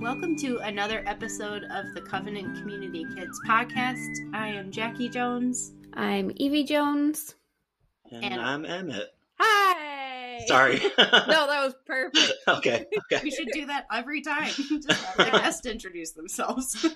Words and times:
Welcome 0.00 0.36
to 0.36 0.58
another 0.58 1.02
episode 1.06 1.64
of 1.64 1.92
the 1.94 2.00
Covenant 2.00 2.56
Community 2.58 3.04
Kids 3.14 3.40
podcast. 3.46 4.16
I 4.34 4.48
am 4.48 4.70
Jackie 4.70 5.08
Jones. 5.08 5.72
I'm 5.94 6.32
Evie 6.36 6.64
Jones. 6.64 7.34
And, 8.10 8.24
And- 8.24 8.40
I'm 8.40 8.64
Emmet. 8.64 9.08
Hi. 9.38 10.40
Sorry. 10.46 10.78
no, 10.98 11.46
that 11.46 11.64
was 11.64 11.74
perfect. 11.86 12.32
okay. 12.48 12.86
Okay. 13.12 13.20
We 13.22 13.30
should 13.30 13.48
do 13.52 13.66
that 13.66 13.86
every 13.92 14.22
time. 14.22 14.50
Just 14.50 14.90
have 14.90 15.16
the 15.16 15.24
guests 15.38 15.66
introduce 15.66 16.12
themselves. 16.12 16.86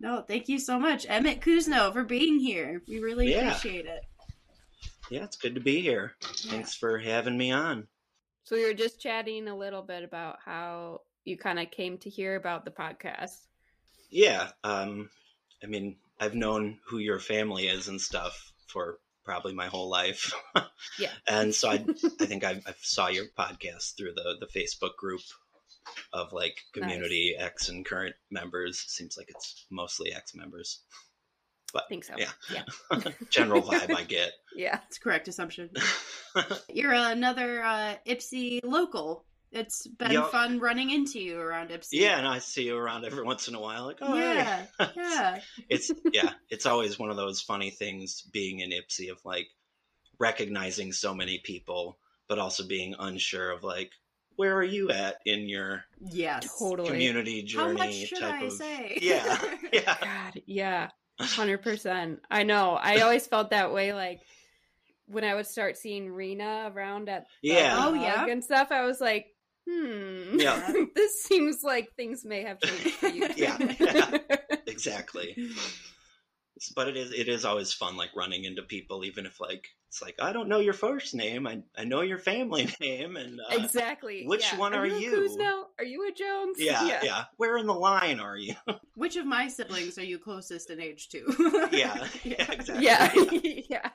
no, 0.00 0.22
thank 0.26 0.48
you 0.48 0.58
so 0.58 0.78
much, 0.78 1.06
Emmet 1.08 1.40
Cousino, 1.40 1.92
for 1.92 2.04
being 2.04 2.38
here. 2.38 2.82
We 2.88 3.00
really 3.00 3.30
Yeah. 3.32 3.48
appreciate 3.48 3.86
it. 3.86 4.00
Yeah, 5.10 5.24
it's 5.24 5.36
good 5.36 5.54
to 5.54 5.60
be 5.60 5.80
here. 5.80 6.12
Thanks 6.22 6.74
for 6.74 6.98
having 6.98 7.36
me 7.36 7.50
on. 7.52 7.86
So 8.44 8.56
we 8.56 8.64
were 8.66 8.74
just 8.74 9.00
chatting 9.00 9.48
a 9.48 9.56
little 9.56 9.82
bit 9.82 10.02
about 10.04 10.36
how 10.44 11.00
you 11.24 11.36
kind 11.36 11.58
of 11.58 11.70
came 11.70 11.98
to 11.98 12.10
hear 12.10 12.36
about 12.36 12.64
the 12.64 12.70
podcast. 12.70 13.46
Yeah. 14.10 14.48
Um, 14.62 15.10
I 15.62 15.66
mean, 15.66 15.96
I've 16.20 16.34
known 16.34 16.78
who 16.86 16.98
your 16.98 17.18
family 17.18 17.66
is 17.66 17.88
and 17.88 18.00
stuff 18.00 18.52
for 18.66 18.98
probably 19.24 19.54
my 19.54 19.66
whole 19.66 19.88
life. 19.88 20.32
Yeah. 20.98 21.10
and 21.26 21.52
so 21.52 21.70
I, 21.70 21.84
I 22.20 22.26
think 22.26 22.44
I, 22.44 22.60
I 22.66 22.74
saw 22.80 23.08
your 23.08 23.24
podcast 23.36 23.96
through 23.96 24.12
the 24.14 24.36
the 24.38 24.46
Facebook 24.46 24.96
group 24.96 25.22
of 26.12 26.32
like 26.32 26.58
community 26.72 27.34
ex 27.36 27.68
and 27.68 27.84
current 27.84 28.14
members. 28.30 28.78
Seems 28.86 29.16
like 29.16 29.28
it's 29.28 29.66
mostly 29.70 30.12
ex 30.12 30.34
members. 30.34 30.80
But, 31.72 31.84
I 31.84 31.88
think 31.88 32.04
so. 32.04 32.14
Yeah. 32.16 32.30
Yeah. 32.52 32.98
General 33.30 33.62
vibe 33.62 33.94
I 33.94 34.04
get. 34.04 34.32
Yeah. 34.54 34.78
It's 34.86 34.98
correct 34.98 35.26
assumption. 35.26 35.70
You're 36.68 36.92
another 36.92 37.64
uh, 37.64 37.94
Ipsy 38.06 38.60
local. 38.62 39.24
It's 39.54 39.86
been 39.86 40.10
Yup. 40.12 40.30
fun 40.32 40.58
running 40.58 40.90
into 40.90 41.20
you 41.20 41.38
around 41.38 41.70
Ipsy. 41.70 41.90
yeah, 41.92 42.18
and 42.18 42.26
I 42.26 42.38
see 42.40 42.64
you 42.64 42.76
around 42.76 43.04
every 43.04 43.22
once 43.22 43.46
in 43.48 43.54
a 43.54 43.60
while. 43.60 43.84
Like, 43.86 43.98
oh, 44.02 44.14
hey. 44.14 44.34
yeah, 44.34 44.66
yeah. 44.96 45.40
it's 45.68 45.90
yeah 46.12 46.30
it's 46.50 46.66
always 46.66 46.98
one 46.98 47.10
of 47.10 47.16
those 47.16 47.40
funny 47.40 47.70
things 47.70 48.22
being 48.32 48.60
in 48.60 48.70
ipsy 48.70 49.10
of 49.10 49.18
like 49.24 49.46
recognizing 50.18 50.92
so 50.92 51.14
many 51.14 51.38
people 51.44 51.98
but 52.28 52.38
also 52.38 52.66
being 52.66 52.94
unsure 52.98 53.50
of 53.50 53.62
like 53.64 53.90
where 54.36 54.56
are 54.56 54.64
you 54.64 54.90
at 54.90 55.18
in 55.24 55.48
your 55.48 55.84
Yes. 56.00 56.58
Totally. 56.58 56.88
community 56.88 57.42
journey? 57.44 57.78
How 57.78 57.86
journey 57.86 58.00
much 58.00 58.08
should 58.08 58.18
type 58.18 58.42
I 58.42 58.44
of 58.46 58.52
say? 58.52 58.98
yeah 59.02 59.38
yeah 59.72 59.96
God, 60.02 60.42
yeah. 60.46 60.88
100%. 61.20 62.18
I 62.28 62.42
know. 62.42 62.72
I 62.72 63.00
always 63.02 63.24
felt 63.28 63.50
that 63.50 63.72
way 63.72 63.92
like 63.92 64.20
when 65.06 65.22
I 65.22 65.34
would 65.36 65.46
start 65.46 65.76
seeing 65.76 66.10
Rena 66.10 66.72
around 66.74 67.08
at 67.08 67.26
the 67.42 67.50
Yeah. 67.50 67.76
Oh, 67.78 67.94
yeah? 67.94 68.26
and 68.26 68.42
stuff, 68.42 68.72
I 68.72 68.84
was 68.84 69.00
like, 69.00 69.26
hmm. 69.68 70.38
Yeah. 70.38 70.72
this 70.94 71.22
seems 71.22 71.62
like 71.62 71.92
things 71.96 72.24
may 72.24 72.42
have 72.42 72.60
changed 72.60 72.90
for 72.92 73.08
you. 73.08 73.28
Yeah, 73.36 73.58
yeah. 73.78 74.18
exactly 74.66 75.50
but 76.76 76.88
it 76.88 76.96
is 76.96 77.12
it 77.12 77.28
is 77.28 77.44
always 77.44 77.72
fun 77.72 77.96
like 77.96 78.10
running 78.16 78.44
into 78.44 78.62
people 78.62 79.04
even 79.04 79.26
if 79.26 79.40
like 79.40 79.66
it's 79.88 80.00
like 80.00 80.14
i 80.20 80.32
don't 80.32 80.48
know 80.48 80.60
your 80.60 80.72
first 80.72 81.14
name 81.14 81.46
i, 81.46 81.60
I 81.76 81.84
know 81.84 82.00
your 82.02 82.18
family 82.18 82.68
name 82.80 83.16
and 83.16 83.40
uh, 83.40 83.56
exactly. 83.56 84.24
which 84.26 84.52
yeah. 84.52 84.58
one 84.58 84.72
are 84.74 84.84
a 84.84 84.88
you? 84.88 85.12
Cousino? 85.12 85.64
Are 85.78 85.84
you 85.84 86.08
a 86.08 86.12
Jones? 86.12 86.56
yeah, 86.58 87.00
yeah 87.02 87.24
where 87.36 87.58
in 87.58 87.66
the 87.66 87.74
line 87.74 88.20
are 88.20 88.36
you 88.36 88.54
Which 88.94 89.16
of 89.16 89.26
my 89.26 89.48
siblings 89.48 89.98
are 89.98 90.04
you 90.04 90.18
closest 90.18 90.70
in 90.70 90.80
age 90.80 91.08
to? 91.10 91.68
yeah 91.72 92.06
yeah 92.22 92.52
exactly 92.52 92.84
Yeah. 92.84 93.12
yeah. 93.68 93.90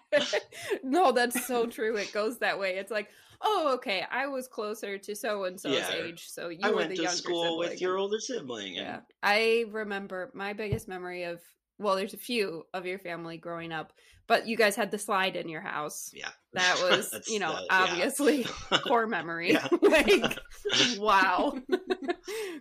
no, 0.84 1.12
that's 1.12 1.46
so 1.46 1.66
true. 1.66 1.96
It 1.96 2.12
goes 2.12 2.40
that 2.40 2.59
way. 2.59 2.78
It's 2.78 2.91
like, 2.91 3.09
oh, 3.41 3.73
okay, 3.75 4.03
I 4.11 4.27
was 4.27 4.47
closer 4.47 4.97
to 4.97 5.16
so 5.16 5.44
and 5.45 5.59
so's 5.59 5.73
Yeah. 5.77 5.94
age, 5.94 6.27
so 6.27 6.50
you 6.50 6.59
I 6.63 6.69
were 6.69 6.75
went 6.77 6.89
the 6.89 6.95
to 6.97 7.01
younger 7.03 7.17
school 7.17 7.57
with 7.57 7.79
your 7.81 7.97
older 7.97 8.19
sibling. 8.19 8.77
And, 8.77 8.85
Yeah. 8.88 9.00
I 9.23 9.66
remember 9.72 10.31
my 10.33 10.53
biggest 10.53 10.88
memory 10.88 11.23
of 11.23 11.39
well, 11.81 11.95
there's 11.95 12.13
a 12.13 12.17
few 12.17 12.66
of 12.73 12.85
your 12.85 12.99
family 12.99 13.38
growing 13.38 13.72
up, 13.72 13.94
but 14.28 14.45
you 14.47 14.57
guys 14.57 14.75
had 14.75 14.91
the 14.91 14.97
slide 14.97 15.38
in 15.38 15.47
your 15.47 15.61
house. 15.61 16.11
yeah. 16.13 16.28
That 16.51 16.78
was, 16.81 17.29
you 17.29 17.39
know, 17.39 17.53
the- 17.55 17.61
yeah. 17.61 17.67
obviously 17.83 18.44
core 18.85 19.07
memory. 19.07 19.57
Like, 19.81 20.38
wow. 20.97 21.53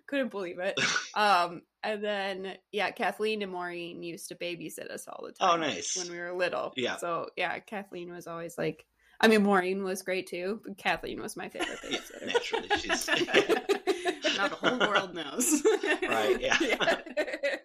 Couldn't 0.06 0.30
believe 0.30 0.58
it. 0.58 0.78
Um, 1.14 1.62
and 1.82 2.02
then 2.02 2.54
yeah, 2.72 2.90
Kathleen 2.92 3.42
and 3.42 3.52
Maureen 3.52 4.02
used 4.02 4.28
to 4.28 4.34
babysit 4.34 4.90
us 4.90 5.06
all 5.08 5.24
the 5.26 5.32
time. 5.32 5.50
Oh, 5.50 5.56
nice. 5.56 5.96
When 5.96 6.10
we 6.10 6.18
were 6.18 6.32
little. 6.32 6.72
Yeah. 6.76 6.96
So 6.98 7.26
yeah, 7.36 7.58
Kathleen 7.58 8.12
was 8.12 8.26
always 8.26 8.56
like 8.56 8.84
I 9.20 9.26
mean 9.28 9.42
Maureen 9.42 9.82
was 9.82 10.02
great 10.02 10.26
too, 10.28 10.60
but 10.64 10.78
Kathleen 10.78 11.20
was 11.20 11.36
my 11.36 11.48
favorite 11.48 11.78
Yeah, 11.90 11.98
babysitter. 11.98 12.26
naturally, 12.26 12.68
she's 12.78 13.08
now 14.36 14.48
the 14.48 14.54
whole 14.54 14.78
world 14.78 15.14
knows. 15.14 15.62
right. 16.02 16.40
Yeah. 16.40 16.56
yeah. 16.60 17.00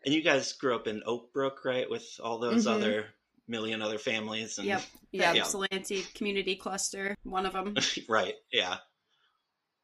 and 0.05 0.13
you 0.13 0.21
guys 0.23 0.51
grew 0.53 0.75
up 0.75 0.87
in 0.87 1.01
Oakbrook, 1.07 1.63
right, 1.65 1.89
with 1.89 2.19
all 2.23 2.39
those 2.39 2.65
Mhm. 2.65 2.71
other 2.75 3.05
million 3.47 3.81
other 3.81 3.97
families. 3.99 4.57
And 4.57 4.67
Yep. 4.67 4.81
Yeah. 5.11 5.33
The 5.33 5.39
Ypsilanti 5.41 6.01
Community 6.15 6.55
Cluster, 6.55 7.15
one 7.23 7.45
of 7.45 7.53
them. 7.53 7.75
right. 8.09 8.33
Yeah. 8.51 8.77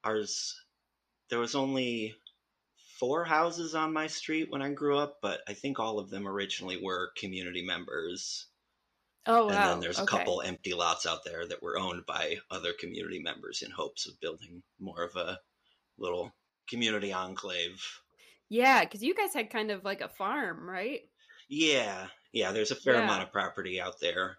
Ours, 0.03 0.55
there 1.29 1.37
was 1.39 1.53
only 1.53 2.15
four 2.99 3.23
houses 3.25 3.75
on 3.75 3.93
my 3.93 4.07
street 4.07 4.49
when 4.49 4.61
I 4.63 4.69
grew 4.73 4.97
up, 4.97 5.19
but 5.21 5.41
I 5.47 5.53
think 5.53 5.77
all 5.79 5.99
of 5.99 6.09
them 6.09 6.27
originally 6.27 6.81
were 6.81 7.11
community 7.15 7.61
members. 7.63 8.47
Oh 9.25 9.47
wow. 9.47 9.49
and 9.49 9.57
then 9.57 9.79
there's 9.81 9.99
a 9.99 10.03
okay. 10.03 10.17
couple 10.17 10.41
empty 10.41 10.73
lots 10.73 11.05
out 11.05 11.19
there 11.25 11.45
that 11.47 11.61
were 11.61 11.77
owned 11.77 12.05
by 12.05 12.37
other 12.49 12.73
community 12.79 13.19
members 13.19 13.61
in 13.61 13.71
hopes 13.71 14.07
of 14.07 14.19
building 14.21 14.63
more 14.79 15.03
of 15.03 15.15
a 15.15 15.39
little 15.97 16.33
community 16.69 17.11
enclave. 17.11 17.83
Yeah, 18.49 18.83
because 18.83 19.03
you 19.03 19.13
guys 19.13 19.33
had 19.33 19.49
kind 19.49 19.69
of 19.71 19.83
like 19.83 20.01
a 20.01 20.09
farm, 20.09 20.67
right? 20.69 21.01
Yeah, 21.49 22.07
yeah, 22.31 22.51
there's 22.51 22.71
a 22.71 22.75
fair 22.75 22.95
Yeah. 22.95 23.03
amount 23.03 23.23
of 23.23 23.31
property 23.31 23.79
out 23.81 23.99
there. 23.99 24.37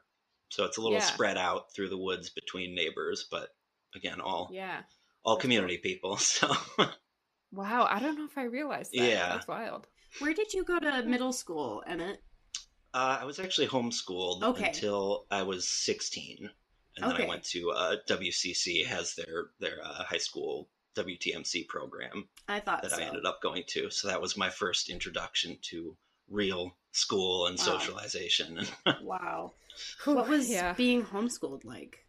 So 0.48 0.64
it's 0.64 0.78
a 0.78 0.80
little 0.80 0.98
Yeah. 0.98 1.04
spread 1.04 1.36
out 1.36 1.72
through 1.74 1.90
the 1.90 1.98
woods 1.98 2.30
between 2.30 2.74
neighbors, 2.74 3.26
but 3.30 3.50
again, 3.94 4.20
all 4.20 4.48
Yeah. 4.52 4.82
all 5.24 5.36
That's 5.36 5.42
community 5.42 5.78
people. 5.78 6.16
So 6.20 6.52
Wow, 7.52 7.86
I 7.90 7.98
don't 7.98 8.16
know 8.16 8.24
if 8.26 8.38
I 8.38 8.44
realized 8.44 8.92
that. 8.92 9.08
Yeah. 9.08 9.28
That's 9.30 9.48
wild. 9.48 9.86
Where 10.20 10.32
did 10.34 10.52
you 10.52 10.64
go 10.64 10.78
to 10.78 11.02
middle 11.02 11.32
school, 11.32 11.82
Emmet? 11.86 12.22
Uh, 12.94 13.18
I 13.20 13.24
was 13.24 13.38
actually 13.38 13.68
homeschooled 13.68 14.42
Okay. 14.42 14.68
until 14.68 15.26
I 15.30 15.42
was 15.42 15.68
16. 15.68 16.50
And 16.96 17.10
then 17.10 17.22
I 17.22 17.28
went 17.28 17.44
to 17.44 17.70
uh, 17.70 17.96
WCC 18.08 18.84
has 18.86 19.14
their 19.14 19.50
their 19.60 19.78
uh, 19.84 20.04
high 20.04 20.18
school 20.18 20.68
WTMC 20.96 21.68
program. 21.68 22.28
I 22.48 22.60
thought 22.60 22.82
that 22.82 22.90
so. 22.92 22.98
I 23.00 23.04
ended 23.04 23.24
up 23.24 23.40
going 23.40 23.62
to. 23.68 23.90
So 23.90 24.08
that 24.08 24.20
was 24.20 24.36
my 24.36 24.50
first 24.50 24.90
introduction 24.90 25.56
to 25.70 25.96
real 26.28 26.76
school 26.92 27.46
and 27.46 27.56
Wow. 27.58 27.64
socialization. 27.64 28.66
Wow. 29.02 29.52
What 30.04 30.28
was 30.28 30.50
yeah. 30.50 30.72
being 30.74 31.04
homeschooled 31.04 31.64
like? 31.64 32.04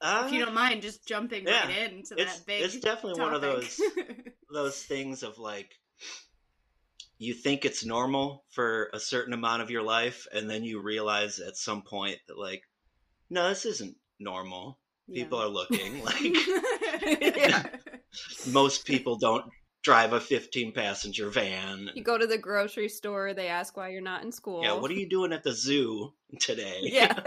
Uh, 0.00 0.24
if 0.26 0.32
you 0.32 0.44
don't 0.44 0.54
mind, 0.54 0.82
just 0.82 1.06
jumping 1.06 1.46
yeah. 1.46 1.64
right 1.68 1.92
into 1.92 2.16
that 2.16 2.40
big. 2.44 2.62
it's 2.62 2.80
definitely 2.80 3.22
one 3.22 3.34
of 3.34 3.42
topic. 3.42 4.34
those 4.52 4.82
things 4.82 5.22
of 5.22 5.38
like 5.38 5.78
you 7.22 7.34
think 7.34 7.64
it's 7.64 7.84
normal 7.84 8.44
for 8.50 8.90
a 8.92 8.98
certain 9.00 9.32
amount 9.32 9.62
of 9.62 9.70
your 9.70 9.82
life 9.82 10.26
and 10.32 10.48
then 10.50 10.64
you 10.64 10.80
realize 10.82 11.38
at 11.38 11.56
some 11.56 11.82
point 11.82 12.16
that 12.28 12.38
like 12.38 12.62
no 13.30 13.48
this 13.48 13.64
isn't 13.64 13.96
normal 14.18 14.78
people 15.12 15.38
are 15.38 15.48
looking 15.48 16.02
like 16.08 16.22
most 18.52 18.84
people 18.86 19.16
don't 19.16 19.44
drive 19.82 20.12
a 20.12 20.20
15 20.20 20.72
passenger 20.72 21.28
van 21.30 21.90
You 21.94 22.04
go 22.04 22.16
to 22.16 22.26
the 22.26 22.38
grocery 22.38 22.88
store, 22.88 23.34
they 23.34 23.48
ask 23.48 23.76
why 23.76 23.88
you're 23.88 24.00
not 24.00 24.22
in 24.22 24.30
school. 24.32 24.62
yeah 24.62 24.72
what 24.74 24.90
are 24.90 24.94
you 24.94 25.08
doing 25.08 25.32
at 25.32 25.42
the 25.42 25.52
zoo 25.52 26.12
today 26.40 26.80
Yeah. 26.82 27.18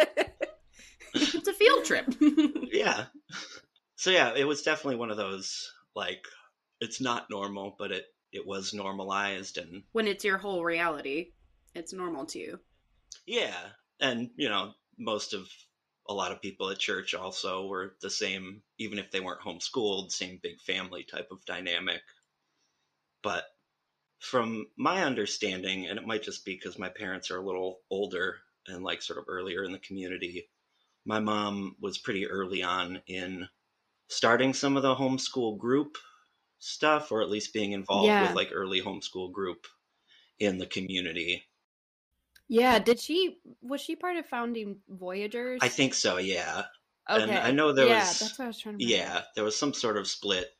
it's 1.13 1.47
a 1.47 1.53
field 1.53 1.85
trip. 1.85 2.05
yeah. 2.73 3.05
So 3.95 4.11
yeah, 4.11 4.33
it 4.35 4.45
was 4.45 4.61
definitely 4.63 4.97
one 4.97 5.11
of 5.11 5.17
those 5.17 5.71
like 5.95 6.23
it's 6.81 6.99
not 6.99 7.29
normal, 7.29 7.75
but 7.79 7.91
it 7.91 8.03
it 8.31 8.45
was 8.45 8.73
normalized 8.73 9.57
and 9.57 9.83
when 9.91 10.07
it's 10.07 10.25
your 10.25 10.37
whole 10.37 10.63
reality, 10.63 11.31
it's 11.73 11.93
normal 11.93 12.25
to 12.27 12.39
you. 12.39 12.59
yeah, 13.25 13.55
and 13.99 14.29
you 14.35 14.49
know 14.49 14.73
most 14.97 15.33
of 15.33 15.47
a 16.07 16.13
lot 16.13 16.31
of 16.31 16.41
people 16.41 16.69
at 16.69 16.77
church 16.79 17.13
also 17.15 17.65
were 17.65 17.95
the 18.01 18.09
same, 18.09 18.61
even 18.77 18.99
if 18.99 19.09
they 19.11 19.19
weren't 19.19 19.41
homeschooled, 19.41 20.11
same 20.11 20.39
big 20.41 20.59
family 20.61 21.03
type 21.03 21.29
of 21.31 21.43
dynamic. 21.45 22.01
But 23.23 23.45
from 24.19 24.67
my 24.77 25.03
understanding, 25.03 25.87
and 25.87 25.97
it 25.97 26.05
might 26.05 26.23
just 26.23 26.45
be 26.45 26.55
because 26.55 26.77
my 26.77 26.89
parents 26.89 27.31
are 27.31 27.37
a 27.37 27.45
little 27.45 27.79
older 27.89 28.37
and 28.67 28.83
like 28.83 29.01
sort 29.01 29.19
of 29.19 29.25
earlier 29.27 29.63
in 29.63 29.71
the 29.71 29.79
community, 29.79 30.49
my 31.05 31.19
mom 31.19 31.75
was 31.79 31.97
pretty 31.97 32.27
early 32.27 32.63
on 32.63 33.01
in 33.07 33.47
starting 34.07 34.53
some 34.53 34.77
of 34.77 34.83
the 34.83 34.95
homeschool 34.95 35.57
group 35.57 35.97
stuff, 36.59 37.11
or 37.11 37.21
at 37.21 37.29
least 37.29 37.53
being 37.53 37.71
involved 37.73 38.07
Yeah. 38.07 38.23
with 38.27 38.35
like 38.35 38.49
early 38.53 38.81
homeschool 38.81 39.31
group 39.31 39.67
in 40.39 40.57
the 40.57 40.65
community. 40.65 41.45
Yeah, 42.47 42.77
did 42.79 42.99
she 42.99 43.39
was 43.61 43.81
she 43.81 43.95
part 43.95 44.17
of 44.17 44.25
founding 44.27 44.77
Voyagers? 44.89 45.59
I 45.63 45.67
think 45.67 45.93
so, 45.93 46.17
yeah. 46.17 46.65
Okay. 47.09 47.23
and 47.23 47.31
I 47.31 47.51
know 47.51 47.71
there 47.71 47.87
yeah, 47.87 47.99
was- 48.07 48.19
that's 48.19 48.39
what 48.39 48.45
I 48.45 48.47
was 48.47 48.59
trying 48.59 48.77
to 48.79 48.85
remember. 48.85 49.03
Yeah, 49.05 49.21
there 49.35 49.43
was 49.43 49.55
some 49.55 49.73
sort 49.73 49.97
of 49.97 50.07
split 50.07 50.55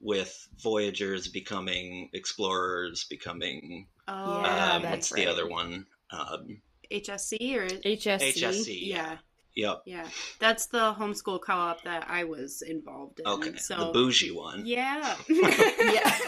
with 0.00 0.48
Voyagers 0.62 1.28
becoming 1.28 2.08
explorers, 2.14 3.04
becoming 3.04 3.86
Oh, 4.08 4.42
Yeah, 4.42 4.72
um, 4.74 4.82
that's 4.82 5.10
what's 5.10 5.12
the 5.12 5.26
other 5.26 5.48
one? 5.48 5.86
Um, 6.10 6.60
HSC 6.90 7.54
or 7.56 7.66
HSC. 7.68 8.32
HSC. 8.34 8.86
yeah. 8.88 9.18
Yep. 9.56 9.82
Yeah, 9.86 10.06
that's 10.38 10.66
the 10.66 10.94
homeschool 10.94 11.40
co-op 11.40 11.82
that 11.84 12.06
I 12.08 12.24
was 12.24 12.62
involved 12.62 13.20
in. 13.20 13.26
Okay. 13.26 13.56
so 13.56 13.76
the 13.86 13.92
bougie 13.92 14.30
one. 14.30 14.64
yeah, 14.66 15.16
Yeah. 15.28 16.18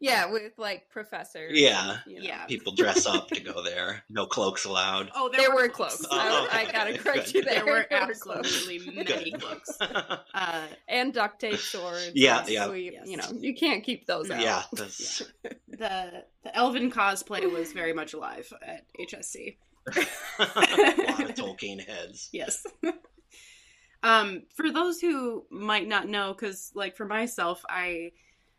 yeah, 0.00 0.30
with 0.30 0.52
like 0.56 0.88
professors. 0.90 1.52
Yeah. 1.58 1.98
and, 2.04 2.12
you 2.12 2.18
know. 2.20 2.24
yeah. 2.26 2.44
People 2.46 2.74
dress 2.74 3.06
up 3.06 3.28
to 3.28 3.40
go 3.40 3.62
there. 3.62 4.04
No 4.08 4.26
cloaks 4.26 4.64
allowed. 4.64 5.10
Oh, 5.14 5.30
There 5.34 5.52
were 5.54 5.68
cloaks. 5.68 6.04
Oh, 6.10 6.48
I, 6.52 6.60
okay. 6.62 6.68
I 6.68 6.72
gotta 6.72 6.98
correct 6.98 7.26
Good. 7.32 7.34
you 7.34 7.42
there. 7.44 7.64
There 7.64 7.66
were 7.66 7.86
absolutely 7.90 8.78
many 8.94 9.32
cloaks. 9.32 9.70
Uh, 10.34 10.66
And 10.88 11.12
duct 11.12 11.40
tape 11.40 11.58
swords. 11.58 12.12
Yeah, 12.14 12.44
yeah. 12.48 12.66
sweep, 12.66 12.92
Yes. 12.94 13.06
You 13.08 13.16
know, 13.16 13.28
you 13.38 13.54
can't 13.54 13.84
keep 13.84 14.06
those 14.06 14.30
out. 14.30 14.40
yeah, 14.40 14.62
that's 14.72 15.22
the 15.68 16.24
the 16.44 16.56
Elven 16.56 16.90
cosplay 16.90 17.50
was 17.52 17.72
very 17.72 17.92
much 17.92 18.12
alive 18.14 18.52
at 18.66 18.84
HSC. 19.00 19.56
a 20.38 20.42
lot 20.42 21.30
of 21.30 21.34
Tolkien 21.34 21.84
heads. 21.84 22.28
Yes. 22.32 22.64
um, 24.02 24.42
for 24.54 24.70
those 24.70 25.00
who 25.00 25.44
might 25.50 25.88
not 25.88 26.08
know, 26.08 26.32
because 26.32 26.72
like 26.74 26.96
for 26.96 27.06
myself, 27.06 27.64
I 27.68 28.12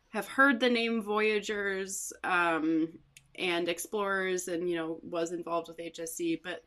have 0.10 0.28
heard 0.28 0.60
the 0.60 0.70
name 0.70 1.02
Voyagers 1.02 2.14
um, 2.24 2.90
and 3.36 3.68
Explorers, 3.68 4.48
and 4.48 4.70
you 4.70 4.76
know 4.76 5.00
was 5.02 5.32
involved 5.32 5.70
with 5.70 5.78
HSC. 5.78 6.42
But 6.44 6.64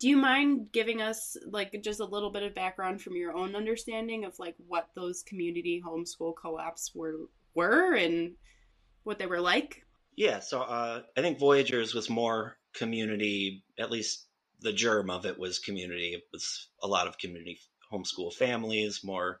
do 0.00 0.08
you 0.08 0.16
mind 0.16 0.72
giving 0.72 1.00
us 1.02 1.36
like 1.46 1.78
just 1.82 2.00
a 2.00 2.04
little 2.04 2.30
bit 2.30 2.42
of 2.42 2.54
background 2.54 3.02
from 3.02 3.16
your 3.16 3.36
own 3.36 3.54
understanding 3.54 4.24
of 4.24 4.38
like 4.38 4.54
what 4.66 4.88
those 4.94 5.22
community 5.22 5.82
homeschool 5.84 6.34
co-ops 6.40 6.94
were 6.94 7.28
were 7.54 7.94
and 7.94 8.32
what 9.04 9.18
they 9.18 9.26
were 9.26 9.40
like? 9.40 9.84
Yeah, 10.16 10.40
so 10.40 10.62
uh, 10.62 11.02
I 11.16 11.20
think 11.20 11.38
Voyagers 11.38 11.94
was 11.94 12.10
more 12.10 12.56
community, 12.74 13.64
at 13.80 13.90
least 13.90 14.26
the 14.60 14.72
germ 14.72 15.10
of 15.10 15.26
it 15.26 15.38
was 15.38 15.58
community. 15.58 16.12
It 16.14 16.24
was 16.32 16.68
a 16.82 16.88
lot 16.88 17.06
of 17.06 17.18
community 17.18 17.58
homeschool 17.92 18.32
families, 18.32 19.02
more 19.02 19.40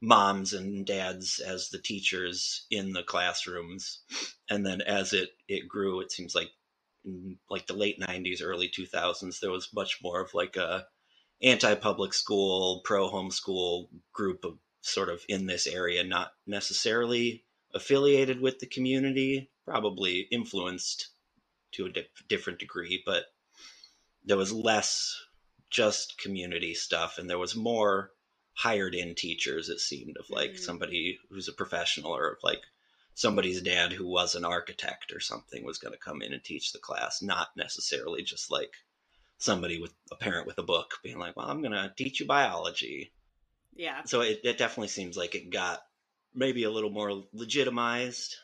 moms 0.00 0.52
and 0.52 0.86
dads 0.86 1.40
as 1.40 1.68
the 1.68 1.78
teachers 1.78 2.66
in 2.70 2.92
the 2.92 3.02
classrooms. 3.02 4.00
And 4.48 4.64
then 4.64 4.80
as 4.80 5.12
it, 5.12 5.30
it 5.48 5.68
grew, 5.68 6.00
it 6.00 6.12
seems 6.12 6.34
like 6.34 6.50
like 7.50 7.66
the 7.66 7.74
late 7.74 8.00
90s, 8.00 8.40
early 8.42 8.70
2000s, 8.70 9.40
there 9.40 9.50
was 9.50 9.74
much 9.74 9.98
more 10.02 10.22
of 10.22 10.32
like 10.32 10.56
a 10.56 10.86
anti-public 11.42 12.14
school, 12.14 12.80
pro-homeschool 12.84 13.88
group 14.12 14.44
of 14.44 14.58
sort 14.80 15.10
of 15.10 15.22
in 15.28 15.46
this 15.46 15.66
area, 15.66 16.02
not 16.02 16.32
necessarily 16.46 17.44
affiliated 17.74 18.40
with 18.40 18.58
the 18.58 18.66
community, 18.66 19.50
probably 19.66 20.20
influenced 20.30 21.08
to 21.72 21.86
a 21.86 21.90
di- 21.90 22.06
different 22.28 22.58
degree, 22.58 23.02
but 23.04 23.24
there 24.24 24.36
was 24.36 24.52
less 24.52 25.14
just 25.70 26.18
community 26.18 26.74
stuff 26.74 27.18
and 27.18 27.28
there 27.28 27.38
was 27.38 27.56
more 27.56 28.12
hired 28.54 28.94
in 28.94 29.14
teachers 29.14 29.68
it 29.68 29.80
seemed 29.80 30.16
of 30.16 30.30
like 30.30 30.52
Mhm. 30.52 30.58
somebody 30.58 31.18
who's 31.28 31.48
a 31.48 31.52
professional 31.52 32.12
or 32.12 32.38
like 32.42 32.62
somebody's 33.14 33.60
dad 33.62 33.92
who 33.92 34.06
was 34.06 34.34
an 34.34 34.44
architect 34.44 35.12
or 35.12 35.20
something 35.20 35.64
was 35.64 35.78
going 35.78 35.92
to 35.92 35.98
come 35.98 36.22
in 36.22 36.32
and 36.32 36.44
teach 36.44 36.72
the 36.72 36.78
class 36.78 37.22
not 37.22 37.48
necessarily 37.56 38.22
just 38.22 38.50
like 38.50 38.72
somebody 39.38 39.80
with 39.80 39.92
a 40.12 40.16
parent 40.16 40.46
with 40.46 40.58
a 40.58 40.62
book 40.62 40.98
being 41.02 41.18
like 41.18 41.36
well 41.36 41.48
i'm 41.48 41.60
going 41.60 41.72
to 41.72 41.92
teach 41.96 42.20
you 42.20 42.26
biology 42.26 43.12
Yeah. 43.76 44.02
so 44.04 44.20
it, 44.20 44.40
it 44.44 44.58
definitely 44.58 44.88
seems 44.88 45.16
like 45.16 45.34
it 45.34 45.50
got 45.50 45.82
maybe 46.34 46.64
a 46.64 46.70
little 46.70 46.90
more 46.90 47.24
legitimized 47.32 48.36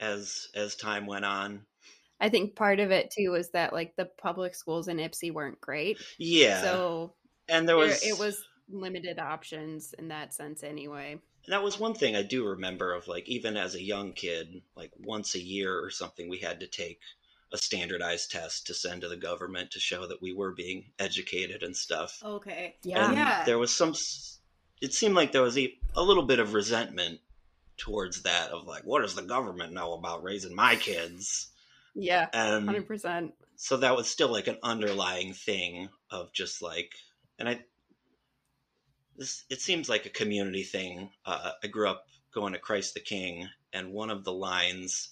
as 0.00 0.48
as 0.54 0.76
time 0.76 1.06
went 1.06 1.24
on 1.24 1.64
I 2.20 2.28
think 2.30 2.56
part 2.56 2.80
of 2.80 2.90
it 2.90 3.10
too 3.10 3.30
was 3.32 3.50
that 3.50 3.72
like 3.72 3.94
the 3.96 4.06
public 4.06 4.54
schools 4.54 4.88
in 4.88 4.96
Ipsy 4.98 5.32
weren't 5.32 5.60
great. 5.60 5.98
yeah 6.18 6.62
So 6.62 7.14
and 7.48 7.68
there 7.68 7.76
there- 7.76 7.86
was 7.86 8.02
it 8.04 8.18
was 8.18 8.42
limited 8.68 9.18
options 9.18 9.92
in 9.98 10.08
that 10.08 10.34
sense 10.34 10.62
anyway. 10.64 11.18
that 11.48 11.62
was 11.62 11.78
one 11.78 11.94
thing 11.94 12.16
i 12.16 12.22
do 12.22 12.44
remember 12.48 12.92
of 12.92 13.06
like 13.06 13.28
even 13.28 13.56
as 13.56 13.76
a 13.76 13.80
young 13.82 14.12
kid 14.12 14.60
like 14.74 14.90
once 14.98 15.36
a 15.36 15.40
year 15.40 15.78
or 15.80 15.88
something 15.88 16.28
we 16.28 16.38
had 16.38 16.58
to 16.58 16.66
take 16.66 16.98
a 17.52 17.56
standardized 17.58 18.32
test 18.32 18.66
to 18.66 18.74
send 18.74 19.02
to 19.02 19.08
the 19.08 19.16
government 19.16 19.70
to 19.70 19.78
show 19.78 20.04
that 20.08 20.20
we 20.20 20.32
were 20.34 20.50
being 20.52 20.86
educated 20.98 21.62
and 21.62 21.76
stuff 21.76 22.20
Okay. 22.24 22.74
Yeah. 22.82 23.06
and 23.06 23.16
Yeah. 23.16 23.44
there 23.44 23.58
was 23.58 23.72
some 23.72 23.94
it 24.82 24.92
seemed 24.92 25.14
like 25.14 25.30
there 25.30 25.42
was 25.42 25.56
a, 25.56 25.72
a 25.94 26.02
little 26.02 26.24
bit 26.24 26.40
of 26.40 26.52
resentment 26.52 27.20
towards 27.76 28.22
that 28.22 28.50
of 28.50 28.66
like 28.66 28.82
what 28.82 29.02
does 29.02 29.14
the 29.14 29.22
government 29.22 29.72
know 29.72 29.92
about 29.92 30.24
raising 30.24 30.56
my 30.56 30.74
kids 30.74 31.52
Yeah. 31.98 32.28
and 32.32 32.66
Hundred 32.66 32.86
percent. 32.86 33.32
so 33.56 33.78
that 33.78 33.96
was 33.96 34.06
still 34.08 34.28
like 34.30 34.46
an 34.48 34.58
underlying 34.62 35.32
thing 35.32 35.88
of 36.10 36.32
just 36.32 36.60
like 36.62 36.92
and 37.38 37.48
i 37.48 37.58
this 39.16 39.44
it 39.48 39.60
seems 39.60 39.88
like 39.88 40.04
a 40.06 40.10
community 40.10 40.62
thing 40.62 41.10
uh, 41.24 41.52
i 41.62 41.66
grew 41.66 41.88
up 41.88 42.04
going 42.34 42.52
to 42.52 42.58
christ 42.58 42.92
the 42.94 43.00
king 43.00 43.48
and 43.72 43.92
one 43.92 44.10
of 44.10 44.24
the 44.24 44.32
lines 44.32 45.10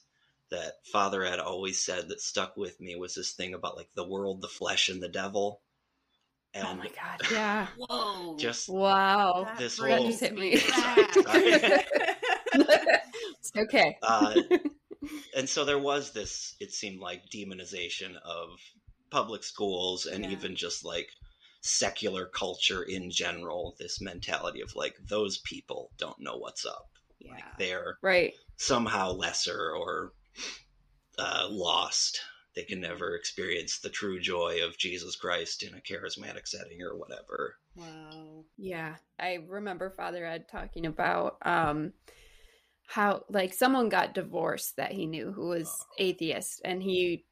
that 0.50 0.74
father 0.92 1.24
had 1.24 1.38
always 1.38 1.80
said 1.80 2.08
that 2.08 2.20
stuck 2.20 2.56
with 2.56 2.78
me 2.80 2.94
was 2.96 3.14
this 3.14 3.32
thing 3.32 3.54
about 3.54 3.76
like 3.76 3.88
the 3.94 4.06
world 4.06 4.42
the 4.42 4.48
flesh 4.48 4.88
and 4.90 5.02
the 5.02 5.08
devil 5.08 5.60
and 6.52 6.66
Oh 6.68 6.74
my 6.76 6.86
god. 6.88 7.20
Yeah. 7.32 7.66
Whoa. 7.76 8.36
just 8.36 8.68
Wow. 8.68 9.48
This 9.58 9.76
brings 9.80 9.96
whole- 9.98 10.06
Just 10.06 10.20
hit 10.20 10.34
me 10.34 10.54
me. 10.54 10.60
It's 13.40 13.50
okay. 13.56 13.98
uh, 14.02 14.34
and 15.36 15.48
so 15.48 15.64
there 15.64 15.78
was 15.78 16.12
this 16.12 16.54
it 16.60 16.72
seemed 16.72 17.00
like 17.00 17.28
demonization 17.30 18.16
of 18.24 18.48
public 19.10 19.42
schools 19.44 20.06
and 20.06 20.24
Yeah. 20.24 20.30
even 20.32 20.56
just 20.56 20.84
like 20.84 21.08
secular 21.60 22.26
culture 22.26 22.82
in 22.82 23.10
general 23.10 23.74
this 23.78 24.00
mentality 24.00 24.60
of 24.60 24.74
like 24.74 24.96
those 25.08 25.38
people 25.38 25.90
don't 25.98 26.20
know 26.20 26.36
what's 26.36 26.66
up 26.66 26.86
yeah. 27.20 27.32
like 27.32 27.44
they're 27.58 27.96
right. 28.02 28.34
somehow 28.58 29.12
lesser 29.12 29.70
or 29.74 30.12
uh, 31.18 31.46
lost 31.50 32.20
they 32.54 32.64
can 32.64 32.80
never 32.80 33.14
experience 33.16 33.78
the 33.78 33.88
true 33.88 34.20
joy 34.20 34.58
of 34.64 34.76
jesus 34.78 35.16
christ 35.16 35.62
in 35.62 35.74
a 35.74 35.80
charismatic 35.80 36.46
setting 36.46 36.82
or 36.82 36.96
whatever 36.96 37.56
Wow. 37.76 38.44
Yeah. 38.56 38.94
I 39.18 39.40
remember 39.48 39.90
Father 39.90 40.24
Ed 40.24 40.46
talking 40.48 40.86
about 40.86 41.38
um 41.42 41.92
how 42.86 43.24
like 43.30 43.52
someone 43.54 43.88
got 43.88 44.14
divorced 44.14 44.76
that 44.76 44.92
he 44.92 45.06
knew 45.06 45.32
who 45.32 45.48
was 45.48 45.84
atheist 45.98 46.60
and 46.64 46.82
he 46.82 47.24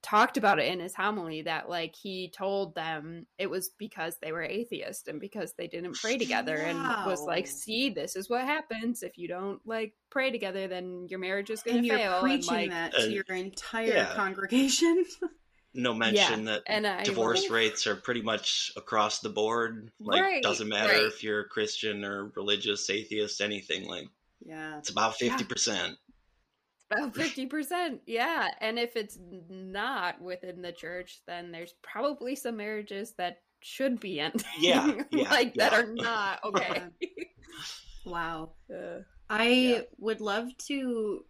talked 0.00 0.36
about 0.36 0.60
it 0.60 0.72
in 0.72 0.78
his 0.78 0.94
homily 0.94 1.42
that 1.42 1.68
like 1.68 1.94
he 1.96 2.30
told 2.30 2.72
them 2.76 3.26
it 3.36 3.50
was 3.50 3.70
because 3.78 4.16
they 4.22 4.30
were 4.30 4.42
atheist 4.42 5.08
and 5.08 5.20
because 5.20 5.54
they 5.58 5.66
didn't 5.66 5.94
pray 5.96 6.16
together 6.16 6.54
and 6.56 6.78
was 7.04 7.20
like 7.22 7.46
see 7.48 7.90
this 7.90 8.14
is 8.14 8.30
what 8.30 8.44
happens 8.44 9.02
if 9.02 9.18
you 9.18 9.26
don't 9.26 9.60
like 9.66 9.92
pray 10.10 10.30
together 10.30 10.68
then 10.68 11.06
your 11.10 11.18
marriage 11.18 11.50
is 11.50 11.62
going 11.62 11.78
And 11.78 11.84
to 11.84 11.88
you're 11.88 11.98
fail 11.98 12.20
preaching 12.20 12.54
and 12.54 12.70
like 12.70 12.70
that 12.70 12.92
to 12.94 13.02
Uh, 13.02 13.06
your 13.06 13.24
entire 13.30 13.86
yeah. 13.88 14.14
congregation. 14.14 15.04
no 15.74 15.92
mention 15.94 16.44
that 16.44 16.62
and 16.66 16.86
I 16.86 17.02
divorce 17.02 17.42
like- 17.42 17.50
rates 17.58 17.86
are 17.88 17.96
pretty 17.96 18.22
much 18.22 18.70
across 18.76 19.18
the 19.18 19.28
board 19.30 19.90
like 20.00 20.22
Right, 20.22 20.42
doesn't 20.42 20.68
matter 20.68 20.92
right. 20.92 21.02
if 21.02 21.22
you're 21.24 21.44
christian 21.44 22.04
or 22.04 22.32
religious 22.36 22.88
atheist 22.88 23.40
anything 23.40 23.86
like 23.88 24.08
yeah. 24.48 24.78
it's 24.78 24.90
about 24.90 25.18
50% 25.18 25.96
About 26.90 27.14
fifty 27.14 27.44
percent, 27.46 28.00
yeah. 28.06 28.48
And 28.60 28.78
if 28.78 28.96
it's 28.96 29.18
not 29.50 30.20
within 30.22 30.62
the 30.62 30.72
church, 30.72 31.20
then 31.26 31.52
there's 31.52 31.74
probably 31.82 32.34
some 32.34 32.56
marriages 32.56 33.12
that 33.18 33.42
should 33.60 34.00
be 34.00 34.20
ending. 34.20 34.42
Yeah, 34.58 35.02
yeah, 35.10 35.30
like 35.30 35.54
that 35.56 35.74
are 35.74 35.86
not 35.86 36.40
okay. 36.44 36.84
Wow. 38.04 38.54
Uh, 38.72 39.02
I 39.28 39.48
Yeah. 39.48 39.82
would 39.98 40.20
love 40.20 40.48
to 40.68 41.24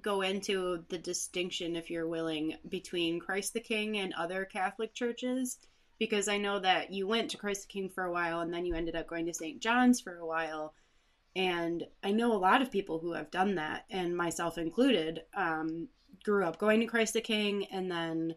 go 0.00 0.22
into 0.22 0.84
the 0.88 0.98
distinction, 0.98 1.76
if 1.76 1.90
you're 1.90 2.08
willing, 2.08 2.56
between 2.68 3.20
Christ 3.20 3.54
the 3.54 3.60
King 3.60 3.98
and 3.98 4.14
other 4.14 4.44
Catholic 4.44 4.94
churches? 4.94 5.58
Because 5.98 6.28
I 6.28 6.38
know 6.38 6.58
that 6.60 6.92
you 6.92 7.06
went 7.06 7.30
to 7.32 7.38
Christ 7.38 7.62
the 7.68 7.72
King 7.72 7.88
for 7.90 8.04
a 8.04 8.12
while 8.12 8.40
and 8.40 8.52
then 8.52 8.66
you 8.66 8.74
ended 8.74 8.96
up 8.96 9.06
going 9.08 9.26
to 9.26 9.34
St. 9.34 9.60
John's 9.60 10.00
for 10.00 10.16
a 10.16 10.26
while. 10.26 10.74
And 11.36 11.84
I 12.02 12.10
know 12.10 12.32
a 12.32 12.38
lot 12.38 12.62
of 12.62 12.72
people 12.72 12.98
who 12.98 13.12
have 13.12 13.30
done 13.30 13.54
that, 13.54 13.84
and 13.90 14.16
myself 14.16 14.58
included, 14.58 15.22
um, 15.34 15.88
grew 16.24 16.44
up 16.44 16.58
going 16.58 16.80
to 16.80 16.86
Christ 16.86 17.14
the 17.14 17.20
King 17.20 17.66
and 17.66 17.90
then 17.90 18.34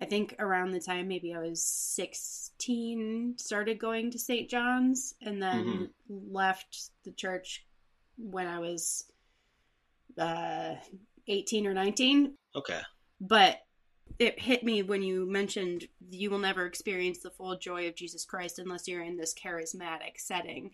I 0.00 0.04
think 0.04 0.36
around 0.38 0.70
the 0.70 0.80
time 0.80 1.08
maybe 1.08 1.34
I 1.34 1.40
was 1.40 1.62
16, 1.62 3.34
started 3.36 3.78
going 3.78 4.12
to 4.12 4.18
St. 4.18 4.48
John's 4.48 5.14
and 5.20 5.42
then 5.42 5.90
mm-hmm. 6.08 6.34
left 6.34 6.90
the 7.04 7.10
church 7.10 7.66
when 8.16 8.46
I 8.46 8.60
was 8.60 9.04
uh, 10.16 10.74
18 11.26 11.66
or 11.66 11.74
19. 11.74 12.34
Okay. 12.54 12.80
But 13.20 13.58
it 14.20 14.38
hit 14.38 14.62
me 14.62 14.82
when 14.82 15.02
you 15.02 15.26
mentioned 15.26 15.88
you 16.10 16.30
will 16.30 16.38
never 16.38 16.64
experience 16.64 17.18
the 17.18 17.30
full 17.30 17.56
joy 17.58 17.88
of 17.88 17.96
Jesus 17.96 18.24
Christ 18.24 18.58
unless 18.60 18.86
you're 18.86 19.02
in 19.02 19.16
this 19.16 19.34
charismatic 19.34 20.18
setting. 20.18 20.70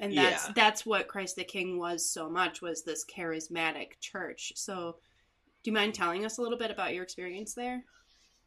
And 0.00 0.16
that's 0.16 0.46
yeah. 0.46 0.52
that's 0.54 0.84
what 0.84 1.08
Christ 1.08 1.36
the 1.36 1.44
King 1.44 1.78
was 1.78 2.08
so 2.08 2.28
much 2.28 2.62
was 2.62 2.82
this 2.82 3.04
charismatic 3.04 3.98
church. 4.00 4.52
So 4.56 4.96
do 5.62 5.70
you 5.70 5.74
mind 5.74 5.94
telling 5.94 6.24
us 6.24 6.38
a 6.38 6.42
little 6.42 6.58
bit 6.58 6.70
about 6.70 6.94
your 6.94 7.02
experience 7.02 7.54
there? 7.54 7.82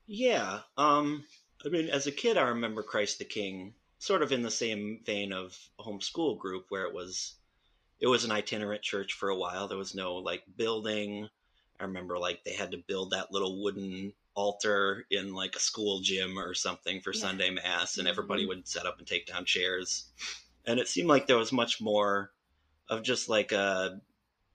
Yeah. 0.08 0.60
Um, 0.78 1.24
I 1.66 1.70
mean, 1.70 1.90
as 1.90 2.08
a 2.08 2.12
kid, 2.12 2.38
I 2.38 2.50
remember 2.50 2.82
Christ 2.82 3.20
the 3.20 3.26
King 3.26 3.74
sort 4.00 4.24
of 4.24 4.32
in 4.32 4.42
the 4.42 4.52
same 4.52 5.02
vein 5.06 5.32
of 5.34 5.58
homeschool 5.80 6.40
group 6.40 6.66
where 6.70 6.86
it 6.86 6.94
was 6.94 7.36
it 8.00 8.08
was 8.08 8.24
an 8.24 8.32
itinerant 8.32 8.82
church 8.82 9.14
for 9.14 9.30
a 9.30 9.36
while 9.36 9.68
there 9.68 9.78
was 9.78 9.94
no 9.94 10.16
like 10.16 10.44
building 10.56 11.28
i 11.80 11.84
remember 11.84 12.18
like 12.18 12.44
they 12.44 12.54
had 12.54 12.72
to 12.72 12.84
build 12.88 13.12
that 13.12 13.32
little 13.32 13.62
wooden 13.62 14.14
altar 14.36 15.06
in 15.12 15.34
like 15.34 15.56
a 15.56 15.60
school 15.60 16.00
gym 16.00 16.40
or 16.40 16.54
something 16.54 17.02
for 17.02 17.14
yeah. 17.14 17.20
sunday 17.20 17.50
mass 17.50 17.98
and 17.98 18.08
everybody 18.08 18.44
mm-hmm. 18.44 18.50
would 18.50 18.68
set 18.68 18.86
up 18.86 18.98
and 19.00 19.08
take 19.08 19.28
down 19.28 19.44
chairs 19.44 20.06
and 20.66 20.80
it 20.80 20.88
seemed 20.88 21.10
like 21.10 21.28
there 21.28 21.38
was 21.38 21.52
much 21.52 21.82
more 21.82 22.32
of 22.90 23.04
just 23.04 23.30
like 23.30 23.52
a 23.52 24.00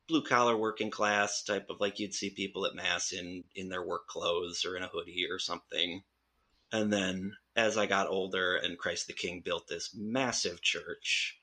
blue 0.08 0.22
collar 0.22 0.56
working 0.56 0.90
class 0.90 1.42
type 1.42 1.66
of 1.70 1.80
like 1.80 1.98
you'd 1.98 2.14
see 2.14 2.30
people 2.30 2.66
at 2.66 2.74
mass 2.74 3.12
in 3.12 3.44
in 3.54 3.68
their 3.68 3.82
work 3.84 4.06
clothes 4.06 4.64
or 4.64 4.76
in 4.76 4.82
a 4.82 4.88
hoodie 4.88 5.26
or 5.30 5.38
something 5.38 6.02
and 6.72 6.92
then 6.92 7.34
as 7.56 7.78
i 7.78 7.86
got 7.86 8.08
older 8.08 8.56
and 8.56 8.78
christ 8.78 9.06
the 9.06 9.12
king 9.12 9.40
built 9.40 9.66
this 9.66 9.94
massive 9.94 10.60
church 10.60 11.38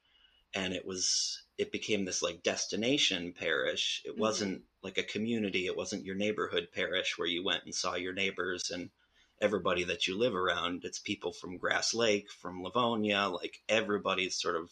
and 0.54 0.74
it 0.74 0.86
was 0.86 1.44
it 1.58 1.72
became 1.72 2.06
this 2.06 2.22
like 2.22 2.44
destination 2.44 3.34
parish 3.38 4.04
it 4.06 4.12
mm-hmm. 4.12 4.22
wasn't 4.22 4.62
like 4.84 4.98
a 4.98 5.04
community 5.04 5.66
it 5.66 5.78
wasn't 5.78 6.06
your 6.06 6.16
neighborhood 6.16 6.68
parish 6.74 7.18
where 7.18 7.28
you 7.28 7.44
went 7.44 7.64
and 7.66 7.74
saw 7.74 7.96
your 7.96 8.14
neighbors 8.14 8.70
and 8.72 8.90
everybody 9.42 9.84
that 9.84 10.08
you 10.08 10.18
live 10.18 10.36
around 10.36 10.84
it's 10.84 11.00
people 11.00 11.32
from 11.32 11.58
grass 11.58 11.94
lake 11.94 12.30
from 12.32 12.64
livonia 12.64 13.28
like 13.28 13.60
everybody's 13.68 14.40
sort 14.40 14.56
of 14.56 14.70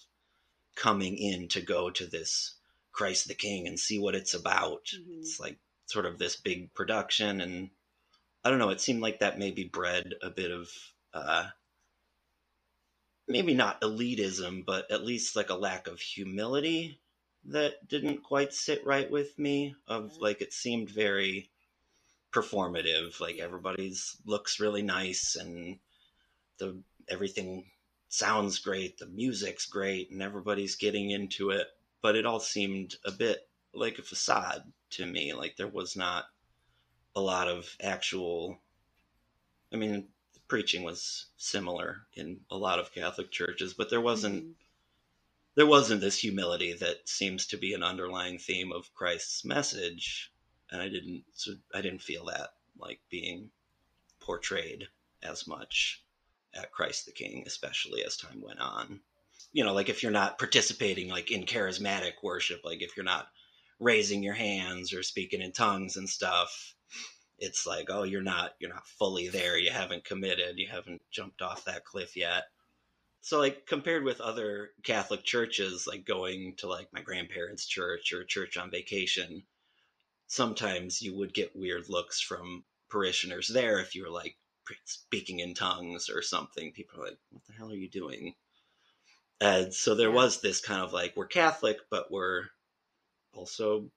coming 0.76 1.18
in 1.18 1.48
to 1.48 1.62
go 1.62 1.90
to 1.90 2.06
this 2.06 2.56
Christ 2.92 3.28
the 3.28 3.34
King 3.34 3.68
and 3.68 3.80
see 3.80 4.00
what 4.00 4.16
it's 4.16 4.34
about. 4.34 4.86
Mm-hmm. 4.94 5.20
It's 5.20 5.40
like 5.40 5.58
sort 5.86 6.06
of 6.06 6.18
this 6.18 6.36
big 6.36 6.74
production, 6.74 7.42
and 7.42 7.70
I 8.44 8.50
don't 8.50 8.60
know. 8.60 8.70
It 8.70 8.82
seemed 8.82 9.02
like 9.02 9.20
that 9.20 9.40
maybe 9.40 9.64
bred 9.66 10.16
a 10.22 10.30
bit 10.30 10.52
of 10.52 10.70
uh, 11.14 11.48
maybe 13.28 13.54
not 13.54 13.82
elitism, 13.82 14.66
but 14.66 14.92
at 14.92 15.06
least 15.06 15.36
like 15.36 15.50
a 15.50 15.56
lack 15.56 15.88
of 15.88 16.00
humility 16.00 17.00
that 17.46 17.88
didn't 17.88 18.24
quite 18.24 18.54
sit 18.54 18.86
right 18.86 19.10
with 19.10 19.38
me. 19.38 19.76
Of 19.88 20.18
like 20.18 20.42
it 20.42 20.54
seemed 20.54 20.90
very 20.90 21.50
performative. 22.32 23.20
Like 23.20 23.38
everybody's 23.38 24.18
looks 24.26 24.60
really 24.60 24.82
nice 24.82 25.36
and 25.36 25.80
the 26.58 26.82
everything 27.08 27.66
sounds 28.10 28.60
great, 28.60 28.98
the 28.98 29.08
music's 29.08 29.66
great, 29.66 30.12
and 30.12 30.22
everybody's 30.22 30.76
getting 30.76 31.12
into 31.12 31.52
it 31.52 31.68
but 32.02 32.16
it 32.16 32.26
all 32.26 32.40
seemed 32.40 32.96
a 33.06 33.12
bit 33.12 33.48
like 33.74 34.00
a 34.00 34.04
facade 34.04 34.64
to 34.92 35.06
me. 35.06 35.34
Like 35.34 35.58
there 35.58 35.68
was 35.68 35.96
not 35.96 36.26
a 37.16 37.22
lot 37.22 37.48
of 37.48 37.76
actual. 37.82 38.60
I 39.74 39.76
mean, 39.76 40.08
the 40.34 40.40
preaching 40.48 40.84
was 40.84 41.28
similar 41.38 42.08
in 42.16 42.40
a 42.50 42.58
lot 42.58 42.80
of 42.80 42.94
Catholic 42.94 43.32
churches, 43.32 43.74
but 43.74 43.90
there 43.90 44.02
wasn't. 44.02 44.44
Mm-hmm. 44.44 44.52
There 45.56 45.68
wasn't 45.68 46.00
this 46.00 46.18
humility 46.18 46.74
that 46.74 47.10
seems 47.10 47.48
to 47.48 47.58
be 47.58 47.74
an 47.74 47.84
underlying 47.84 48.38
theme 48.38 48.72
of 48.72 48.94
Christ's 48.94 49.44
message, 49.44 50.32
and 50.72 50.82
I 50.82 50.90
didn't. 50.90 51.24
So 51.34 51.54
I 51.74 51.82
didn't 51.82 52.02
feel 52.02 52.26
that 52.26 52.54
like 52.78 53.00
being 53.10 53.50
portrayed 54.20 54.88
as 55.24 55.48
much 55.48 56.04
at 56.54 56.72
Christ 56.72 57.06
the 57.06 57.12
King, 57.12 57.44
especially 57.46 58.04
as 58.04 58.18
time 58.18 58.42
went 58.42 58.60
on 58.60 59.02
you 59.52 59.64
know, 59.64 59.74
like 59.74 59.90
if 59.90 60.04
you're 60.04 60.12
not 60.12 60.38
participating 60.38 61.10
like 61.10 61.32
in 61.32 61.44
charismatic 61.44 62.14
worship, 62.22 62.62
like 62.64 62.82
if 62.82 62.96
you're 62.96 63.04
not 63.04 63.28
raising 63.80 64.22
your 64.22 64.34
hands 64.34 64.94
or 64.94 65.04
speaking 65.04 65.42
in 65.42 65.52
tongues 65.52 65.98
and 65.98 66.08
stuff, 66.08 66.76
it's 67.40 67.66
like, 67.66 67.88
oh, 67.90 68.04
you're 68.04 68.22
not 68.22 68.52
you're 68.60 68.74
not 68.74 68.88
fully 68.88 69.30
there. 69.30 69.58
You 69.58 69.72
haven't 69.72 70.06
committed. 70.06 70.58
You 70.58 70.68
haven't 70.68 71.02
jumped 71.12 71.42
off 71.42 71.66
that 71.66 71.86
cliff 71.86 72.16
yet. 72.16 72.44
So 73.22 73.40
like 73.40 73.66
compared 73.66 74.04
with 74.04 74.22
other 74.22 74.72
Catholic 74.84 75.24
churches, 75.24 75.88
like 75.88 76.06
going 76.06 76.56
to 76.58 76.68
like 76.68 76.94
my 76.94 77.02
grandparents' 77.02 77.66
church 77.66 78.14
or 78.14 78.24
church 78.24 78.58
on 78.58 78.72
vacation, 78.72 79.44
sometimes 80.30 81.02
you 81.02 81.18
would 81.18 81.34
get 81.34 81.56
weird 81.56 81.90
looks 81.90 82.22
from 82.22 82.64
parishioners 82.90 83.50
there 83.50 83.80
if 83.80 83.96
you 83.96 84.04
were 84.04 84.10
like 84.10 84.38
speaking 84.86 85.40
in 85.40 85.54
tongues 85.54 86.10
or 86.10 86.22
something. 86.22 86.72
People 86.72 87.02
are 87.02 87.06
like, 87.06 87.18
"What 87.32 87.44
the 87.46 87.54
hell 87.54 87.72
are 87.72 87.76
you 87.76 87.90
doing?" 87.90 88.36
And 89.42 89.74
so 89.74 89.96
there 89.96 90.10
yeah. 90.10 90.16
was 90.16 90.42
this 90.42 90.62
kind 90.62 90.82
of 90.82 90.94
like 90.94 91.16
we're 91.18 91.28
Catholic, 91.28 91.78
but 91.90 92.12
we're 92.12 92.44
also 93.34 93.90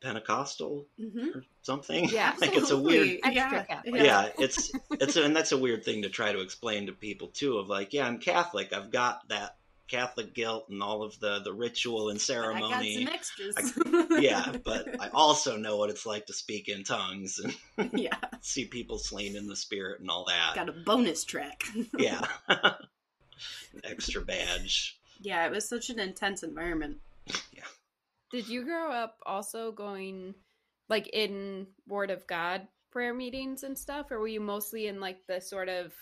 Pentecostal 0.00 0.86
mm-hmm. 1.00 1.38
or 1.38 1.44
something. 1.62 2.08
Yeah, 2.08 2.34
like 2.40 2.54
it's 2.54 2.70
a 2.70 2.78
weird. 2.78 3.18
Yeah. 3.30 3.64
yeah, 3.84 4.28
it's 4.38 4.72
it's 4.92 5.16
a, 5.16 5.24
and 5.24 5.34
that's 5.34 5.52
a 5.52 5.58
weird 5.58 5.84
thing 5.84 6.02
to 6.02 6.08
try 6.08 6.32
to 6.32 6.40
explain 6.40 6.86
to 6.86 6.92
people 6.92 7.28
too. 7.28 7.58
Of 7.58 7.68
like, 7.68 7.92
yeah, 7.92 8.06
I'm 8.06 8.18
Catholic. 8.18 8.72
I've 8.72 8.92
got 8.92 9.28
that 9.28 9.56
Catholic 9.88 10.34
guilt 10.34 10.66
and 10.70 10.82
all 10.82 11.02
of 11.02 11.18
the 11.20 11.40
the 11.40 11.52
ritual 11.52 12.08
and 12.08 12.20
ceremony. 12.20 12.98
I 12.98 13.04
got 13.04 13.28
some 13.32 13.54
extras. 13.54 13.56
I, 13.86 14.18
yeah, 14.20 14.52
but 14.64 15.00
I 15.00 15.08
also 15.12 15.56
know 15.56 15.76
what 15.76 15.90
it's 15.90 16.06
like 16.06 16.26
to 16.26 16.32
speak 16.32 16.68
in 16.68 16.84
tongues 16.84 17.38
and 17.38 17.90
yeah, 17.92 18.16
see 18.40 18.64
people 18.64 18.98
slain 18.98 19.36
in 19.36 19.46
the 19.46 19.56
spirit 19.56 20.00
and 20.00 20.10
all 20.10 20.24
that. 20.26 20.54
Got 20.54 20.68
a 20.70 20.72
bonus 20.72 21.24
track. 21.24 21.64
yeah 21.98 22.22
extra 23.84 24.22
badge. 24.22 24.98
Yeah, 25.20 25.46
it 25.46 25.52
was 25.52 25.68
such 25.68 25.90
an 25.90 25.98
intense 25.98 26.42
environment. 26.42 26.98
Yeah. 27.52 27.64
Did 28.30 28.48
you 28.48 28.64
grow 28.64 28.90
up 28.90 29.18
also 29.26 29.72
going 29.72 30.34
like 30.88 31.08
in 31.08 31.66
Word 31.86 32.10
of 32.10 32.26
God 32.26 32.66
prayer 32.90 33.14
meetings 33.14 33.64
and 33.64 33.76
stuff, 33.76 34.10
or 34.10 34.18
were 34.18 34.28
you 34.28 34.40
mostly 34.40 34.86
in 34.86 35.00
like 35.00 35.18
the 35.26 35.40
sort 35.40 35.68
of 35.68 35.92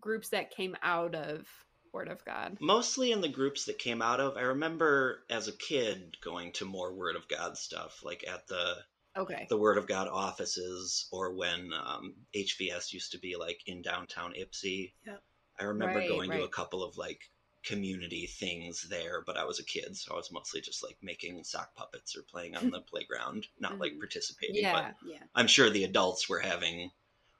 groups 0.00 0.30
that 0.30 0.50
came 0.50 0.76
out 0.82 1.14
of 1.14 1.46
Word 1.94 2.08
of 2.08 2.24
God? 2.24 2.58
Mostly 2.60 3.12
in 3.12 3.20
the 3.20 3.28
groups 3.28 3.66
that 3.66 3.78
came 3.78 4.02
out 4.02 4.20
of. 4.20 4.36
I 4.36 4.42
remember 4.42 5.20
as 5.30 5.48
a 5.48 5.52
kid 5.52 6.16
going 6.22 6.52
to 6.54 6.64
more 6.64 6.92
Word 6.92 7.16
of 7.16 7.28
God 7.28 7.56
stuff, 7.56 8.02
like 8.02 8.24
at 8.28 8.48
the 8.48 8.74
okay 9.16 9.46
the 9.48 9.56
Word 9.56 9.78
of 9.78 9.86
God 9.86 10.08
offices, 10.08 11.06
or 11.12 11.32
when 11.32 11.72
um, 11.72 12.14
HVS 12.34 12.92
used 12.92 13.12
to 13.12 13.18
be 13.18 13.36
like 13.36 13.60
in 13.66 13.80
downtown 13.80 14.34
Ipsy. 14.34 14.92
Yep. 15.06 15.22
I 15.58 15.64
remember 15.64 16.00
right, 16.00 16.08
going 16.08 16.30
right. 16.30 16.38
to 16.38 16.44
a 16.44 16.48
couple 16.48 16.82
of 16.82 16.96
like 16.96 17.20
community 17.64 18.26
things 18.26 18.86
there, 18.90 19.22
but 19.24 19.36
I 19.36 19.44
was 19.44 19.60
a 19.60 19.64
kid, 19.64 19.96
so 19.96 20.14
I 20.14 20.16
was 20.16 20.32
mostly 20.32 20.60
just 20.60 20.82
like 20.82 20.96
making 21.00 21.44
sock 21.44 21.74
puppets 21.76 22.16
or 22.16 22.22
playing 22.22 22.56
on 22.56 22.70
the 22.70 22.80
playground, 22.90 23.46
not 23.58 23.72
mm-hmm. 23.72 23.80
like 23.80 23.98
participating. 23.98 24.56
Yeah, 24.56 24.72
but 24.72 25.08
yeah. 25.08 25.22
I'm 25.34 25.46
sure 25.46 25.70
the 25.70 25.84
adults 25.84 26.28
were 26.28 26.40
having 26.40 26.90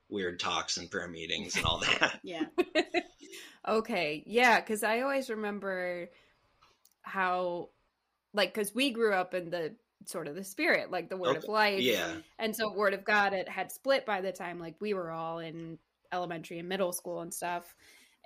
weird 0.08 0.38
talks 0.38 0.76
and 0.76 0.90
prayer 0.90 1.08
meetings 1.08 1.56
and 1.56 1.64
all 1.64 1.78
that. 2.00 2.20
yeah. 2.22 2.44
okay. 3.66 4.22
Yeah, 4.26 4.60
because 4.60 4.82
I 4.82 5.00
always 5.00 5.30
remember 5.30 6.10
how, 7.02 7.70
like, 8.32 8.54
because 8.54 8.74
we 8.74 8.90
grew 8.90 9.12
up 9.12 9.34
in 9.34 9.50
the 9.50 9.74
Sword 10.06 10.28
of 10.28 10.34
the 10.34 10.44
Spirit, 10.44 10.90
like 10.90 11.08
the 11.08 11.16
word 11.16 11.36
okay. 11.36 11.38
of 11.38 11.44
life. 11.44 11.80
Yeah. 11.80 12.14
And 12.38 12.54
so 12.54 12.72
word 12.72 12.94
of 12.94 13.04
God 13.04 13.32
it 13.32 13.48
had 13.48 13.72
split 13.72 14.06
by 14.06 14.20
the 14.20 14.32
time 14.32 14.58
like 14.58 14.74
we 14.80 14.94
were 14.94 15.10
all 15.10 15.38
in 15.38 15.78
elementary 16.12 16.58
and 16.58 16.68
middle 16.68 16.92
school 16.92 17.20
and 17.20 17.32
stuff. 17.32 17.74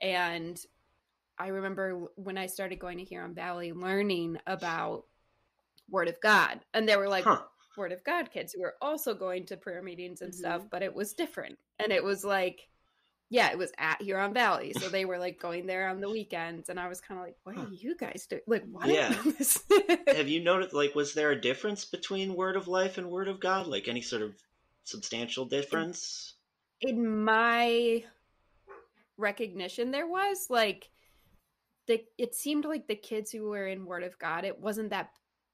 And 0.01 0.59
I 1.39 1.49
remember 1.49 2.09
when 2.17 2.37
I 2.37 2.47
started 2.47 2.79
going 2.79 2.99
to 2.99 3.05
Huron 3.05 3.35
Valley 3.35 3.73
learning 3.73 4.39
about 4.47 5.05
Word 5.89 6.09
of 6.09 6.21
God. 6.21 6.61
And 6.75 6.89
there 6.89 6.99
were 6.99 7.09
like 7.09 7.25
huh. 7.25 7.43
Word 7.77 7.93
of 7.93 8.03
God 8.05 8.31
kids 8.33 8.53
who 8.53 8.61
were 8.61 8.75
also 8.83 9.15
going 9.15 9.47
to 9.47 9.57
prayer 9.57 9.83
meetings 9.83 10.21
and 10.21 10.33
mm-hmm. 10.33 10.39
stuff, 10.39 10.67
but 10.71 10.83
it 10.83 10.95
was 10.95 11.15
different. 11.15 11.59
And 11.79 11.93
it 11.93 12.03
was 12.03 12.25
like 12.25 12.68
yeah, 13.31 13.51
it 13.51 13.59
was 13.59 13.73
at 13.79 14.01
Huron 14.01 14.33
Valley. 14.33 14.73
So 14.73 14.89
they 14.89 15.05
were 15.07 15.19
like 15.19 15.41
going 15.41 15.67
there 15.67 15.89
on 15.89 16.01
the 16.01 16.11
weekends. 16.11 16.69
And 16.69 16.81
I 16.81 16.89
was 16.89 17.01
kind 17.01 17.21
of 17.21 17.27
like, 17.27 17.37
what 17.45 17.59
are 17.59 17.71
you 17.73 17.97
guys 17.97 18.27
doing? 18.29 18.43
Like, 18.47 18.65
what? 18.71 18.89
Yeah. 18.89 19.15
Have 20.17 20.29
you 20.29 20.43
noticed, 20.43 20.73
like, 20.75 20.95
was 20.95 21.15
there 21.15 21.31
a 21.33 21.41
difference 21.41 21.85
between 21.85 22.35
Word 22.35 22.57
of 22.57 22.69
Life 22.69 22.99
and 22.99 23.11
Word 23.11 23.29
of 23.29 23.39
God? 23.41 23.67
Like, 23.67 23.89
any 23.89 24.01
sort 24.03 24.23
of 24.23 24.35
substantial 24.85 25.45
difference? 25.45 26.35
in 26.81 27.25
my 27.25 28.05
recognition 29.17 29.91
there 29.91 30.07
was 30.07 30.47
like 30.49 30.89
the 31.89 32.01
it 32.19 32.35
seemed 32.35 32.65
like 32.65 32.87
the 32.87 32.95
kids 32.95 33.33
who 33.33 33.49
were 33.49 33.67
in 33.67 33.85
word 33.85 34.05
of 34.05 34.17
god 34.19 34.45
it 34.45 34.61
wasn't 34.61 34.91
that 34.91 35.11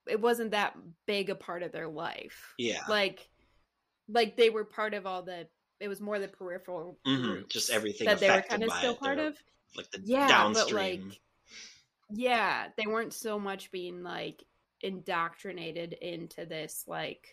it 0.06 0.20
wasn't 0.20 0.50
that 0.50 0.76
big 1.06 1.30
a 1.30 1.34
part 1.34 1.62
of 1.62 1.72
their 1.72 1.88
life 1.88 2.52
Yeah. 2.58 2.80
like 2.88 3.26
like 4.06 4.36
they 4.36 4.50
were 4.50 4.64
part 4.64 4.92
of 4.92 5.06
all 5.06 5.22
the 5.22 5.46
it 5.84 5.88
was 5.88 6.00
more 6.00 6.18
the 6.18 6.28
peripheral 6.28 6.98
Mhm, 7.06 7.22
groups 7.22 7.52
Just 7.54 7.70
everything 7.70 8.06
that 8.06 8.18
they 8.18 8.30
were 8.30 8.42
kind 8.42 8.62
of 8.62 8.72
still 8.72 8.94
part 8.96 9.18
of 9.18 9.36
like 9.76 9.90
the 9.90 10.00
yeah 10.04 10.26
downstream. 10.28 11.00
but 11.00 11.08
like 11.10 11.20
yeah 12.10 12.68
they 12.76 12.86
weren't 12.86 13.12
so 13.12 13.38
much 13.38 13.70
being 13.70 14.02
like 14.02 14.42
indoctrinated 14.80 15.92
into 15.92 16.46
this 16.46 16.84
like 16.86 17.28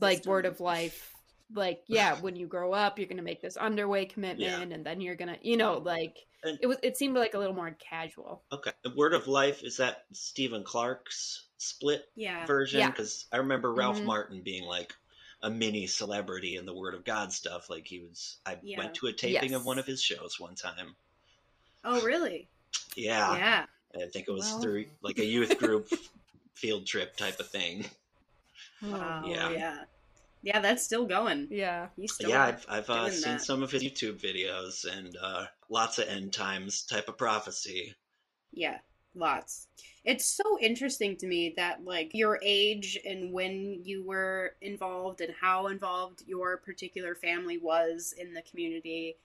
like 0.00 0.18
System. 0.18 0.30
word 0.30 0.46
of 0.46 0.60
life 0.60 1.12
like 1.54 1.82
yeah 1.88 2.14
when 2.20 2.36
you 2.36 2.46
grow 2.46 2.72
up 2.72 2.98
you're 2.98 3.08
gonna 3.08 3.22
make 3.22 3.40
this 3.42 3.56
underway 3.56 4.04
commitment 4.06 4.72
and 4.72 4.84
then 4.86 5.00
you're 5.00 5.16
gonna 5.16 5.38
you 5.42 5.56
know 5.56 5.78
like 5.78 6.18
And- 6.44 6.58
it 6.62 6.66
was 6.66 6.78
it 6.82 6.96
seemed 6.96 7.16
like 7.16 7.34
a 7.34 7.38
little 7.38 7.54
more 7.54 7.76
casual 7.78 8.42
Okay. 8.52 8.72
The 8.82 8.90
Word 8.96 9.14
of 9.14 9.26
Life, 9.28 9.62
is 9.62 9.76
that 9.78 10.04
Stephen 10.12 10.64
Clark's 10.64 11.46
split 11.58 12.04
Yeah. 12.16 12.44
version? 12.46 12.80
Yeah. 12.80 12.90
Because 12.90 13.26
I 13.32 13.36
remember 13.38 13.72
Ralph 13.72 14.00
Mhm. 14.00 14.04
Martin 14.06 14.42
being 14.42 14.64
like 14.64 14.92
a 15.42 15.50
mini 15.50 15.86
celebrity 15.86 16.56
in 16.56 16.66
the 16.66 16.74
Word 16.74 16.94
of 16.94 17.04
God 17.04 17.32
stuff. 17.32 17.68
Like 17.68 17.86
he 17.86 18.00
was, 18.00 18.36
I 18.46 18.58
Yeah. 18.62 18.78
went 18.78 18.94
to 18.96 19.06
a 19.06 19.12
taping 19.12 19.54
of 19.54 19.64
one 19.64 19.78
of 19.78 19.86
his 19.86 20.02
shows 20.02 20.38
one 20.38 20.54
time. 20.54 20.94
Oh, 21.84 22.00
really? 22.02 22.48
Yeah. 22.96 23.36
Yeah. 23.36 23.66
I 23.94 24.06
think 24.08 24.26
it 24.28 24.32
was 24.32 24.44
Well. 24.44 24.60
through 24.60 24.86
like 25.02 25.18
a 25.18 25.24
youth 25.24 25.58
group 25.58 25.88
field 26.54 26.86
trip 26.86 27.16
type 27.16 27.40
of 27.40 27.48
thing. 27.48 27.86
Wow. 28.82 29.22
Yeah. 29.26 29.50
Yeah. 29.50 29.78
Yeah, 30.44 30.58
that's 30.58 30.82
still 30.82 31.06
going. 31.06 31.46
yeah 31.52 31.86
He's 31.96 32.14
still 32.14 32.30
yeah, 32.30 32.42
I've, 32.44 32.66
I've 32.68 32.90
uh, 32.90 33.10
seen 33.10 33.32
that. 33.34 33.42
some 33.42 33.62
of 33.62 33.70
his 33.70 33.84
YouTube 33.84 34.20
videos 34.20 34.84
and 34.84 35.16
uh, 35.20 35.46
lots 35.68 35.98
of 36.00 36.08
end 36.08 36.32
times 36.32 36.82
type 36.82 37.08
of 37.08 37.16
prophecy. 37.16 37.94
Yeah, 38.52 38.78
lots. 39.14 39.68
It's 40.04 40.24
so 40.24 40.58
interesting 40.60 41.16
to 41.16 41.26
me 41.26 41.54
that 41.56 41.84
like 41.84 42.10
your 42.14 42.38
age 42.42 42.98
and 43.04 43.32
when 43.32 43.80
you 43.84 44.04
were 44.04 44.54
involved 44.60 45.20
and 45.20 45.34
how 45.40 45.68
involved 45.68 46.22
your 46.26 46.56
particular 46.58 47.14
family 47.14 47.58
was 47.58 48.14
in 48.18 48.34
the 48.34 48.42
community 48.42 49.16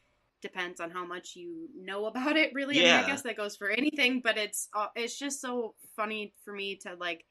depends 0.42 0.80
on 0.80 0.92
how 0.92 1.06
much 1.06 1.36
you 1.36 1.68
know 1.76 2.06
about 2.06 2.38
it 2.38 2.54
really. 2.54 2.80
I 2.80 2.84
mean, 2.84 3.06
I 3.06 3.08
guess 3.08 3.24
that 3.24 3.38
goes 3.38 3.56
for 3.56 3.70
anything, 3.70 4.22
but 4.24 4.38
it's 4.38 4.70
uh, 4.74 4.88
it's 4.96 5.18
just 5.18 5.42
so 5.42 5.74
funny 5.96 6.34
for 6.46 6.54
me 6.54 6.76
to 6.78 6.96
like 6.96 7.26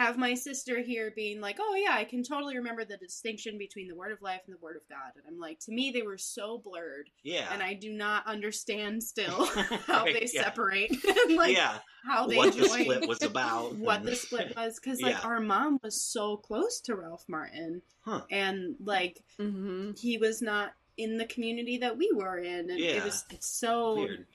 have 0.00 0.16
my 0.18 0.34
sister 0.34 0.80
here 0.80 1.12
being 1.14 1.40
like, 1.40 1.58
"Oh 1.60 1.74
yeah, 1.74 1.94
I 1.94 2.04
can 2.04 2.22
totally 2.22 2.56
remember 2.56 2.84
the 2.84 2.96
distinction 2.96 3.58
between 3.58 3.86
the 3.88 3.94
word 3.94 4.12
of 4.12 4.22
life 4.22 4.40
and 4.46 4.54
the 4.54 4.60
word 4.60 4.76
of 4.76 4.88
God." 4.88 5.12
And 5.16 5.24
I'm 5.28 5.38
like, 5.38 5.58
to 5.60 5.72
me 5.72 5.90
they 5.90 6.02
were 6.02 6.18
so 6.18 6.58
blurred 6.58 7.10
Yeah. 7.22 7.48
and 7.52 7.62
I 7.62 7.74
do 7.74 7.92
not 7.92 8.26
understand 8.26 9.02
still 9.02 9.44
how 9.86 10.04
Right, 10.04 10.14
they 10.14 10.28
yeah. 10.32 10.42
separate 10.44 10.90
and 11.26 11.36
like 11.36 11.54
yeah. 11.56 11.78
how 12.06 12.26
they 12.26 12.36
What 12.36 12.56
the 12.56 12.64
split 12.68 13.08
was 13.08 13.22
about. 13.22 13.74
what 13.76 14.02
the 14.04 14.16
split 14.16 14.54
was 14.56 14.80
because 14.80 15.00
like 15.02 15.14
Yeah. 15.20 15.28
our 15.28 15.40
mom 15.40 15.78
was 15.82 16.00
so 16.00 16.36
close 16.36 16.80
to 16.82 16.96
Ralph 16.96 17.24
Martin 17.28 17.82
Huh. 18.02 18.22
and 18.30 18.76
like 18.82 19.22
mm-hmm. 19.38 19.90
he 19.98 20.16
was 20.18 20.40
not 20.40 20.72
in 20.96 21.18
the 21.18 21.26
community 21.26 21.78
that 21.78 21.96
we 21.98 22.10
were 22.14 22.38
in 22.38 22.70
and 22.70 22.80
it 22.80 23.04
was 23.04 23.24
it's 23.30 23.46
so 23.48 23.96
Weird. 23.96 24.26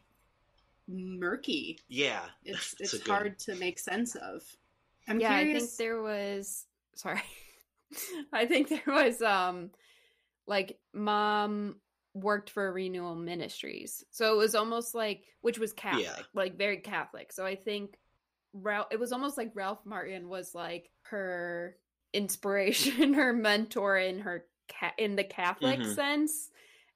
murky 0.88 1.79
Yeah. 1.88 2.25
it's 2.43 2.74
It's 2.79 2.93
it's 2.93 2.93
a 2.93 2.98
good- 3.05 3.12
hard 3.12 3.39
to 3.39 3.55
make 3.55 3.79
sense 3.79 4.15
of 4.15 4.43
i'm 5.07 5.19
yeah 5.19 5.35
i 5.35 5.43
think 5.53 5.69
there 5.77 6.01
was 6.01 6.65
sorry 6.95 7.21
i 8.33 8.45
think 8.45 8.69
there 8.69 8.81
was 8.88 9.21
um 9.21 9.69
like 10.47 10.79
mom 10.93 11.75
worked 12.13 12.50
for 12.50 12.71
renewal 12.71 13.15
ministries 13.15 14.03
so 14.12 14.33
it 14.33 14.38
was 14.38 14.55
almost 14.55 14.95
like 14.95 15.24
which 15.41 15.59
was 15.59 15.74
catholic 15.74 16.25
like 16.33 16.57
very 16.57 16.77
catholic 16.77 17.32
so 17.34 17.45
i 17.45 17.56
think 17.56 17.97
ralph 18.53 18.88
it 18.91 18.99
was 18.99 19.12
almost 19.12 19.38
like 19.38 19.51
ralph 19.53 19.80
martin 19.86 20.30
was 20.30 20.56
like 20.56 20.89
her 21.03 21.75
inspiration 22.13 23.13
her 23.13 23.34
mentor 23.34 23.97
in 23.97 24.19
her 24.19 24.45
ca- 24.80 24.93
in 24.97 25.15
the 25.17 25.23
catholic 25.23 25.80
Mhm. 25.80 25.93
sense 25.95 26.49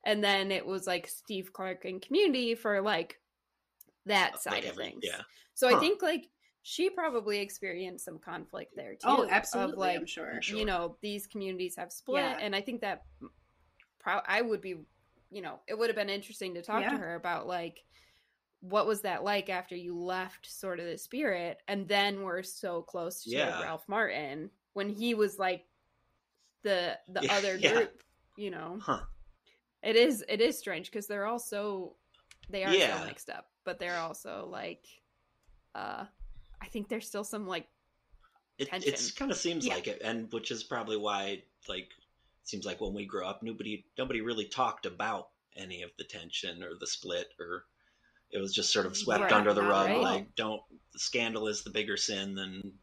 and 0.06 0.24
then 0.24 0.52
it 0.52 0.66
was 0.66 0.88
like 0.88 1.08
steve 1.10 1.52
clark 1.52 1.84
and 1.84 2.02
community 2.02 2.56
for 2.56 2.82
like 2.82 3.20
that 4.06 4.42
side 4.42 4.54
Like 4.54 4.64
of 4.64 4.70
every- 4.72 4.86
things 4.86 5.02
Yeah. 5.04 5.22
so 5.54 5.70
Huh. 5.70 5.76
I 5.76 5.80
think 5.82 6.02
like 6.02 6.30
she 6.72 6.90
probably 6.90 7.40
experienced 7.40 8.06
some 8.06 8.20
conflict 8.20 8.76
there 8.76 8.94
too. 8.94 9.00
oh 9.06 9.24
of, 9.24 9.30
absolutely 9.32 9.78
like, 9.88 9.98
i'm 9.98 10.06
sure 10.06 10.32
I'm 10.36 10.42
sure. 10.42 10.58
You 10.60 10.66
know, 10.66 10.98
these 11.02 11.26
communities 11.26 11.76
have 11.78 11.92
split, 11.92 12.22
Yeah. 12.24 12.38
and 12.40 12.56
I 12.56 12.62
think 12.62 12.82
that 12.82 13.06
pro- 14.00 14.22
I 14.28 14.42
would 14.42 14.62
be, 14.62 14.76
you 15.32 15.42
know, 15.42 15.60
it 15.68 15.76
would 15.78 15.90
have 15.90 15.96
been 15.96 16.10
interesting 16.10 16.54
to 16.54 16.62
talk 16.62 16.82
Yeah. 16.84 16.92
to 16.92 16.98
her 16.98 17.16
about 17.16 17.48
like 17.48 17.84
what 18.62 18.86
was 18.86 19.02
that 19.02 19.24
like 19.24 19.50
after 19.50 19.76
you 19.76 19.98
left 19.98 20.46
Sword 20.46 20.80
of 20.80 20.86
the 20.86 20.98
Spirit, 20.98 21.58
and 21.68 21.88
then 21.88 22.22
we're 22.24 22.44
so 22.44 22.82
close 22.84 23.24
to 23.24 23.30
Yeah. 23.32 23.62
Ralph 23.64 23.88
Martin 23.88 24.52
when 24.74 24.90
he 24.90 25.14
was 25.16 25.40
like 25.40 25.66
the 26.64 27.00
the 27.08 27.22
Yeah, 27.24 27.34
other 27.38 27.56
yeah. 27.58 27.74
group. 27.74 28.04
You 28.38 28.52
know, 28.52 28.78
Huh. 28.82 29.02
it 29.82 29.96
is 29.96 30.24
it 30.30 30.40
is 30.40 30.60
strange 30.60 30.92
because 30.92 31.08
they're 31.08 31.26
all 31.26 31.40
so 31.40 31.96
they 32.50 32.64
are 32.64 32.74
Yeah. 32.74 33.00
so 33.00 33.06
mixed 33.08 33.30
up, 33.30 33.50
but 33.64 33.80
they're 33.80 33.98
also 34.00 34.48
like 34.52 34.86
uh 35.74 36.06
I 36.62 36.68
think 36.68 36.88
there's 36.88 37.08
still 37.08 37.24
some 37.24 37.48
like 37.48 37.68
It 38.60 38.68
tension. 38.68 38.94
it's 38.94 39.12
kind 39.12 39.32
of 39.32 39.38
seems 39.38 39.66
Yeah. 39.66 39.76
like 39.76 39.88
it, 39.88 40.02
and 40.04 40.32
which 40.32 40.52
is 40.52 40.64
probably 40.64 40.98
why 40.98 41.44
like 41.68 41.90
seems 42.44 42.66
like 42.66 42.80
when 42.80 42.94
we 42.94 43.06
grew 43.06 43.26
up, 43.26 43.42
nobody 43.42 43.86
nobody 43.98 44.22
really 44.22 44.46
talked 44.46 44.86
about 44.86 45.30
any 45.56 45.82
of 45.82 45.92
the 45.98 46.04
tension 46.04 46.62
or 46.64 46.76
the 46.76 46.86
split 46.88 47.34
or 47.40 47.66
it 48.32 48.40
was 48.40 48.54
just 48.54 48.72
sort 48.74 48.86
of 48.86 48.98
swept 48.98 49.22
Right, 49.22 49.34
under 49.34 49.54
the 49.54 49.64
rug. 49.64 49.92
at 49.92 49.96
all. 49.96 50.02
Like 50.04 50.36
don't 50.36 50.64
scandal 50.98 51.48
is 51.48 51.64
the 51.64 51.72
bigger 51.72 51.98
sin 51.98 52.36
than 52.36 52.80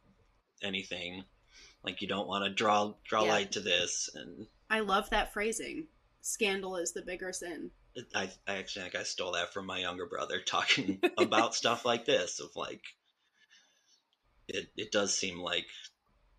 anything. 0.62 1.24
Like 1.84 2.02
you 2.02 2.08
don't 2.08 2.28
want 2.28 2.44
to 2.44 2.50
draw 2.50 2.94
draw 3.04 3.22
Yeah. 3.22 3.28
light 3.30 3.52
to 3.52 3.60
this, 3.60 4.10
and 4.14 4.48
i 4.70 4.78
love 4.80 5.10
that 5.10 5.32
phrasing 5.32 5.88
scandal 6.20 6.76
is 6.76 6.92
the 6.92 7.02
bigger 7.02 7.32
sin 7.32 7.70
I 8.14 8.30
I 8.46 8.56
actually 8.56 8.82
think 8.84 8.94
I 8.94 9.02
stole 9.02 9.32
that 9.32 9.52
from 9.52 9.66
my 9.66 9.78
younger 9.80 10.06
brother 10.06 10.40
talking 10.40 11.02
about 11.18 11.54
stuff 11.54 11.84
like 11.84 12.04
this 12.04 12.40
of 12.40 12.54
like 12.56 12.82
it 14.48 14.68
it 14.76 14.92
does 14.92 15.16
seem 15.16 15.40
like 15.40 15.66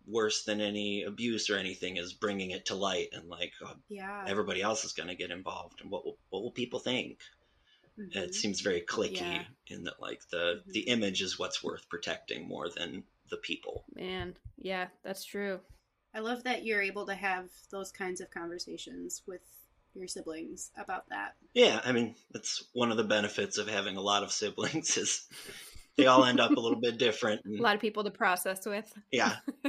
worse 0.06 0.44
than 0.44 0.60
any 0.60 1.02
abuse 1.02 1.50
or 1.50 1.56
anything 1.56 1.96
is 1.98 2.14
bringing 2.14 2.50
it 2.50 2.66
to 2.66 2.74
light 2.74 3.08
and 3.12 3.28
like 3.28 3.52
oh, 3.62 3.74
yeah 3.88 4.24
everybody 4.26 4.62
else 4.62 4.84
is 4.84 4.92
going 4.92 5.08
to 5.08 5.14
get 5.14 5.30
involved 5.30 5.80
and 5.82 5.90
what 5.90 6.04
will, 6.04 6.16
what 6.30 6.42
will 6.42 6.50
people 6.52 6.78
think 6.78 7.18
Mhm. 7.98 8.16
it 8.16 8.34
seems 8.34 8.60
very 8.60 8.80
clicky 8.80 9.20
Yeah. 9.20 9.44
in 9.66 9.84
that 9.84 10.00
like 10.00 10.20
the 10.30 10.62
the 10.68 10.84
Mhm. 10.84 10.92
image 10.92 11.20
is 11.20 11.38
what's 11.38 11.62
worth 11.64 11.88
protecting 11.88 12.46
more 12.46 12.68
than 12.68 13.04
the 13.28 13.36
people 13.36 13.84
man, 13.94 14.36
yeah, 14.56 14.88
that's 15.02 15.24
true. 15.24 15.60
I 16.14 16.20
love 16.20 16.44
that 16.44 16.64
you're 16.64 16.80
able 16.80 17.06
to 17.06 17.14
have 17.14 17.50
those 17.70 17.90
kinds 17.92 18.20
of 18.20 18.30
conversations 18.30 19.22
with 19.26 19.42
your 19.94 20.08
siblings 20.08 20.70
about 20.76 21.08
that. 21.08 21.34
yeah 21.54 21.80
i 21.84 21.92
mean 21.92 22.14
that's 22.30 22.64
one 22.72 22.90
of 22.90 22.96
the 22.96 23.04
benefits 23.04 23.58
of 23.58 23.68
having 23.68 23.96
a 23.96 24.00
lot 24.00 24.22
of 24.22 24.30
siblings 24.32 24.96
is 25.04 25.26
they 25.98 26.06
all 26.06 26.24
end 26.24 26.40
up 26.40 26.52
a 26.52 26.60
little 26.60 26.80
bit 26.80 26.96
different 26.96 27.42
A 27.44 27.62
lot 27.62 27.74
of 27.74 27.80
people 27.80 28.02
to 28.04 28.10
process 28.10 28.64
with. 28.64 28.90
yeah 29.12 29.36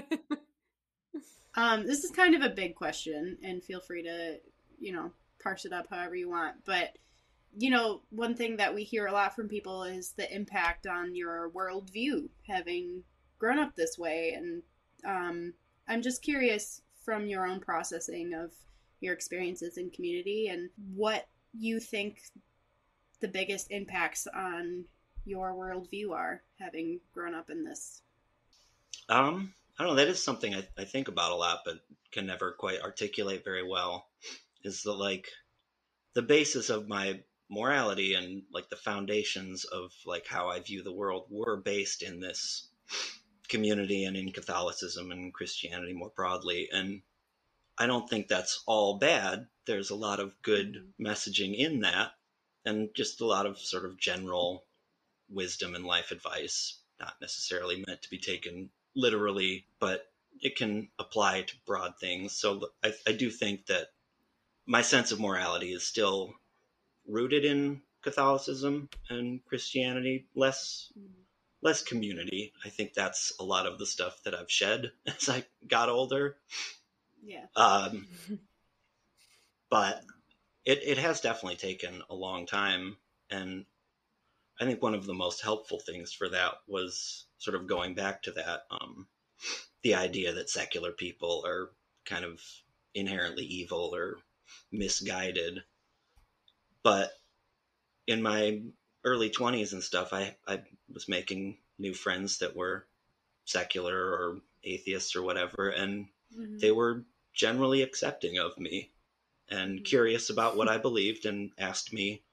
Um, 1.56 1.86
this 1.86 2.06
is 2.06 2.12
kind 2.12 2.36
of 2.36 2.42
a 2.42 2.56
big 2.56 2.76
question, 2.76 3.38
and 3.44 3.63
feel 3.63 3.82
free 3.82 4.04
to, 4.04 4.38
you 4.80 4.94
know, 4.94 5.12
parse 5.44 5.65
it 5.65 5.74
up 5.74 5.88
however 5.89 6.15
you 6.15 6.30
want. 6.30 6.56
But, 6.65 6.98
you 7.58 7.70
know, 7.70 8.02
one 8.12 8.36
thing 8.36 8.56
that 8.58 8.74
we 8.74 8.84
hear 8.84 9.08
a 9.08 9.12
lot 9.12 9.36
from 9.36 9.50
people 9.50 9.84
is 9.84 10.12
the 10.12 10.34
impact 10.34 10.88
on 10.88 11.15
your 11.15 11.50
worldview, 11.50 12.30
having 12.48 13.04
grown 13.39 13.60
up 13.60 13.76
this 13.76 13.98
way. 13.98 14.38
And 14.38 14.63
um, 15.06 15.54
I'm 15.88 16.02
just 16.02 16.22
curious 16.22 16.82
from 17.04 17.28
your 17.28 17.46
own 17.46 17.60
processing 17.60 18.34
of 18.34 18.52
your 19.02 19.13
experiences 19.13 19.78
in 19.78 19.89
community 19.89 20.48
and 20.48 20.70
what 20.96 21.28
you 21.58 21.80
think 21.80 22.22
the 23.22 23.28
biggest 23.28 23.72
impacts 23.72 24.28
on 24.28 24.86
your 25.30 25.54
worldview 25.54 26.12
are, 26.12 26.42
having 26.60 27.00
grown 27.13 27.36
up 27.36 27.50
in 27.50 27.63
this. 27.63 28.02
Um, 29.08 29.54
I 29.78 29.84
don't 29.84 29.94
know. 29.94 30.04
That 30.04 30.10
is 30.10 30.24
something 30.24 30.54
I, 30.54 30.68
I 30.78 30.86
think 30.86 31.08
about 31.08 31.32
a 31.32 31.36
lot, 31.36 31.60
but 31.63 31.80
can 32.12 32.26
never 32.26 32.52
quite 32.52 32.82
articulate 32.82 33.44
very 33.44 33.68
well. 33.68 34.08
Is 34.63 34.84
that 34.84 34.94
like 34.94 35.30
the 36.15 36.22
basis 36.24 36.70
of 36.70 36.88
my 36.88 37.22
morality 37.50 38.15
and 38.15 38.44
like 38.52 38.70
the 38.70 38.76
foundations 38.76 39.65
of 39.65 39.92
like 40.06 40.28
how 40.28 40.50
I 40.50 40.60
view 40.60 40.84
the 40.84 40.94
world 40.94 41.28
were 41.30 41.58
based 41.58 42.02
in 42.04 42.20
this 42.20 42.68
community 43.48 44.06
and 44.06 44.18
in 44.18 44.32
Catholicism 44.32 45.12
and 45.12 45.34
Christianity 45.34 45.94
more 45.94 46.12
broadly. 46.15 46.70
And 46.72 47.02
I 47.78 47.88
don't 47.88 48.10
think 48.10 48.28
that's 48.28 48.63
all 48.65 48.98
bad. 48.98 49.48
there's 49.65 49.92
a 49.92 49.96
lot 49.96 50.20
of 50.20 50.34
good 50.42 50.92
messaging 51.00 51.56
in 51.56 51.82
that 51.82 52.12
and 52.65 52.89
just 52.96 53.22
a 53.22 53.26
lot 53.26 53.46
of 53.46 53.58
sort 53.60 53.86
of 53.86 53.98
general 53.98 54.65
wisdom 55.30 55.76
and 55.76 55.86
life 55.86 56.12
advice 56.12 56.80
not 57.00 57.13
necessarily 57.22 57.84
meant 57.88 58.02
to 58.02 58.10
be 58.10 58.18
taken 58.20 58.70
literally 58.96 59.65
but 59.80 60.06
it 60.42 60.56
can 60.56 60.89
apply 61.00 61.42
to 61.42 61.56
broad 61.65 61.94
things 62.00 62.34
so 62.34 62.70
i, 62.84 62.92
I 63.08 63.12
do 63.12 63.30
think 63.30 63.68
that 63.68 63.88
my 64.65 64.82
sense 64.82 65.12
of 65.12 65.20
morality 65.20 65.74
is 65.74 65.86
still 65.86 66.34
rooted 67.08 67.46
in 67.46 67.82
catholicism 68.02 68.89
and 69.10 69.44
christianity 69.46 70.28
less 70.36 70.92
less 71.62 71.84
community 71.84 72.54
i 72.65 72.70
think 72.70 72.94
that's 72.94 73.34
a 73.39 73.44
lot 73.44 73.65
of 73.65 73.78
the 73.80 73.86
stuff 73.86 74.22
that 74.24 74.36
i've 74.36 74.52
shed 74.52 74.92
as 75.08 75.30
i 75.30 75.44
got 75.68 75.89
older 75.89 76.38
Yeah. 77.24 77.46
um, 77.56 78.08
but 79.70 80.04
it, 80.65 80.80
it 80.84 80.98
has 80.98 81.22
definitely 81.22 81.58
taken 81.58 82.02
a 82.10 82.15
long 82.15 82.46
time. 82.46 82.98
And 83.30 83.65
I 84.60 84.65
think 84.65 84.82
one 84.82 84.93
of 84.93 85.06
the 85.06 85.13
most 85.13 85.41
helpful 85.41 85.80
things 85.80 86.12
for 86.12 86.30
that 86.30 86.56
was 86.67 87.26
sort 87.38 87.56
of 87.56 87.67
going 87.67 87.95
back 87.95 88.24
to 88.24 88.32
that 88.34 88.65
um, 88.69 89.08
the 89.84 89.95
idea 89.95 90.34
that 90.34 90.50
secular 90.50 90.91
people 90.91 91.43
are 91.45 91.72
kind 92.06 92.26
of 92.26 92.41
inherently 92.93 93.45
evil 93.45 93.95
or 93.95 94.17
misguided. 94.72 95.63
But 96.84 97.12
in 98.08 98.22
my 98.22 98.62
early 99.06 99.30
20s 99.30 99.72
and 99.74 99.84
stuff, 99.84 100.12
I, 100.12 100.36
I 100.48 100.63
was 100.91 101.08
making 101.08 101.60
new 101.78 101.93
friends 101.93 102.39
that 102.39 102.56
were 102.56 102.86
secular 103.45 103.95
or 103.98 104.41
atheists 104.63 105.15
or 105.15 105.22
whatever. 105.22 105.69
And 105.69 106.10
Mhm. 106.36 106.60
they 106.60 106.72
were 106.72 107.06
generally 107.34 107.82
accepting 107.82 108.38
of 108.38 108.58
me 108.58 108.91
and 109.48 109.84
curious 109.84 110.30
about 110.30 110.56
what 110.58 110.67
I 110.67 110.78
believed 110.78 111.26
and 111.26 111.52
asked 111.58 111.93
me 111.93 112.24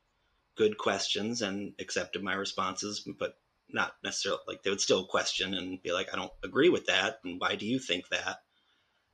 good 0.57 0.79
questions 0.79 1.43
and 1.43 1.75
accepted 1.79 2.23
my 2.23 2.35
responses, 2.35 3.07
but 3.19 3.39
not 3.69 3.95
necessarily 4.03 4.43
like 4.47 4.63
they 4.63 4.71
would 4.71 4.81
still 4.81 5.07
question 5.07 5.55
and 5.55 5.83
be 5.83 5.93
like, 5.93 6.09
I 6.13 6.17
don't 6.17 6.33
agree 6.45 6.69
with 6.69 6.87
that. 6.87 7.21
And 7.25 7.41
why 7.41 7.57
do 7.57 7.67
you 7.67 7.79
think 7.79 8.09
that? 8.09 8.39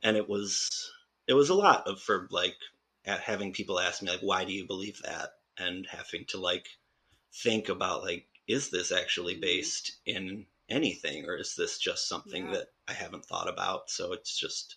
And 0.02 0.16
it 0.16 0.28
was, 0.28 0.68
it 1.26 1.34
was 1.34 1.50
a 1.50 1.54
lot 1.54 1.86
of 1.86 2.00
for 2.00 2.28
like 2.30 2.56
at 3.04 3.20
having 3.20 3.52
people 3.52 3.80
ask 3.80 4.02
me 4.02 4.10
like, 4.10 4.20
why 4.20 4.44
do 4.44 4.52
you 4.52 4.66
believe 4.66 5.00
that? 5.02 5.30
And 5.58 5.86
having 5.86 6.24
to 6.28 6.38
like 6.40 6.66
think 7.34 7.68
about 7.68 8.02
like, 8.02 8.26
is 8.46 8.70
this 8.70 8.92
actually 8.92 9.36
based 9.36 9.98
in 10.06 10.46
anything 10.68 11.26
or 11.26 11.36
is 11.36 11.54
this 11.56 11.78
just 11.78 12.08
something 12.08 12.46
Yeah. 12.46 12.52
that 12.52 12.68
I 12.88 12.92
haven't 12.92 13.24
thought 13.24 13.48
about? 13.48 13.90
So 13.90 14.12
it's 14.12 14.38
just 14.38 14.76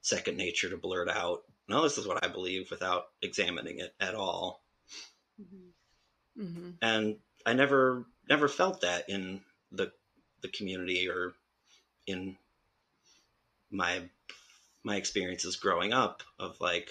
second 0.00 0.36
nature 0.36 0.70
to 0.70 0.76
blurt 0.76 1.08
out, 1.08 1.42
no, 1.68 1.82
this 1.82 1.98
is 1.98 2.06
what 2.06 2.24
I 2.24 2.28
believe 2.28 2.70
without 2.70 3.06
examining 3.22 3.80
it 3.80 3.94
at 4.00 4.14
all. 4.14 4.62
Mhm. 5.38 5.67
Hmm 6.38 6.70
And 6.82 7.16
I 7.46 7.52
never 7.54 8.06
never 8.28 8.48
felt 8.48 8.82
that 8.82 9.08
in 9.08 9.40
the 9.72 9.92
the 10.42 10.48
community 10.48 11.08
or 11.08 11.34
in 12.06 12.36
my 13.70 14.08
my 14.84 14.96
experiences 14.96 15.56
growing 15.56 15.92
up 15.92 16.22
of 16.38 16.60
like 16.60 16.90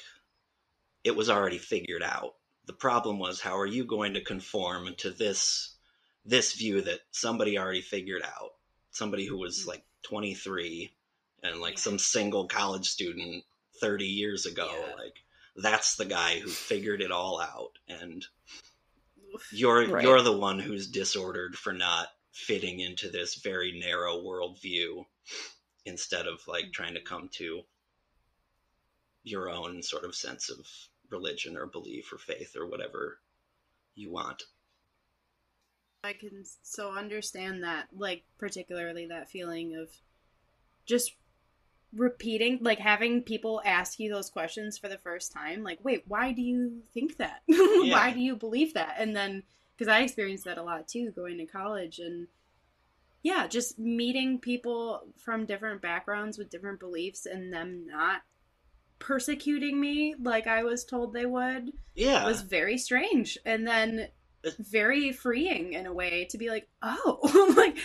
it 1.04 1.16
was 1.16 1.30
already 1.30 1.58
figured 1.58 2.04
out. 2.04 2.36
The 2.66 2.74
problem 2.74 3.20
was 3.20 3.40
how 3.42 3.58
are 3.58 3.66
you 3.66 3.86
going 3.86 4.14
to 4.16 4.24
conform 4.24 4.96
to 4.98 5.12
this 5.12 5.76
this 6.26 6.54
view 6.54 6.82
that 6.82 7.00
somebody 7.12 7.58
already 7.58 7.82
figured 7.82 8.24
out? 8.24 8.52
Somebody 8.92 9.26
who 9.26 9.38
was 9.38 9.66
like 9.68 9.84
23 10.04 10.92
and 11.44 11.62
like 11.62 11.76
Yeah. 11.76 11.80
some 11.80 12.00
single 12.00 12.48
college 12.48 12.88
student 12.88 13.46
30 13.82 14.06
years 14.06 14.46
ago 14.46 14.70
Yeah. 14.72 14.96
like 14.96 15.24
that's 15.56 15.96
the 15.96 16.06
guy 16.06 16.40
who 16.40 16.50
figured 16.52 17.02
it 17.02 17.12
all 17.12 17.40
out 17.42 17.80
and. 17.88 18.26
You're 19.52 19.88
Right. 19.88 20.04
you're 20.04 20.21
the 20.21 20.38
one 20.38 20.60
who's 20.60 20.88
disordered 20.88 21.56
for 21.56 21.73
not 21.73 22.10
fitting 22.32 22.80
into 22.80 23.10
this 23.10 23.36
very 23.36 23.80
narrow 23.80 24.17
worldview 24.21 25.06
instead 25.86 26.28
of 26.28 26.45
like 26.47 26.71
trying 26.71 26.93
to 26.93 27.02
come 27.02 27.30
to 27.30 27.63
your 29.23 29.50
own 29.50 29.82
sort 29.82 30.04
of 30.04 30.15
sense 30.15 30.50
of 30.50 30.67
religion 31.10 31.58
or 31.58 31.65
belief 31.65 32.12
or 32.13 32.17
faith 32.17 32.56
or 32.56 32.67
whatever 32.67 33.19
you 33.95 34.12
want. 34.12 34.43
I 36.04 36.13
can 36.13 36.45
so 36.62 36.91
understand 36.93 37.63
that, 37.63 37.88
like, 37.91 38.23
particularly 38.38 39.08
that 39.08 39.30
feeling 39.30 39.76
of 39.76 39.89
just 40.86 41.15
repeating, 41.98 42.60
like, 42.62 42.80
having 42.80 43.24
people 43.24 43.62
ask 43.66 44.00
you 44.00 44.12
those 44.12 44.30
questions 44.30 44.78
for 44.78 44.88
the 44.88 44.98
first 44.98 45.32
time. 45.32 45.64
Like, 45.64 45.80
wait, 45.84 46.04
why 46.08 46.32
do 46.32 46.42
you 46.42 46.82
think 46.94 47.18
that? 47.18 47.42
why 47.48 48.12
do 48.14 48.20
you 48.20 48.36
believe 48.36 48.74
that? 48.76 48.96
And 48.98 49.16
then, 49.16 49.44
because 49.76 49.92
I 49.92 50.02
experienced 50.02 50.46
that 50.46 50.58
a 50.58 50.64
lot 50.64 50.88
too, 50.88 51.12
going 51.12 51.38
to 51.38 51.46
college 51.46 52.00
and 52.00 52.28
yeah, 53.24 53.48
just 53.48 53.78
meeting 53.78 54.40
people 54.40 55.02
from 55.18 55.46
different 55.46 55.82
backgrounds 55.82 56.38
with 56.38 56.50
different 56.50 56.80
beliefs 56.80 57.26
and 57.26 57.52
them 57.52 57.86
not 57.88 58.22
persecuting 59.00 59.80
me 59.80 60.16
like 60.20 60.48
I 60.48 60.64
was 60.64 60.84
told 60.84 61.14
they 61.14 61.26
would 61.26 61.72
Yeah. 61.96 62.26
was 62.26 62.42
very 62.42 62.78
strange 62.78 63.38
and 63.46 63.68
then 63.68 64.08
very 64.60 65.12
freeing 65.12 65.74
in 65.74 65.86
a 65.86 65.94
way 65.94 66.26
to 66.32 66.38
be 66.38 66.50
like 66.50 66.68
oh 66.82 67.54
like 67.58 67.78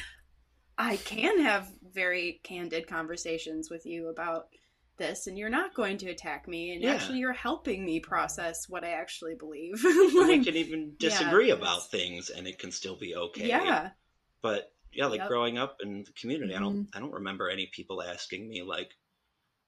i 0.79 0.96
can 0.96 1.40
have 1.40 1.68
very 1.92 2.40
candid 2.42 2.87
conversations 2.87 3.70
with 3.70 3.87
you 3.87 4.09
about 4.09 4.48
this 4.98 5.26
and 5.26 5.38
you're 5.38 5.48
not 5.48 5.74
going 5.74 5.96
to 5.98 6.11
attack 6.11 6.46
me 6.46 6.72
and 6.72 6.83
Yeah. 6.83 6.92
actually 6.94 7.18
you're 7.18 7.33
helping 7.33 7.85
me 7.85 7.98
process 7.98 8.68
what 8.68 8.85
i 8.85 8.90
actually 8.90 9.35
believe 9.35 9.83
And 9.85 10.28
we 10.28 10.44
can 10.44 10.55
even 10.57 10.94
disagree 10.98 11.46
it's- 11.50 11.59
about 11.59 11.90
things 11.90 12.28
and 12.31 12.46
it 12.46 12.59
can 12.59 12.70
still 12.70 12.96
be 12.96 13.16
okay. 13.16 13.48
yeah 13.48 13.90
But 14.42 14.72
yeah, 14.92 15.07
like 15.07 15.20
Yep. 15.20 15.28
growing 15.28 15.57
up 15.57 15.78
in 15.81 16.05
the 16.05 16.12
community, 16.12 16.55
I 16.55 16.59
don't 16.61 16.76
Mhm. 16.85 16.88
I 16.96 17.00
don't 17.00 17.12
remember 17.12 17.48
any 17.48 17.66
people 17.66 18.02
asking 18.02 18.46
me 18.48 18.62
like 18.62 18.90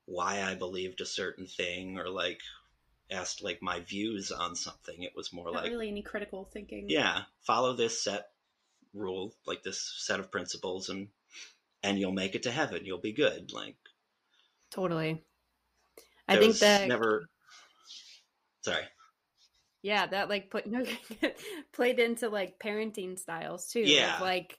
why 0.05 0.43
I 0.43 0.55
believed 0.55 1.01
a 1.01 1.07
certain 1.07 1.47
thing 1.47 1.99
or 1.99 2.11
like 2.11 2.41
asked 3.11 3.43
like 3.43 3.63
my 3.63 3.81
views 3.81 4.31
on 4.31 4.55
something. 4.55 5.03
It 5.03 5.17
was 5.17 5.33
more 5.33 5.51
not 5.51 5.63
like 5.63 5.71
really 5.71 5.89
any 5.89 6.03
critical 6.03 6.45
thinking 6.53 6.91
yeah, 6.91 7.23
follow 7.41 7.73
this 7.75 8.03
set 8.05 8.29
rule, 8.93 9.35
like 9.47 9.63
this 9.63 9.81
set 9.99 10.21
of 10.21 10.31
principles 10.31 10.91
and 10.91 11.09
and 11.85 11.99
you'll 11.99 12.13
make 12.13 12.35
it 12.35 12.45
to 12.45 12.51
heaven. 12.51 12.85
You'll 12.85 12.99
be 12.99 13.13
good. 13.13 13.53
Like 13.53 13.77
Totally. 14.71 15.23
I 16.27 16.37
think 16.39 16.59
that 16.59 16.89
never 16.89 17.29
Sorry. 18.63 18.83
yeah, 19.83 20.07
that 20.07 20.29
like 20.29 20.51
put 20.51 20.67
no 20.71 20.85
played 21.73 22.01
into 22.01 22.29
like 22.29 22.59
parenting 22.59 23.19
styles 23.19 23.69
too. 23.69 23.83
Yeah. 23.83 24.19
like 24.21 24.59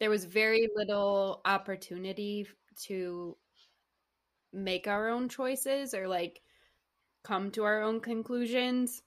there 0.00 0.08
was 0.10 0.24
very 0.24 0.68
little 0.74 1.42
opportunity 1.44 2.46
to 2.84 3.36
make 4.52 4.86
our 4.86 5.08
own 5.08 5.28
choices 5.28 5.94
or 5.94 6.08
like 6.08 6.40
come 7.24 7.50
to 7.52 7.64
our 7.64 7.82
own 7.82 8.00
conclusions. 8.00 9.02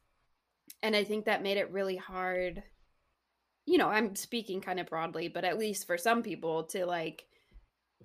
And 0.84 0.96
I 0.96 1.04
think 1.04 1.26
that 1.26 1.44
made 1.44 1.58
it 1.58 1.72
really 1.72 1.98
hard. 1.98 2.62
You 3.66 3.78
know, 3.78 3.90
I'm 3.90 4.16
speaking 4.16 4.62
kind 4.62 4.80
of 4.80 4.88
broadly, 4.88 5.28
but 5.28 5.44
at 5.44 5.58
least 5.58 5.88
for 5.88 5.98
some 5.98 6.22
people 6.22 6.66
to 6.66 6.86
like 6.86 7.26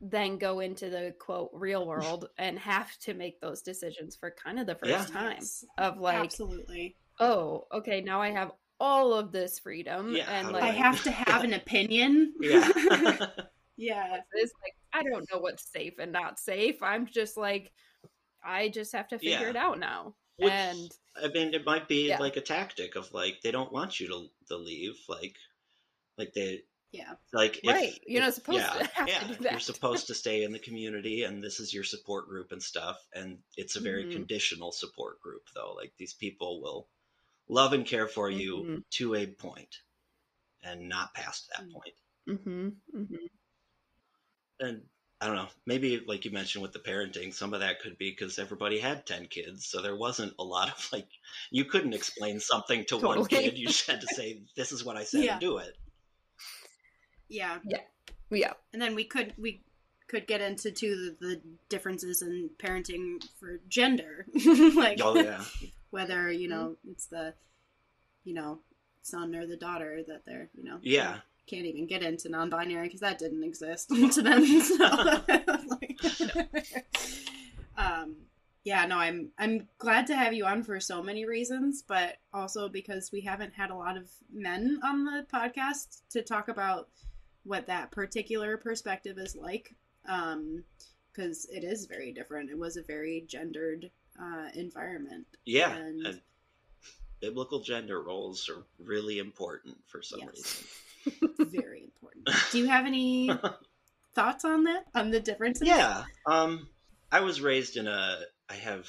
then 0.00 0.38
go 0.38 0.60
into 0.60 0.88
the 0.90 1.14
quote 1.20 1.50
real 1.52 1.86
world 1.86 2.28
and 2.38 2.58
have 2.58 2.96
to 2.98 3.14
make 3.14 3.40
those 3.40 3.62
decisions 3.62 4.16
for 4.16 4.30
kind 4.42 4.58
of 4.58 4.66
the 4.66 4.74
first 4.74 4.88
Yeah. 4.88 5.04
time 5.06 5.36
Yes. 5.40 5.64
of 5.78 5.98
like 5.98 6.16
absolutely 6.24 6.96
oh, 7.20 7.66
okay, 7.72 8.00
now 8.00 8.20
I 8.22 8.30
have 8.30 8.52
all 8.78 9.12
of 9.12 9.30
this 9.30 9.58
freedom, 9.58 10.16
Yeah, 10.16 10.24
and 10.40 10.52
like 10.52 10.62
i 10.62 10.68
have 10.68 11.02
to 11.04 11.10
have 11.10 11.44
an 11.44 11.52
opinion 11.62 12.32
Yeah. 12.40 12.66
yeah 13.76 14.20
it's 14.34 14.52
like 14.62 14.74
I 14.92 15.02
don't 15.02 15.26
know 15.32 15.38
what's 15.38 15.70
safe 15.70 15.94
and 15.98 16.12
not 16.12 16.38
safe. 16.38 16.82
I'm 16.82 17.06
just 17.06 17.36
like, 17.36 17.72
I 18.42 18.68
just 18.70 18.92
have 18.92 19.08
to 19.08 19.18
figure 19.18 19.32
Yeah. 19.32 19.50
it 19.50 19.56
out 19.56 19.78
now. 19.78 20.16
Which, 20.38 20.50
and 20.52 20.90
I 21.22 21.28
mean, 21.28 21.54
it 21.54 21.64
might 21.66 21.88
be 21.88 22.08
Yeah. 22.08 22.18
like 22.18 22.36
a 22.36 22.40
tactic 22.40 22.96
of 22.96 23.12
like 23.12 23.40
they 23.42 23.50
don't 23.52 23.72
want 23.72 24.00
you 24.00 24.08
to 24.08 24.28
to 24.48 24.56
leave, 24.56 24.96
like 25.08 25.36
like 26.18 26.32
they 26.34 26.62
yeah 26.92 27.14
like 27.32 27.60
if, 27.62 27.76
Right, 27.76 28.00
you're 28.06 28.22
not 28.22 28.34
supposed 28.34 28.64
yeah, 28.64 28.78
to 28.78 28.84
have 28.94 29.08
to 29.08 29.26
yeah, 29.42 29.50
You're 29.50 29.60
supposed 29.60 30.06
to 30.08 30.14
stay 30.14 30.42
in 30.42 30.52
the 30.52 30.58
community, 30.58 31.22
and 31.24 31.42
this 31.42 31.60
is 31.60 31.72
your 31.72 31.84
support 31.84 32.28
group 32.28 32.52
and 32.52 32.62
stuff. 32.62 32.96
And 33.14 33.38
it's 33.56 33.76
a 33.76 33.80
very 33.80 34.04
Mhm. 34.04 34.12
conditional 34.12 34.72
support 34.72 35.20
group, 35.20 35.42
though. 35.54 35.72
Like 35.74 35.92
these 35.96 36.14
people 36.14 36.60
will 36.60 36.88
love 37.48 37.72
and 37.72 37.86
care 37.86 38.08
for 38.08 38.30
you 38.30 38.56
Mhm. 38.62 38.82
to 38.92 39.14
a 39.16 39.26
point, 39.26 39.76
and 40.62 40.88
not 40.88 41.14
past 41.14 41.48
that 41.50 41.64
Mm. 41.64 41.72
point. 41.72 41.94
hmm 42.26 42.68
hmm 42.92 43.26
And 44.60 44.88
I 45.20 45.26
don't 45.26 45.34
know, 45.36 45.48
maybe 45.66 45.98
like 46.06 46.24
you 46.24 46.30
mentioned 46.30 46.62
with 46.62 46.72
the 46.72 46.78
parenting, 46.78 47.34
some 47.34 47.52
of 47.52 47.60
that 47.60 47.80
could 47.80 47.98
be 47.98 48.10
because 48.10 48.38
everybody 48.38 48.78
had 48.78 49.04
10 49.06 49.26
kids. 49.26 49.66
So 49.66 49.82
there 49.82 49.96
wasn't 49.96 50.34
a 50.38 50.44
lot 50.44 50.68
of 50.70 50.88
like, 50.92 51.08
you 51.50 51.64
couldn't 51.64 51.94
explain 51.94 52.38
something 52.40 52.84
to 52.86 52.96
one 52.96 53.26
kid. 53.26 53.58
You 53.58 53.66
just 53.68 53.86
had 53.86 54.00
to 54.02 54.08
say, 54.08 54.42
this 54.56 54.72
is 54.72 54.84
what 54.84 54.96
I 54.96 55.04
said 55.04 55.22
Yeah. 55.24 55.32
and 55.32 55.40
do 55.40 55.58
it. 55.58 55.76
Yeah 57.30 57.58
yeah, 57.64 57.80
Yeah. 58.30 58.52
and 58.72 58.82
then 58.82 58.94
we 58.94 59.04
could 59.04 59.32
we 59.38 59.62
could 60.08 60.26
get 60.26 60.40
into 60.40 60.70
too 60.72 61.14
the, 61.20 61.26
the 61.26 61.40
differences 61.68 62.20
in 62.20 62.50
parenting 62.58 63.22
for 63.38 63.60
gender 63.68 64.26
like 64.74 64.98
Oh, 65.02 65.14
yeah. 65.16 65.42
whether 65.90 66.30
you 66.30 66.48
know 66.48 66.76
it's 66.90 67.06
the 67.06 67.32
you 68.24 68.34
know 68.34 68.58
son 69.02 69.34
or 69.34 69.46
the 69.46 69.56
daughter 69.56 70.02
that 70.08 70.22
they're 70.26 70.50
you 70.54 70.64
know 70.64 70.78
Yeah. 70.82 71.18
can't 71.46 71.64
even 71.66 71.86
get 71.86 72.02
into 72.02 72.28
non-binary 72.28 72.86
because 72.88 73.00
that 73.00 73.18
didn't 73.18 73.44
exist 73.44 73.88
to 74.12 74.22
them. 74.22 74.44
So, 76.00 76.26
um, 77.76 78.16
yeah, 78.64 78.84
no, 78.86 78.98
I'm 78.98 79.30
I'm 79.38 79.68
glad 79.78 80.06
to 80.08 80.16
have 80.16 80.32
you 80.34 80.44
on 80.44 80.62
for 80.62 80.80
so 80.80 81.02
many 81.02 81.24
reasons, 81.24 81.82
but 81.86 82.16
also 82.32 82.68
because 82.68 83.10
we 83.12 83.20
haven't 83.22 83.54
had 83.54 83.70
a 83.70 83.74
lot 83.76 83.96
of 83.96 84.10
men 84.32 84.80
on 84.84 85.04
the 85.04 85.26
podcast 85.32 86.02
to 86.10 86.22
talk 86.22 86.48
about 86.48 86.88
what 87.44 87.66
that 87.66 87.90
particular 87.90 88.56
perspective 88.56 89.18
is 89.18 89.36
like. 89.36 89.74
Um, 90.08 90.64
because 91.12 91.46
it 91.46 91.64
is 91.64 91.86
very 91.86 92.12
different. 92.12 92.50
It 92.50 92.58
was 92.58 92.76
a 92.76 92.82
very 92.82 93.24
gendered 93.26 93.90
uh, 94.20 94.48
environment. 94.54 95.26
Yeah. 95.44 95.74
And- 95.74 96.06
And 96.06 96.20
biblical 97.20 97.60
gender 97.60 98.00
roles 98.02 98.48
are 98.48 98.62
really 98.78 99.18
important 99.18 99.76
for 99.88 100.02
some 100.02 100.20
Yes. 100.20 100.64
reason. 101.06 101.34
very 101.50 101.82
important. 101.84 102.28
Do 102.52 102.58
you 102.58 102.66
have 102.68 102.86
any 102.86 103.28
thoughts 104.14 104.44
on 104.44 104.64
that? 104.64 104.86
On 104.94 105.10
the 105.10 105.20
differences? 105.20 105.66
Yeah. 105.66 106.04
Um, 106.26 106.68
I 107.12 107.20
was 107.20 107.40
raised 107.40 107.76
in 107.76 107.86
a. 107.88 108.20
I 108.48 108.54
have 108.54 108.88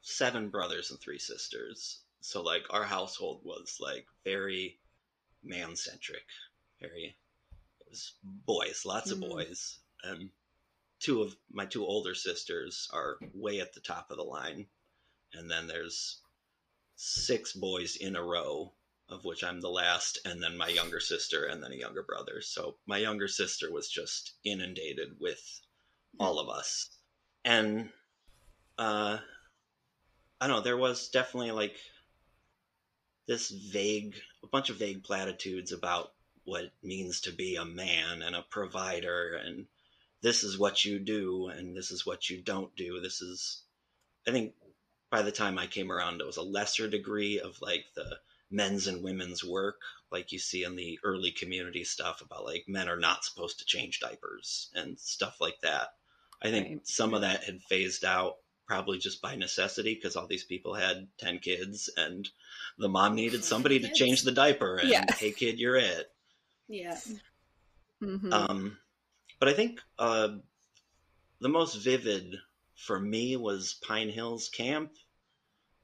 seven 0.00 0.48
brothers 0.48 0.90
and 0.90 0.98
three 0.98 1.18
sisters, 1.18 2.00
so 2.22 2.42
like 2.42 2.62
our 2.70 2.84
household 2.84 3.42
was 3.44 3.76
like 3.80 4.06
very 4.24 4.78
man 5.44 5.76
centric. 5.76 6.24
Very, 6.80 7.16
was 7.90 8.14
boys, 8.22 8.84
lots 8.86 9.10
Mhm. 9.10 9.12
of 9.12 9.20
boys, 9.20 9.78
and 10.04 10.32
two 11.00 11.22
of 11.22 11.36
my 11.50 11.66
two 11.66 11.84
older 11.84 12.14
sisters 12.14 12.88
are 12.92 13.18
way 13.34 13.60
at 13.60 13.72
the 13.74 13.80
top 13.80 14.10
of 14.10 14.16
the 14.16 14.24
line, 14.24 14.70
and 15.32 15.50
then 15.50 15.66
there's 15.66 16.22
six 16.96 17.52
boys 17.52 17.96
in 17.96 18.16
a 18.16 18.22
row 18.22 18.74
of 19.08 19.24
which 19.24 19.42
I'm 19.42 19.60
the 19.60 19.70
last, 19.70 20.18
and 20.24 20.42
then 20.42 20.56
my 20.56 20.68
younger 20.68 21.00
sister, 21.00 21.46
and 21.46 21.62
then 21.62 21.72
a 21.72 21.76
younger 21.76 22.02
brother. 22.02 22.40
So 22.40 22.78
my 22.86 22.98
younger 22.98 23.26
sister 23.26 23.70
was 23.70 23.90
just 23.90 24.34
inundated 24.44 25.18
with 25.18 25.60
all 26.18 26.38
of 26.38 26.48
us. 26.48 26.96
And 27.44 27.92
uh 28.78 29.18
I 30.40 30.46
don't 30.46 30.56
know, 30.56 30.62
there 30.62 30.76
was 30.76 31.08
definitely 31.10 31.50
like 31.50 31.78
this 33.26 33.50
vague 33.50 34.20
a 34.42 34.46
bunch 34.46 34.70
of 34.70 34.76
vague 34.76 35.02
platitudes 35.02 35.72
about 35.72 36.14
what 36.44 36.64
it 36.64 36.72
means 36.82 37.20
to 37.22 37.32
be 37.32 37.56
a 37.56 37.64
man 37.64 38.22
and 38.22 38.34
a 38.34 38.42
provider 38.42 39.34
and 39.34 39.66
this 40.22 40.42
is 40.44 40.58
what 40.58 40.84
you 40.84 40.98
do 40.98 41.48
and 41.48 41.76
this 41.76 41.90
is 41.90 42.04
what 42.04 42.28
you 42.28 42.42
don't 42.42 42.74
do. 42.76 43.00
This 43.00 43.20
is 43.22 43.62
I 44.28 44.32
think 44.32 44.54
by 45.10 45.22
the 45.22 45.32
time 45.32 45.58
I 45.58 45.66
came 45.66 45.90
around 45.90 46.20
it 46.20 46.26
was 46.26 46.36
a 46.36 46.42
lesser 46.42 46.88
degree 46.88 47.40
of 47.40 47.60
like 47.60 47.84
the 47.94 48.18
men's 48.50 48.86
and 48.86 49.02
women's 49.02 49.44
work 49.44 49.80
like 50.10 50.32
you 50.32 50.38
see 50.38 50.64
in 50.64 50.76
the 50.76 50.98
early 51.04 51.30
community 51.30 51.84
stuff 51.84 52.20
about 52.20 52.44
like 52.44 52.64
men 52.68 52.88
are 52.88 52.98
not 52.98 53.24
supposed 53.24 53.58
to 53.60 53.64
change 53.64 54.00
diapers 54.00 54.70
and 54.74 54.98
stuff 54.98 55.40
like 55.40 55.60
that. 55.62 55.88
I 56.42 56.50
think 56.50 56.68
Right. 56.68 56.86
some 56.86 57.14
of 57.14 57.20
that 57.20 57.44
had 57.44 57.62
phased 57.62 58.04
out 58.04 58.36
probably 58.66 58.98
just 58.98 59.20
by 59.20 59.36
necessity 59.36 59.94
because 59.94 60.16
all 60.16 60.26
these 60.26 60.44
people 60.44 60.74
had 60.74 61.08
10 61.18 61.38
kids 61.40 61.90
and 61.96 62.28
the 62.78 62.88
mom 62.88 63.14
needed 63.14 63.44
somebody 63.44 63.80
to 63.80 63.88
change 63.92 64.22
the 64.22 64.32
diaper 64.32 64.78
and 64.78 64.90
Yeah. 64.90 65.04
hey 65.18 65.32
kid 65.32 65.58
you're 65.58 65.76
it 65.76 66.10
Yeah. 66.70 67.00
Mhm. 68.00 68.32
um, 68.32 68.78
but 69.38 69.48
I 69.48 69.52
think 69.52 69.80
uh, 69.98 70.28
the 71.40 71.48
most 71.48 71.74
vivid 71.74 72.36
for 72.76 72.98
me 72.98 73.36
was 73.36 73.74
Pine 73.86 74.08
Hills 74.08 74.48
Camp, 74.48 74.92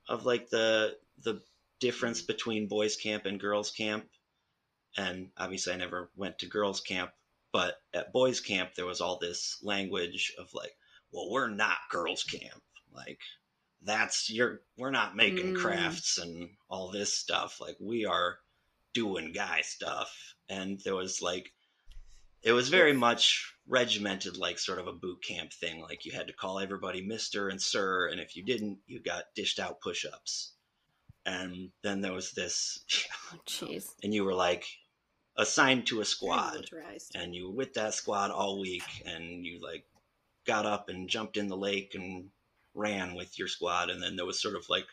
of 0.09 0.25
like 0.25 0.49
the 0.51 0.97
the 1.25 1.43
difference 1.81 2.23
between 2.23 2.69
boys 2.69 2.97
camp 2.97 3.27
and 3.27 3.41
girls 3.41 3.71
camp, 3.71 4.07
and 4.97 5.31
obviously 5.37 5.73
I 5.73 5.77
never 5.77 6.11
went 6.17 6.39
to 6.39 6.47
girls 6.47 6.81
camp, 6.81 7.11
but 7.53 7.75
at 7.93 8.13
boys 8.13 8.41
camp 8.41 8.75
there 8.75 8.87
was 8.87 9.01
all 9.01 9.19
this 9.19 9.59
language 9.63 10.35
of 10.39 10.55
like, 10.55 10.77
well 11.13 11.31
we're 11.31 11.51
not 11.51 11.79
girls 11.91 12.23
camp, 12.25 12.63
like 12.95 13.21
that's 13.83 14.31
your 14.31 14.63
we're 14.79 14.91
not 14.91 15.17
making 15.17 15.53
Mm. 15.53 15.57
crafts 15.57 16.19
and 16.19 16.51
all 16.71 16.91
this 16.91 17.13
stuff, 17.13 17.61
like 17.61 17.77
we 17.81 18.07
are 18.07 18.39
doing 18.97 19.33
guy 19.33 19.61
stuff, 19.63 20.11
and 20.49 20.81
there 20.85 20.95
was 20.97 21.21
like 21.21 21.53
it 22.43 22.53
was 22.53 22.69
very 22.69 22.93
much 22.93 23.53
regimented 23.69 24.37
like 24.39 24.59
sort 24.59 24.79
of 24.79 24.87
a 24.87 24.93
boot 24.93 25.23
camp 25.23 25.53
thing. 25.53 25.83
Like 25.83 26.05
you 26.07 26.13
had 26.13 26.29
to 26.29 26.33
call 26.33 26.59
everybody 26.61 27.07
mr 27.07 27.51
and 27.51 27.61
sir 27.61 28.09
and 28.09 28.21
if 28.21 28.37
you 28.37 28.45
didn't 28.45 28.79
you 28.87 29.01
got 29.03 29.25
dished 29.35 29.59
out 29.61 29.81
push-ups. 29.81 30.53
And 31.27 31.71
then 31.83 32.01
there 32.03 32.13
was 32.13 32.31
this 32.33 32.85
Oh, 33.33 33.39
Jeez. 33.47 33.87
and 34.03 34.15
you 34.15 34.25
were 34.25 34.35
like 34.49 34.65
assigned 35.37 35.87
to 35.89 36.01
a 36.01 36.05
squad. 36.05 36.65
and 37.15 37.35
you 37.35 37.49
were 37.49 37.57
with 37.57 37.75
that 37.75 37.95
squad 37.95 38.31
all 38.31 38.61
week 38.61 38.85
and 39.05 39.45
you 39.45 39.61
like 39.61 39.85
got 40.47 40.65
up 40.67 40.89
and 40.89 41.11
jumped 41.11 41.37
in 41.37 41.49
the 41.49 41.57
lake 41.69 41.93
and 41.97 42.31
ran 42.75 43.15
with 43.17 43.37
your 43.39 43.49
squad. 43.49 43.91
And 43.91 44.01
then 44.01 44.15
there 44.17 44.27
was 44.27 44.41
sort 44.41 44.55
of 44.57 44.65
like 44.69 44.87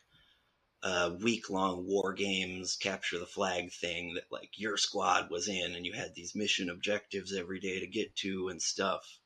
a 0.83 1.11
week 1.21 1.49
long 1.49 1.87
war 1.87 2.11
games 2.11 2.75
capture 2.75 3.17
the 3.17 3.25
flag 3.25 3.71
thing 3.71 4.15
that 4.15 4.29
like 4.29 4.49
your 4.57 4.75
squad 4.75 5.31
was 5.31 5.47
in 5.47 5.75
and 5.75 5.85
you 5.85 5.93
had 5.93 6.13
these 6.13 6.35
mission 6.35 6.69
objectives 6.69 7.33
every 7.33 7.61
day 7.61 7.79
to 7.79 7.87
get 7.87 8.13
to 8.17 8.49
and 8.49 8.61
stuff. 8.61 9.19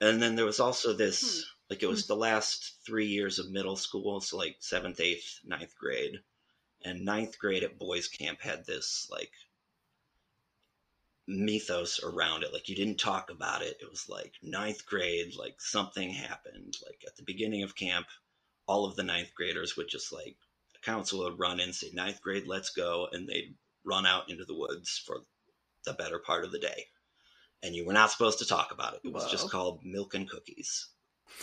And 0.00 0.22
then 0.22 0.36
there 0.36 0.44
was 0.44 0.60
also 0.60 0.92
this 0.92 1.20
hmm. 1.20 1.40
like 1.68 1.82
it 1.82 1.88
was 1.88 2.06
hmm. 2.06 2.12
the 2.12 2.20
last 2.20 2.76
three 2.86 3.06
years 3.06 3.40
of 3.40 3.50
middle 3.50 3.74
school 3.74 4.20
so 4.20 4.36
like 4.36 4.56
seventh 4.60 5.00
eighth 5.00 5.40
ninth 5.44 5.76
grade. 5.76 6.20
And 6.84 7.04
ninth 7.04 7.38
grade 7.40 7.64
at 7.64 7.78
boys 7.78 8.06
camp 8.06 8.40
had 8.40 8.64
this 8.64 9.08
like 9.10 9.32
mythos 11.26 12.02
around 12.04 12.42
it 12.44 12.52
like 12.52 12.68
you 12.68 12.76
didn't 12.76 13.00
talk 13.00 13.30
about 13.30 13.62
it. 13.62 13.78
It 13.80 13.90
was 13.90 14.08
like 14.08 14.34
ninth 14.42 14.86
grade 14.86 15.34
like 15.36 15.60
something 15.60 16.10
happened 16.10 16.76
like 16.86 17.02
at 17.04 17.16
the 17.16 17.24
beginning 17.24 17.64
of 17.64 17.74
camp 17.74 18.06
all 18.68 18.84
of 18.84 18.94
the 18.94 19.02
ninth 19.02 19.34
graders 19.34 19.76
would 19.76 19.88
just 19.88 20.12
like 20.12 20.36
council 20.82 21.20
would 21.24 21.38
run 21.38 21.60
in 21.60 21.72
say 21.72 21.90
ninth 21.92 22.20
grade 22.22 22.44
let's 22.46 22.70
go 22.70 23.08
and 23.12 23.28
they'd 23.28 23.54
run 23.84 24.06
out 24.06 24.28
into 24.30 24.44
the 24.44 24.54
woods 24.56 25.02
for 25.06 25.18
the 25.84 25.92
better 25.94 26.18
part 26.18 26.44
of 26.44 26.52
the 26.52 26.58
day 26.58 26.84
and 27.62 27.74
you 27.74 27.84
were 27.86 27.92
not 27.92 28.10
supposed 28.10 28.38
to 28.38 28.46
talk 28.46 28.70
about 28.72 28.94
it 28.94 29.00
it 29.04 29.12
was 29.12 29.30
just 29.30 29.50
called 29.50 29.80
milk 29.84 30.14
and 30.14 30.28
cookies 30.28 30.88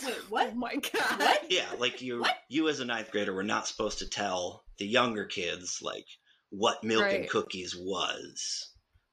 Wait, 0.04 0.14
Oh 0.14 0.24
what? 0.28 0.54
my 0.56 0.74
god. 0.76 1.18
What? 1.18 1.44
yeah 1.50 1.66
like 1.78 2.00
you 2.00 2.20
What? 2.20 2.36
you 2.48 2.68
as 2.68 2.80
a 2.80 2.84
ninth 2.84 3.10
grader 3.10 3.32
were 3.34 3.42
not 3.42 3.66
supposed 3.66 3.98
to 3.98 4.08
tell 4.08 4.64
the 4.78 4.86
younger 4.86 5.24
kids 5.24 5.80
like 5.82 6.06
what 6.50 6.82
milk 6.84 7.04
and 7.12 7.28
cookies 7.28 7.76
was 7.76 8.70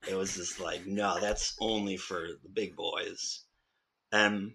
it 0.08 0.16
was 0.16 0.36
just 0.36 0.60
like 0.60 0.86
no 0.86 1.18
that's 1.20 1.56
only 1.60 1.98
for 1.98 2.28
the 2.44 2.50
big 2.50 2.76
boys 2.76 3.44
and 4.12 4.52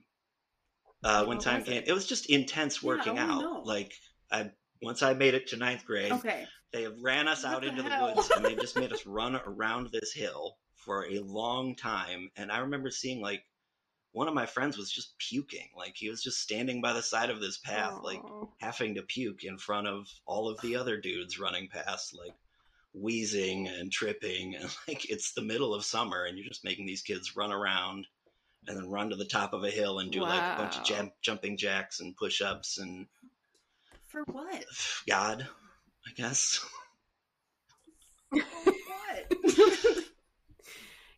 uh 1.05 1.25
when 1.25 1.39
time 1.39 1.63
came 1.65 1.79
it? 1.83 1.89
it 1.89 1.93
was 1.93 2.07
just 2.07 2.27
intense 2.31 2.83
working 2.83 3.17
wanna 3.17 3.33
out 3.33 3.41
know. 3.41 3.63
like 3.65 3.93
i 4.31 4.51
once 4.83 5.03
i 5.03 5.15
made 5.15 5.35
it 5.35 5.47
to 5.49 5.57
ninth 5.57 5.85
grade 5.85 6.13
Okay. 6.13 6.47
they 6.73 6.87
ran 7.01 7.29
us 7.29 7.45
What 7.45 7.53
out 7.55 7.63
the 7.63 7.69
into 7.69 7.83
the 7.83 7.99
woods 8.15 8.31
and 8.35 8.45
they 8.45 8.55
just 8.55 8.77
made 8.77 8.93
us 8.93 9.07
run 9.07 9.37
around 9.47 9.91
this 9.93 10.13
hill 10.13 10.57
for 10.75 11.07
a 11.07 11.21
long 11.21 11.77
time. 11.77 12.31
And 12.35 12.51
I 12.51 12.59
remember 12.59 12.91
seeing 12.91 13.21
like 13.21 13.45
one 14.11 14.27
of 14.27 14.35
my 14.35 14.47
friends 14.47 14.77
was 14.77 14.91
just 14.91 15.17
puking. 15.19 15.69
Like 15.77 15.95
he 15.95 16.09
was 16.11 16.23
just 16.25 16.41
standing 16.41 16.81
by 16.81 16.93
the 16.93 17.03
side 17.03 17.31
of 17.31 17.41
this 17.41 17.59
path, 17.59 18.01
like 18.03 18.21
having 18.59 18.97
to 18.97 19.03
puke 19.03 19.45
in 19.45 19.59
front 19.59 19.87
of 19.87 20.09
all 20.27 20.49
of 20.49 20.61
the 20.61 20.75
other 20.75 20.97
dudes 21.01 21.39
running 21.39 21.69
past, 21.69 22.19
like 22.19 22.35
wheezing 22.95 23.69
and 23.69 23.93
tripping. 23.93 24.55
And 24.61 24.65
like 24.89 25.09
it's 25.09 25.33
the 25.35 25.43
middle 25.43 25.73
of 25.75 25.85
summer 25.85 26.25
and 26.25 26.37
you're 26.37 26.49
just 26.49 26.65
making 26.65 26.87
these 26.87 27.03
kids 27.03 27.37
run 27.37 27.53
around 27.53 28.07
and 28.67 28.77
then 28.77 28.91
run 28.91 29.11
to 29.11 29.17
the 29.17 29.25
top 29.25 29.53
of 29.53 29.65
a 29.65 29.71
hill 29.71 29.99
and 30.01 30.11
do 30.11 30.21
like 30.23 30.41
a 30.43 30.57
bunch 30.57 30.77
of 30.79 30.85
jam- 30.85 31.13
jumping 31.21 31.57
jacks 31.57 32.01
and 32.01 32.17
push 32.17 32.41
ups 32.43 32.79
and 32.79 33.07
For 34.13 34.23
what? 34.31 34.65
God, 35.09 35.49
I 36.07 36.11
guess. 36.17 36.65
what? 38.31 38.45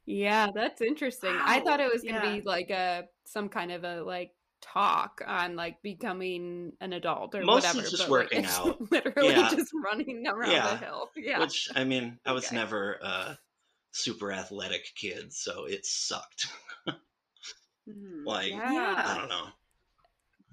Yeah, 0.07 0.49
that's 0.55 0.83
interesting. 0.83 1.31
I 1.35 1.61
thought 1.61 1.81
it 1.81 1.91
was 1.91 2.03
gonna 2.03 2.23
Yeah. 2.23 2.35
be 2.35 2.43
like 2.43 2.69
a 2.69 3.05
some 3.25 3.49
kind 3.49 3.73
of 3.73 3.85
a 3.85 4.03
like 4.03 4.33
talk 4.61 5.23
on 5.27 5.57
like 5.57 5.81
becoming 5.83 6.73
an 6.83 6.93
adult 6.93 7.35
or 7.35 7.43
Mostly 7.43 7.81
whatever. 7.81 7.89
just 7.89 8.03
but, 8.03 8.11
working 8.11 8.43
like, 8.43 8.45
it's 8.45 8.59
out. 8.59 8.81
Literally 8.93 9.31
Yeah. 9.31 9.49
just 9.49 9.71
running 9.83 10.27
around 10.27 10.51
Yeah. 10.51 10.71
the 10.73 10.77
hill. 10.85 11.11
Yeah. 11.17 11.39
Which 11.39 11.71
I 11.75 11.85
mean, 11.85 12.19
I 12.27 12.33
was 12.33 12.45
Okay. 12.47 12.57
never 12.57 12.99
a 13.03 13.39
super 13.93 14.31
athletic 14.31 14.85
kid, 14.95 15.33
so 15.33 15.65
it 15.65 15.87
sucked. 15.87 16.49
Mhm. 17.89 18.25
like 18.27 18.51
Yeah. 18.51 19.03
I 19.07 19.17
don't 19.19 19.31
know. 19.31 19.49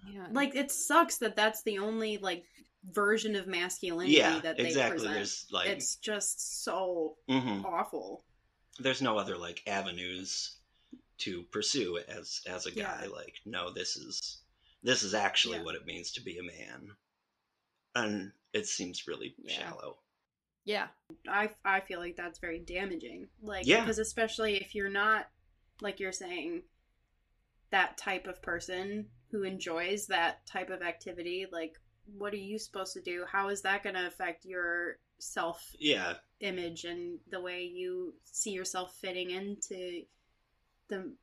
Yeah. 0.08 0.28
Like 0.32 0.56
it 0.56 0.72
sucks 0.72 1.18
that 1.18 1.36
that's 1.36 1.64
the 1.64 1.80
only 1.80 2.18
like 2.18 2.44
version 2.92 3.36
of 3.36 3.48
masculinity 3.48 4.18
Yeah, 4.18 4.40
that 4.40 4.58
they 4.58 4.68
exactly. 4.68 4.98
present. 4.98 5.14
There's 5.14 5.48
like 5.52 5.70
it's 5.70 5.96
just 5.98 6.64
so 6.64 7.18
mhm. 7.30 7.64
awful. 7.66 8.24
there's 8.80 9.02
no 9.02 9.18
other 9.18 9.38
like 9.38 9.62
avenues 9.68 10.58
to 11.20 11.44
pursue 11.52 12.00
as 12.08 12.42
as 12.48 12.66
a 12.66 12.72
guy. 12.72 13.02
Yeah. 13.04 13.10
Like, 13.10 13.36
no, 13.46 13.72
this 13.72 13.96
is 13.98 14.40
this 14.84 15.04
is 15.04 15.14
actually 15.14 15.58
Yeah. 15.58 15.64
what 15.64 15.76
it 15.76 15.86
means 15.86 16.12
to 16.14 16.22
be 16.22 16.38
a 16.40 16.44
man. 16.44 16.92
And 17.94 18.32
it 18.54 18.66
seems 18.68 19.08
really 19.08 19.36
shallow. 19.48 19.98
Yeah. 20.66 20.88
I 21.28 21.52
I 21.64 21.82
feel 21.82 22.00
like 22.00 22.16
that's 22.16 22.40
very 22.40 22.60
damaging. 22.60 23.28
Like 23.42 23.68
Yeah. 23.68 23.82
because 23.82 24.00
especially 24.00 24.56
if 24.58 24.74
you're 24.74 24.90
not 24.90 25.30
like 25.82 26.00
you're 26.00 26.12
saying 26.12 26.64
that 27.70 27.98
type 27.98 28.26
of 28.28 28.42
person 28.42 29.08
who 29.32 29.44
enjoys 29.44 30.08
that 30.08 30.46
type 30.46 30.70
of 30.70 30.82
activity, 30.82 31.46
like 31.52 31.80
what 32.18 32.34
are 32.34 32.38
you 32.38 32.60
supposed 32.60 32.94
to 32.94 33.02
do? 33.02 33.26
How 33.32 33.50
is 33.50 33.62
that 33.62 33.84
going 33.84 33.96
to 33.96 34.08
affect 34.08 34.46
your 34.46 34.98
self 35.20 35.64
Yeah, 35.80 36.16
image 36.40 36.84
and 36.84 37.20
the 37.30 37.42
way 37.42 37.64
you 37.64 38.14
see 38.26 38.52
yourself 38.52 38.96
fitting 39.00 39.30
into 39.32 40.04
the 40.90 41.14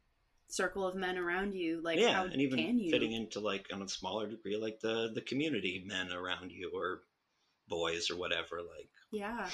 circle 0.49 0.87
of 0.87 0.95
men 0.95 1.19
around 1.19 1.55
you? 1.55 1.81
Like 1.83 1.99
yeah, 1.99 2.23
and 2.23 2.41
even 2.41 2.79
you 2.79 2.91
fitting 2.91 3.13
into 3.13 3.41
like 3.41 3.67
on 3.73 3.83
a 3.83 3.89
smaller 3.89 4.27
degree, 4.29 4.57
like 4.57 4.81
the 4.81 5.11
the 5.15 5.21
community 5.21 5.85
men 5.87 6.13
around 6.13 6.51
you 6.53 6.71
or 6.75 7.03
boys 7.69 8.11
or 8.11 8.17
whatever. 8.17 8.63
Like, 8.63 8.89
Yeah. 9.11 9.49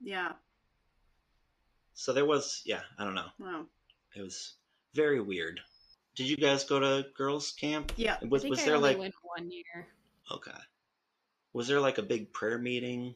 Yeah. 0.00 0.32
so 1.94 2.12
there 2.12 2.24
was, 2.24 2.62
yeah, 2.64 2.80
I 2.98 3.04
don't 3.04 3.14
know. 3.14 3.28
Wow. 3.38 3.66
It 4.16 4.22
was 4.22 4.54
very 4.94 5.20
weird. 5.20 5.60
Did 6.20 6.28
you 6.28 6.36
guys 6.36 6.64
go 6.64 6.78
to 6.78 7.06
girls' 7.16 7.52
camp? 7.52 7.92
Yeah. 7.96 8.18
Was 8.28 8.42
I 8.42 8.42
think 8.42 8.50
was 8.50 8.58
I 8.60 8.64
there 8.66 8.76
only 8.76 8.88
like 8.90 8.98
went 8.98 9.14
one 9.22 9.50
year. 9.50 9.88
okay? 10.30 10.50
Was 11.54 11.66
there 11.66 11.80
like 11.80 11.96
a 11.96 12.02
big 12.02 12.30
prayer 12.34 12.58
meeting? 12.58 13.14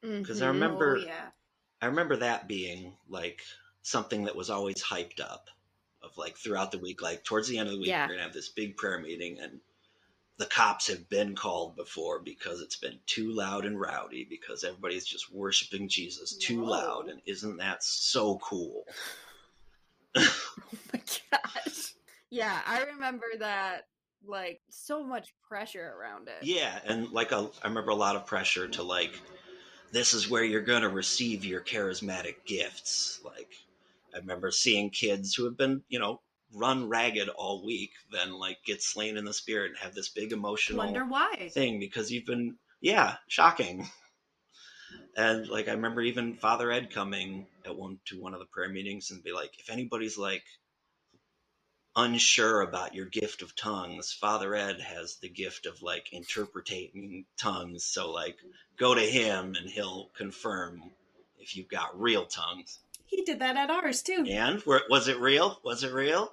Because 0.00 0.40
I 0.40 0.46
Mhm. 0.46 0.52
remember, 0.52 0.96
Oh, 0.96 1.04
yeah. 1.04 1.28
I 1.82 1.86
remember 1.86 2.16
that 2.16 2.48
being 2.48 2.96
like 3.10 3.42
something 3.82 4.24
that 4.24 4.36
was 4.36 4.48
always 4.48 4.82
hyped 4.82 5.20
up, 5.20 5.50
of 6.00 6.16
like 6.16 6.38
throughout 6.38 6.70
the 6.72 6.78
week. 6.78 7.02
Like 7.02 7.24
towards 7.24 7.46
the 7.46 7.58
end 7.58 7.68
of 7.68 7.74
the 7.74 7.78
week, 7.80 7.88
Yeah. 7.88 8.06
we're 8.06 8.14
gonna 8.14 8.22
have 8.22 8.32
this 8.32 8.48
big 8.48 8.78
prayer 8.78 9.00
meeting, 9.00 9.38
and 9.38 9.60
the 10.38 10.46
cops 10.46 10.86
have 10.86 11.10
been 11.10 11.34
called 11.36 11.76
before 11.76 12.20
because 12.20 12.62
it's 12.62 12.76
been 12.76 12.98
too 13.04 13.32
loud 13.32 13.66
and 13.66 13.78
rowdy 13.78 14.24
because 14.24 14.64
everybody's 14.64 15.04
just 15.04 15.30
worshiping 15.30 15.90
Jesus 15.90 16.34
too 16.38 16.62
Whoa. 16.62 16.70
loud, 16.70 17.08
and 17.10 17.20
isn't 17.26 17.58
that 17.58 17.84
so 17.84 18.38
cool? 18.38 18.86
Oh 20.16 20.78
my 20.94 21.02
gosh. 21.30 21.92
Yeah, 22.30 22.60
I 22.66 22.82
remember 22.84 23.26
that 23.38 23.82
like 24.26 24.60
so 24.70 25.04
much 25.04 25.32
pressure 25.48 25.94
around 25.98 26.28
it. 26.28 26.46
Yeah, 26.46 26.78
and 26.84 27.10
like 27.10 27.32
a, 27.32 27.50
I 27.62 27.68
remember 27.68 27.90
a 27.90 27.96
lot 27.96 28.16
of 28.16 28.26
pressure 28.26 28.68
to 28.68 28.82
like, 28.82 29.12
this 29.92 30.14
is 30.14 30.28
where 30.28 30.44
you're 30.44 30.62
gonna 30.62 30.88
receive 30.88 31.44
your 31.44 31.60
charismatic 31.60 32.44
gifts. 32.44 33.20
Like, 33.24 33.52
I 34.14 34.18
remember 34.18 34.50
seeing 34.50 34.90
kids 34.90 35.34
who 35.34 35.44
have 35.44 35.56
been, 35.56 35.82
you 35.88 35.98
know, 35.98 36.20
run 36.52 36.88
ragged 36.88 37.28
all 37.28 37.64
week, 37.64 37.92
then 38.12 38.32
like 38.32 38.58
get 38.64 38.82
slain 38.82 39.16
in 39.16 39.24
the 39.24 39.32
spirit 39.32 39.70
and 39.70 39.78
have 39.78 39.94
this 39.94 40.08
big 40.08 40.32
emotional 40.32 40.84
Wonder 40.84 41.04
why. 41.04 41.50
thing 41.52 41.78
because 41.78 42.10
you've 42.10 42.26
been, 42.26 42.56
yeah, 42.80 43.16
shocking. 43.28 43.88
And 45.16 45.48
like 45.48 45.66
I 45.66 45.72
remember 45.72 46.02
even 46.02 46.34
Father 46.34 46.70
Ed 46.70 46.90
coming 46.90 47.46
at 47.64 47.74
one 47.74 47.98
to 48.04 48.20
one 48.20 48.34
of 48.34 48.38
the 48.38 48.44
prayer 48.46 48.68
meetings 48.68 49.10
and 49.10 49.24
be 49.24 49.32
like, 49.32 49.58
if 49.58 49.70
anybody's 49.70 50.18
like 50.18 50.44
unsure 51.96 52.60
about 52.60 52.94
your 52.94 53.06
gift 53.06 53.42
of 53.42 53.56
tongues, 53.56 54.12
Father 54.12 54.54
Ed 54.54 54.80
has 54.80 55.16
the 55.16 55.28
gift 55.28 55.66
of 55.66 55.82
like 55.82 56.12
interpreting 56.12 57.24
tongues. 57.38 57.84
So 57.84 58.10
like 58.12 58.36
go 58.78 58.94
to 58.94 59.00
him 59.00 59.54
and 59.58 59.68
he'll 59.70 60.10
confirm 60.16 60.82
if 61.38 61.56
you've 61.56 61.68
got 61.68 61.98
real 62.00 62.26
tongues. 62.26 62.78
He 63.06 63.22
did 63.22 63.38
that 63.38 63.56
at 63.56 63.70
ours 63.70 64.02
too. 64.02 64.24
And 64.28 64.62
were, 64.64 64.82
was 64.90 65.08
it 65.08 65.18
real? 65.18 65.58
Was 65.64 65.82
it 65.84 65.92
real? 65.92 66.32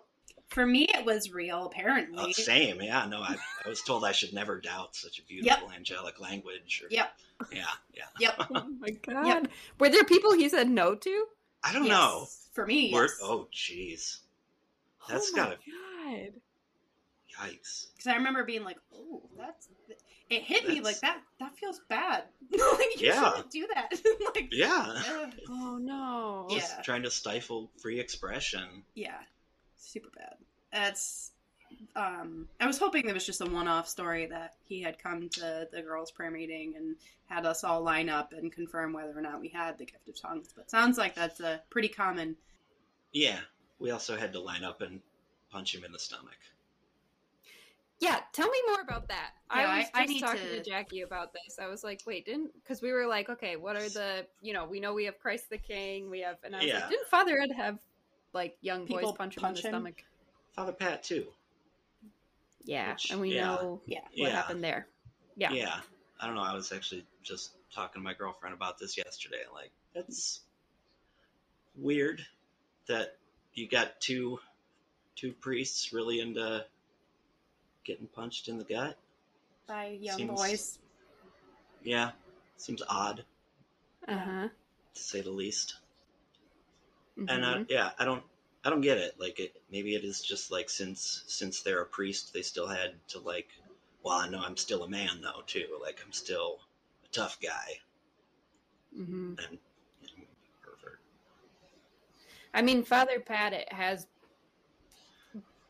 For 0.50 0.66
me, 0.66 0.84
it 0.86 1.06
was 1.06 1.32
real. 1.32 1.66
Apparently. 1.66 2.32
Uh, 2.32 2.34
same, 2.34 2.82
yeah. 2.82 3.06
No, 3.08 3.22
I, 3.22 3.38
I 3.66 3.70
was 3.70 3.82
told 3.82 4.04
I 4.04 4.12
should 4.12 4.34
never 4.34 4.60
doubt 4.60 4.96
such 4.96 5.18
a 5.20 5.24
beautiful 5.24 5.72
angelic 5.72 6.20
language. 6.20 6.84
Or, 6.84 6.90
Yep. 6.92 7.12
Yeah, 7.52 7.64
yeah. 7.94 8.04
Yep. 8.20 8.48
Oh 8.56 8.68
my 8.80 8.90
god. 8.90 9.50
Were 9.80 9.90
there 9.90 10.04
people 10.04 10.34
he 10.34 10.50
said 10.50 10.70
no 10.70 10.94
to? 10.96 11.26
I 11.64 11.74
don't 11.74 11.86
Yes. 11.86 11.92
know. 11.92 12.28
For 12.54 12.66
me, 12.68 12.92
We're- 12.94 13.08
yes. 13.08 13.20
oh, 13.24 13.48
jeez. 13.54 14.18
That's 15.10 15.32
oh 15.34 15.38
my 15.38 15.44
gotta- 15.44 15.58
god. 15.58 16.34
Yikes. 17.40 17.88
Because 17.96 18.08
I 18.08 18.16
remember 18.16 18.44
being 18.44 18.64
like, 18.64 18.78
"Oh, 18.94 19.24
that's." 19.38 19.68
It 20.30 20.44
hit 20.44 20.68
me 20.68 20.82
like 20.82 21.00
that. 21.02 21.20
That 21.40 21.56
feels 21.58 21.82
bad. 21.90 22.24
like 22.52 23.02
you 23.02 23.08
Yeah. 23.08 23.30
shouldn't 23.32 23.52
do 23.52 23.68
that. 23.74 23.92
like, 24.36 24.50
Yeah. 24.52 24.86
ugh. 24.88 25.34
Oh 25.50 25.78
no. 25.82 26.48
Yeah. 26.50 26.60
Just 26.60 26.84
trying 26.84 27.04
to 27.04 27.12
stifle 27.12 27.70
free 27.82 28.00
expression. 28.00 28.84
yeah, 28.96 29.18
super 29.78 30.10
bad. 30.16 30.36
That's. 30.72 31.32
Um, 31.96 32.48
I 32.60 32.68
was 32.68 32.78
hoping 32.78 33.08
it 33.10 33.14
was 33.16 33.26
just 33.26 33.42
a 33.42 33.46
one-off 33.48 33.88
story 33.90 34.28
that 34.28 34.54
he 34.66 34.82
had 34.82 35.00
come 35.02 35.28
to 35.30 35.68
the 35.72 35.82
girls' 35.82 36.12
prayer 36.12 36.30
meeting 36.30 36.76
and 36.78 36.96
had 37.26 37.48
us 37.48 37.64
all 37.64 37.82
line 37.82 38.10
up 38.10 38.32
and 38.32 38.52
confirm 38.52 38.94
whether 38.94 39.18
or 39.18 39.22
not 39.22 39.42
we 39.42 39.50
had 39.50 39.80
the 39.80 39.86
gift 39.86 40.08
of 40.08 40.20
tongues. 40.20 40.54
But 40.56 40.70
sounds 40.70 41.00
like 41.00 41.16
that's 41.16 41.40
a 41.40 41.62
pretty 41.72 41.88
common. 41.88 42.36
Yeah. 43.12 43.40
We 43.84 43.92
also 43.92 44.16
had 44.16 44.32
to 44.32 44.40
line 44.40 44.64
up 44.64 44.80
and 44.82 45.02
punch 45.52 45.76
him 45.76 45.84
in 45.84 45.92
the 45.92 46.00
stomach. 46.00 46.38
Yeah, 48.00 48.22
tell 48.32 48.50
me 48.50 48.58
more 48.70 48.80
about 48.80 49.10
that. 49.10 49.32
Yeah, 49.54 49.58
I 49.62 49.78
was 49.80 49.88
I- 49.94 50.00
I 50.00 50.02
just 50.04 50.14
need 50.14 50.20
talking 50.22 50.42
to- 50.42 50.64
to... 50.64 50.64
Jackie 50.64 51.02
about 51.02 51.34
this. 51.34 51.60
I 51.60 51.68
was 51.68 51.84
like, 51.84 52.02
wait, 52.08 52.26
didn't 52.26 52.54
because 52.56 52.82
we 52.82 52.94
were 52.94 53.06
like, 53.06 53.28
okay, 53.30 53.58
what 53.58 53.76
are 53.76 53.90
the 53.90 54.26
you 54.42 54.54
know, 54.54 54.64
we 54.66 54.80
know 54.80 54.94
we 54.94 55.04
have 55.04 55.20
Christ 55.20 55.50
the 55.50 55.58
King, 55.58 56.10
we 56.10 56.22
have 56.22 56.38
and 56.46 56.56
I 56.56 56.60
was 56.60 56.68
Yeah. 56.68 56.80
like, 56.80 56.90
didn't 56.92 57.08
Father 57.10 57.38
Ed 57.42 57.52
have 57.52 57.78
like 58.32 58.56
young 58.62 58.86
boys 58.86 59.00
People 59.00 59.14
punch 59.16 59.36
him 59.36 59.42
punch 59.42 59.58
in 59.60 59.64
the 59.64 59.68
him? 59.68 59.74
stomach? 59.82 60.04
Father 60.56 60.72
Pat, 60.72 61.04
too. 61.04 61.28
Yeah. 62.64 62.94
Which- 62.94 63.12
and 63.12 63.20
we 63.20 63.36
yeah. 63.36 63.42
know 63.48 63.82
Yeah. 63.86 64.00
what 64.02 64.12
Yeah. 64.14 64.30
happened 64.30 64.64
there. 64.64 64.88
Yeah. 65.36 65.52
Yeah. 65.52 65.82
I 66.22 66.26
don't 66.26 66.36
know. 66.36 66.42
I 66.44 66.54
was 66.54 66.72
actually 66.72 67.06
just 67.22 67.56
talking 67.70 68.02
to 68.02 68.04
my 68.04 68.14
girlfriend 68.14 68.56
about 68.56 68.78
this 68.80 68.98
yesterday. 68.98 69.44
Like, 69.54 69.72
that's 69.94 70.40
weird 71.76 72.26
that 72.88 73.18
you 73.54 73.68
got 73.68 74.00
two 74.00 74.40
two 75.16 75.32
priests 75.34 75.94
really 75.94 76.20
into 76.20 76.66
getting 77.84 78.08
punched 78.08 78.48
in 78.48 78.58
the 78.58 78.64
gut. 78.64 78.98
By 79.68 79.88
young 80.02 80.18
Seems- 80.18 80.32
boys. 80.42 80.80
Yeah. 81.84 82.12
Seems 82.58 82.82
odd, 82.88 83.26
Uh-huh. 84.08 84.48
to 84.94 85.02
say 85.02 85.22
the 85.22 85.32
least. 85.32 85.76
Mhm. 87.18 87.30
and 87.30 87.46
uh, 87.46 87.64
yeah 87.70 87.92
i 88.00 88.06
don't 88.06 88.24
i 88.66 88.72
don't 88.72 88.82
get 88.82 88.98
it 88.98 89.20
like 89.20 89.40
it 89.40 89.62
maybe 89.70 89.94
it 89.94 90.04
is 90.04 90.20
just 90.20 90.50
like 90.50 90.68
since 90.68 91.24
since 91.28 91.62
they're 91.62 91.82
a 91.84 91.86
priest 91.86 92.34
they 92.34 92.42
still 92.42 92.66
had 92.68 92.96
to 93.08 93.20
like 93.20 93.50
well 94.02 94.18
i 94.18 94.28
know 94.28 94.40
i'm 94.40 94.58
still 94.58 94.82
a 94.82 94.90
man 94.90 95.22
though 95.22 95.44
too 95.46 95.78
like 95.80 96.02
i'm 96.04 96.12
still 96.12 96.58
a 97.06 97.08
tough 97.10 97.40
guy 97.40 97.80
Mhm. 98.98 99.38
and 99.46 99.60
I 102.54 102.62
mean, 102.62 102.84
Father 102.84 103.20
Pat 103.20 103.54
it 103.54 103.72
has 103.74 104.08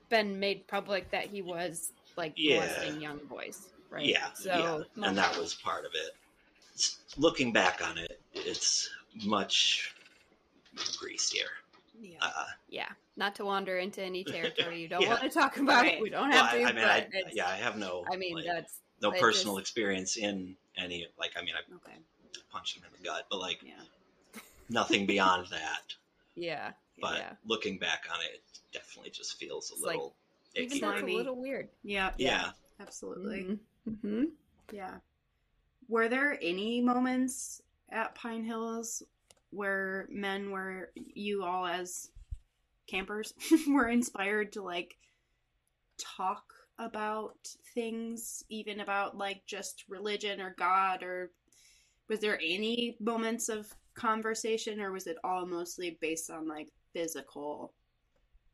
been 0.09 0.39
made 0.39 0.67
public 0.67 1.09
that 1.11 1.25
he 1.27 1.41
was 1.41 1.91
like 2.17 2.33
Yeah. 2.35 2.55
molesting 2.59 3.01
young 3.01 3.19
boys, 3.25 3.69
right? 3.89 4.05
yeah 4.05 4.31
So 4.33 4.85
yeah 4.97 5.07
and 5.07 5.17
that 5.17 5.35
was 5.37 5.53
part 5.55 5.85
of 5.85 5.91
it 5.95 6.11
looking 7.17 7.51
back 7.51 7.81
on 7.87 7.97
it 7.97 8.19
it's 8.33 8.89
much 9.23 9.93
greasier 10.97 11.47
Yeah. 11.99 12.17
uh, 12.21 12.45
yeah, 12.67 12.89
not 13.15 13.35
to 13.35 13.45
wander 13.45 13.77
into 13.77 14.01
any 14.03 14.23
territory 14.35 14.81
you 14.81 14.87
don't 14.87 15.01
Yeah. 15.01 15.09
want 15.09 15.21
to 15.21 15.29
talk 15.29 15.57
about. 15.57 15.81
Right. 15.83 16.01
We 16.01 16.09
don't 16.09 16.29
well, 16.29 16.45
have 16.45 16.53
I, 16.53 16.59
to. 16.59 16.63
I 16.65 16.71
mean 16.73 16.83
I, 16.85 17.07
yeah 17.31 17.47
i 17.47 17.55
have 17.55 17.77
no 17.77 18.05
I 18.11 18.15
mean, 18.17 18.35
like, 18.35 18.45
that's 18.45 18.81
no 19.01 19.11
personal 19.11 19.55
just- 19.55 19.69
experience 19.69 20.17
in 20.17 20.55
any 20.77 21.07
like 21.17 21.31
i 21.37 21.41
mean 21.41 21.53
i 21.55 21.75
okay. 21.75 21.97
punched 22.51 22.77
him 22.77 22.83
in 22.85 23.01
the 23.01 23.07
gut 23.07 23.25
but 23.31 23.39
like 23.39 23.61
Yeah. 23.63 23.73
nothing 24.69 25.05
beyond 25.07 25.47
that 25.49 25.95
yeah. 26.35 26.71
but 27.01 27.17
Yeah. 27.19 27.33
looking 27.45 27.77
back 27.79 28.05
on 28.13 28.19
it, 28.21 28.41
it 28.53 28.59
definitely 28.71 29.11
just 29.11 29.37
feels 29.39 29.71
a 29.71 29.73
It's 29.75 29.83
like, 29.83 29.95
little 29.95 30.15
Even 30.55 30.71
icky. 30.71 30.79
that's 30.79 31.01
a 31.01 31.05
little 31.05 31.35
weird. 31.39 31.69
Yeah. 31.83 32.13
yeah. 32.17 32.51
Absolutely. 32.79 33.59
Mm-hmm. 33.89 34.23
Yeah. 34.71 34.95
Were 35.87 36.07
there 36.09 36.37
any 36.41 36.81
moments 36.81 37.61
at 37.89 38.15
Pine 38.15 38.43
Hills 38.43 39.03
where 39.51 40.07
men 40.09 40.49
were 40.51 40.91
you 40.95 41.43
all 41.43 41.65
as 41.67 42.09
campers 42.87 43.33
were 43.67 43.87
inspired 43.87 44.53
to 44.53 44.63
like 44.63 44.97
talk 45.97 46.43
about 46.79 47.37
things 47.75 48.43
even 48.49 48.79
about 48.79 49.15
like 49.15 49.43
just 49.45 49.83
religion 49.87 50.41
or 50.41 50.55
god 50.57 51.03
or 51.03 51.29
was 52.09 52.19
there 52.19 52.39
any 52.43 52.97
moments 52.99 53.47
of 53.47 53.71
conversation 53.95 54.79
or 54.81 54.91
was 54.91 55.07
it 55.07 55.17
all 55.23 55.45
mostly 55.45 55.97
based 56.01 56.29
on 56.29 56.47
like 56.47 56.69
physical 56.93 57.73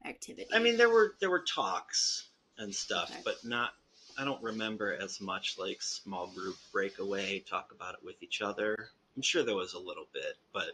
activity 0.06 0.48
I 0.54 0.60
mean, 0.60 0.78
there 0.78 0.90
were 0.90 1.16
there 1.20 1.30
were 1.30 1.44
talks 1.44 2.30
and 2.58 2.74
stuff, 2.74 3.12
Okay. 3.12 3.22
but 3.26 3.44
not. 3.44 3.72
I 4.18 4.26
don't 4.26 4.42
remember 4.44 4.94
as 5.02 5.22
much 5.22 5.58
like 5.58 5.82
small 5.82 6.28
group 6.28 6.58
breakaway 6.74 7.40
talk 7.40 7.72
about 7.74 7.94
it 7.96 8.04
with 8.04 8.22
each 8.22 8.42
other. 8.42 8.90
I'm 9.16 9.22
sure 9.22 9.44
there 9.44 9.56
was 9.56 9.74
a 9.74 9.80
little 9.80 10.08
bit, 10.14 10.36
but 10.54 10.72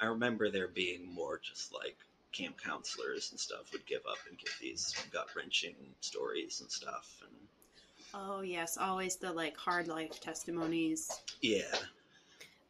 I 0.00 0.06
remember 0.06 0.50
there 0.50 0.68
being 0.68 1.06
more 1.12 1.38
just 1.38 1.72
like 1.72 1.96
camp 2.32 2.56
counselors 2.60 3.30
and 3.30 3.38
stuff 3.38 3.72
would 3.72 3.84
give 3.86 4.02
up 4.08 4.18
and 4.28 4.38
give 4.38 4.54
these 4.60 4.94
gut 5.12 5.28
wrenching 5.36 5.74
stories 6.00 6.60
and 6.60 6.70
stuff. 6.70 7.22
And 7.22 7.36
Oh 8.14 8.40
yes, 8.42 8.76
always 8.76 9.16
the 9.16 9.32
like 9.32 9.56
hard 9.56 9.88
life 9.88 10.20
testimonies. 10.20 11.10
Yeah. 11.40 11.74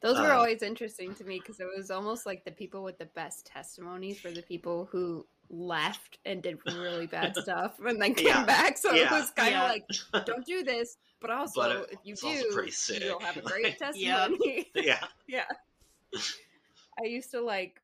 Those 0.02 0.18
were 0.18 0.32
Uh, 0.32 0.36
always 0.38 0.62
interesting 0.62 1.14
to 1.14 1.24
me 1.24 1.38
because 1.38 1.60
it 1.60 1.68
was 1.76 1.90
almost 1.90 2.26
like 2.26 2.44
the 2.44 2.50
people 2.50 2.82
with 2.82 2.98
the 2.98 3.06
best 3.06 3.46
testimonies 3.46 4.22
were 4.24 4.32
the 4.32 4.42
people 4.42 4.88
who 4.90 5.26
left 5.48 6.18
and 6.24 6.42
did 6.42 6.58
really 6.66 7.06
bad 7.06 7.36
stuff 7.36 7.78
and 7.80 8.00
then 8.02 8.14
came 8.14 8.26
Yeah. 8.28 8.44
back. 8.44 8.78
So 8.78 8.94
it 8.94 9.10
was 9.10 9.30
kind 9.30 9.54
of 9.54 9.62
Yeah. 9.62 9.68
like, 9.68 10.26
don't 10.26 10.44
do 10.44 10.62
this, 10.64 10.96
but 11.20 11.30
also 11.30 11.60
But 11.60 11.70
it- 11.76 11.88
if 11.92 11.98
you 12.04 12.12
it's 12.14 12.24
also 12.24 12.42
do, 12.42 12.52
pretty 12.52 12.70
sick. 12.72 13.02
you'll 13.04 13.20
have 13.20 13.36
a 13.36 13.42
great 13.42 13.76
Yeah. 13.94 14.26
testimony. 14.26 14.70
Yeah. 14.74 15.06
yeah. 15.28 15.44
I 17.00 17.04
used 17.04 17.30
to 17.30 17.40
like, 17.40 17.80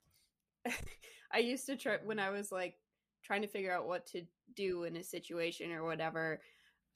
I 1.32 1.38
used 1.38 1.66
to 1.66 1.76
try 1.76 1.98
when 2.04 2.18
I 2.18 2.30
was 2.30 2.50
like 2.50 2.76
trying 3.22 3.42
to 3.42 3.48
figure 3.48 3.72
out 3.72 3.86
what 3.86 4.06
to 4.06 4.22
do 4.54 4.84
in 4.84 4.96
a 4.96 5.04
situation 5.04 5.70
or 5.72 5.84
whatever. 5.84 6.40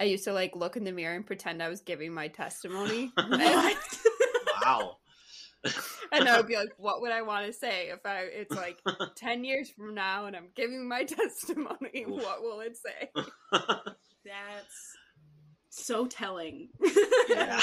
I 0.00 0.04
used 0.04 0.24
to 0.24 0.32
like 0.32 0.56
look 0.56 0.76
in 0.76 0.84
the 0.84 0.92
mirror 0.92 1.14
and 1.14 1.24
pretend 1.26 1.62
I 1.62 1.68
was 1.68 1.80
giving 1.80 2.12
my 2.12 2.28
testimony. 2.28 3.12
and, 3.16 3.76
Wow. 4.64 4.98
and 6.12 6.28
I 6.28 6.36
would 6.36 6.46
be 6.48 6.56
like, 6.56 6.70
what 6.76 7.00
would 7.00 7.12
I 7.12 7.22
want 7.22 7.46
to 7.46 7.52
say 7.52 7.88
if 7.90 8.04
I 8.04 8.22
it's 8.22 8.54
like 8.54 8.78
10 9.16 9.44
years 9.44 9.70
from 9.70 9.94
now 9.94 10.26
and 10.26 10.36
I'm 10.36 10.48
giving 10.54 10.86
my 10.88 11.04
testimony, 11.04 12.04
Oof. 12.08 12.22
what 12.22 12.42
will 12.42 12.60
it 12.60 12.76
say? 12.76 13.10
That's 14.24 14.96
so 15.70 16.06
telling. 16.06 16.68
yeah. 17.28 17.60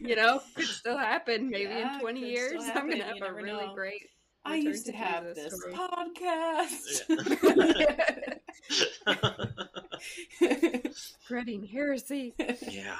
You 0.00 0.16
know, 0.16 0.40
could 0.54 0.66
still 0.66 0.98
happen. 0.98 1.48
Maybe 1.50 1.70
Yeah, 1.72 1.94
in 1.94 2.00
20 2.00 2.20
years, 2.20 2.62
I'm 2.74 2.86
going 2.88 2.98
to 2.98 3.04
have 3.04 3.22
a 3.22 3.32
really 3.32 3.66
know. 3.66 3.74
great. 3.74 4.02
I 4.44 4.56
used 4.56 4.86
to 4.86 4.92
to 4.92 4.98
have 4.98 5.24
Jesus 5.24 5.52
this 5.52 5.60
story. 5.60 5.74
podcast. 5.74 7.02
Spreading 10.92 11.64
heresy. 11.64 12.34
yeah. 12.68 12.96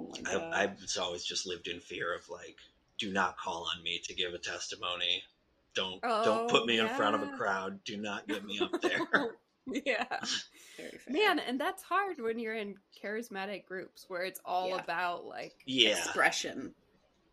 Oh 0.00 0.08
my 0.08 0.22
I, 0.26 0.40
god. 0.40 0.64
I've 0.64 0.78
always 1.00 1.24
just 1.24 1.46
lived 1.46 1.68
in 1.68 1.80
fear 1.80 2.14
of 2.14 2.28
like, 2.28 2.56
do 2.98 3.12
not 3.12 3.38
call 3.38 3.68
on 3.74 3.82
me 3.82 4.00
to 4.04 4.14
give 4.14 4.34
a 4.34 4.38
testimony. 4.38 5.22
Don't 5.74 6.02
don't 6.22 6.46
put 6.48 6.64
Oh, 6.64 6.66
me 6.66 6.78
in 6.78 6.88
front 6.88 7.14
of 7.14 7.22
a 7.22 7.28
crowd. 7.28 7.84
Do 7.84 7.96
not 7.96 8.28
get 8.28 8.44
me 8.44 8.60
up 8.60 8.72
there. 8.82 9.02
yeah. 9.66 10.20
Man, 11.08 11.38
and 11.38 11.60
that's 11.60 11.82
hard 11.82 12.20
when 12.20 12.38
you're 12.38 12.54
in 12.54 12.76
charismatic 13.02 13.66
groups 13.66 14.06
where 14.08 14.22
it's 14.22 14.40
all 14.44 14.66
Yeah. 14.68 14.76
about 14.76 15.24
like 15.26 15.66
yeah. 15.66 15.92
expression. 15.96 16.74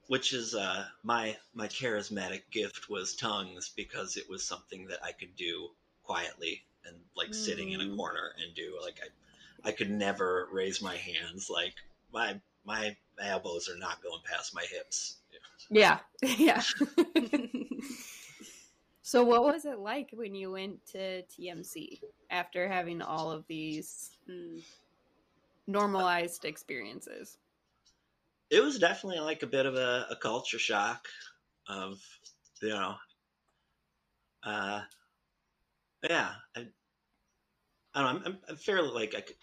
Which 0.08 0.34
is 0.34 0.56
uh 0.56 0.88
my 1.04 1.38
my 1.54 1.68
charismatic 1.68 2.50
gift 2.52 2.90
was 2.90 3.16
tongues 3.16 3.70
because 3.76 4.18
it 4.18 4.30
was 4.30 4.44
something 4.44 4.88
that 4.88 5.04
I 5.04 5.12
could 5.12 5.36
do 5.36 5.70
quietly 6.04 6.66
and 6.86 7.06
like 7.16 7.34
sitting 7.34 7.72
in 7.72 7.82
a 7.82 7.86
Mm. 7.86 7.96
corner 7.96 8.34
and 8.38 8.56
do 8.56 8.78
like 8.82 9.00
I 9.04 9.70
I 9.70 9.72
could 9.74 9.92
never 9.92 10.50
raise 10.52 10.82
my 10.82 10.96
hands 10.98 11.50
like 11.50 11.76
my 12.12 12.42
my 12.68 12.96
elbows 13.20 13.70
are 13.70 13.80
not 13.80 14.04
going 14.04 14.22
past 14.26 14.54
my 14.54 14.66
hips. 14.70 15.18
Yeah. 15.72 16.00
Yeah. 16.38 16.62
so 19.02 19.24
what 19.24 19.44
was 19.44 19.66
it 19.66 19.80
like 19.80 20.10
when 20.14 20.36
you 20.36 20.52
went 20.52 20.86
to 20.88 21.24
TMC 21.24 22.02
after 22.30 22.68
having 22.68 23.02
all 23.02 23.32
of 23.32 23.46
these 23.48 24.12
Hmm. 24.28 24.58
normalized 25.68 26.46
experiences? 26.46 27.38
it 28.50 28.64
was 28.64 28.80
definitely 28.80 29.20
like 29.20 29.44
a 29.44 29.48
bit 29.48 29.66
of 29.66 29.76
a, 29.76 30.08
a 30.10 30.16
culture 30.16 30.60
shock 30.60 31.08
of 31.68 32.00
you 32.62 32.70
know 32.70 32.96
uh 34.44 34.82
yeah 36.10 36.32
i, 36.56 36.66
I 37.94 38.02
don't 38.02 38.14
know 38.14 38.22
I'm, 38.22 38.22
I'm, 38.26 38.38
I'm 38.50 38.56
fairly 38.56 38.90
like 38.90 39.16
I 39.16 39.22
could, 39.22 39.36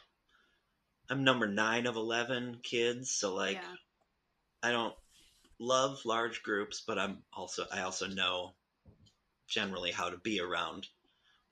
i'm 1.10 1.24
number 1.24 1.46
nine 1.46 1.86
of 1.86 1.96
11 1.96 2.60
kids 2.62 3.10
so 3.10 3.34
like 3.34 3.56
yeah. 3.56 3.76
i 4.62 4.70
don't 4.70 4.94
love 5.58 6.00
large 6.04 6.42
groups 6.42 6.82
but 6.86 6.98
i'm 6.98 7.22
also 7.32 7.64
i 7.72 7.82
also 7.82 8.06
know 8.06 8.54
generally 9.48 9.90
how 9.90 10.10
to 10.10 10.16
be 10.18 10.40
around 10.40 10.86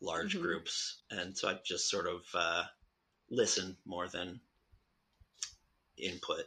large 0.00 0.36
Mhm. 0.36 0.42
groups 0.42 1.02
and 1.10 1.36
so 1.36 1.48
i 1.48 1.58
just 1.64 1.88
sort 1.88 2.06
of 2.06 2.22
uh 2.34 2.64
listen 3.30 3.76
more 3.84 4.08
than 4.08 4.40
input 5.96 6.44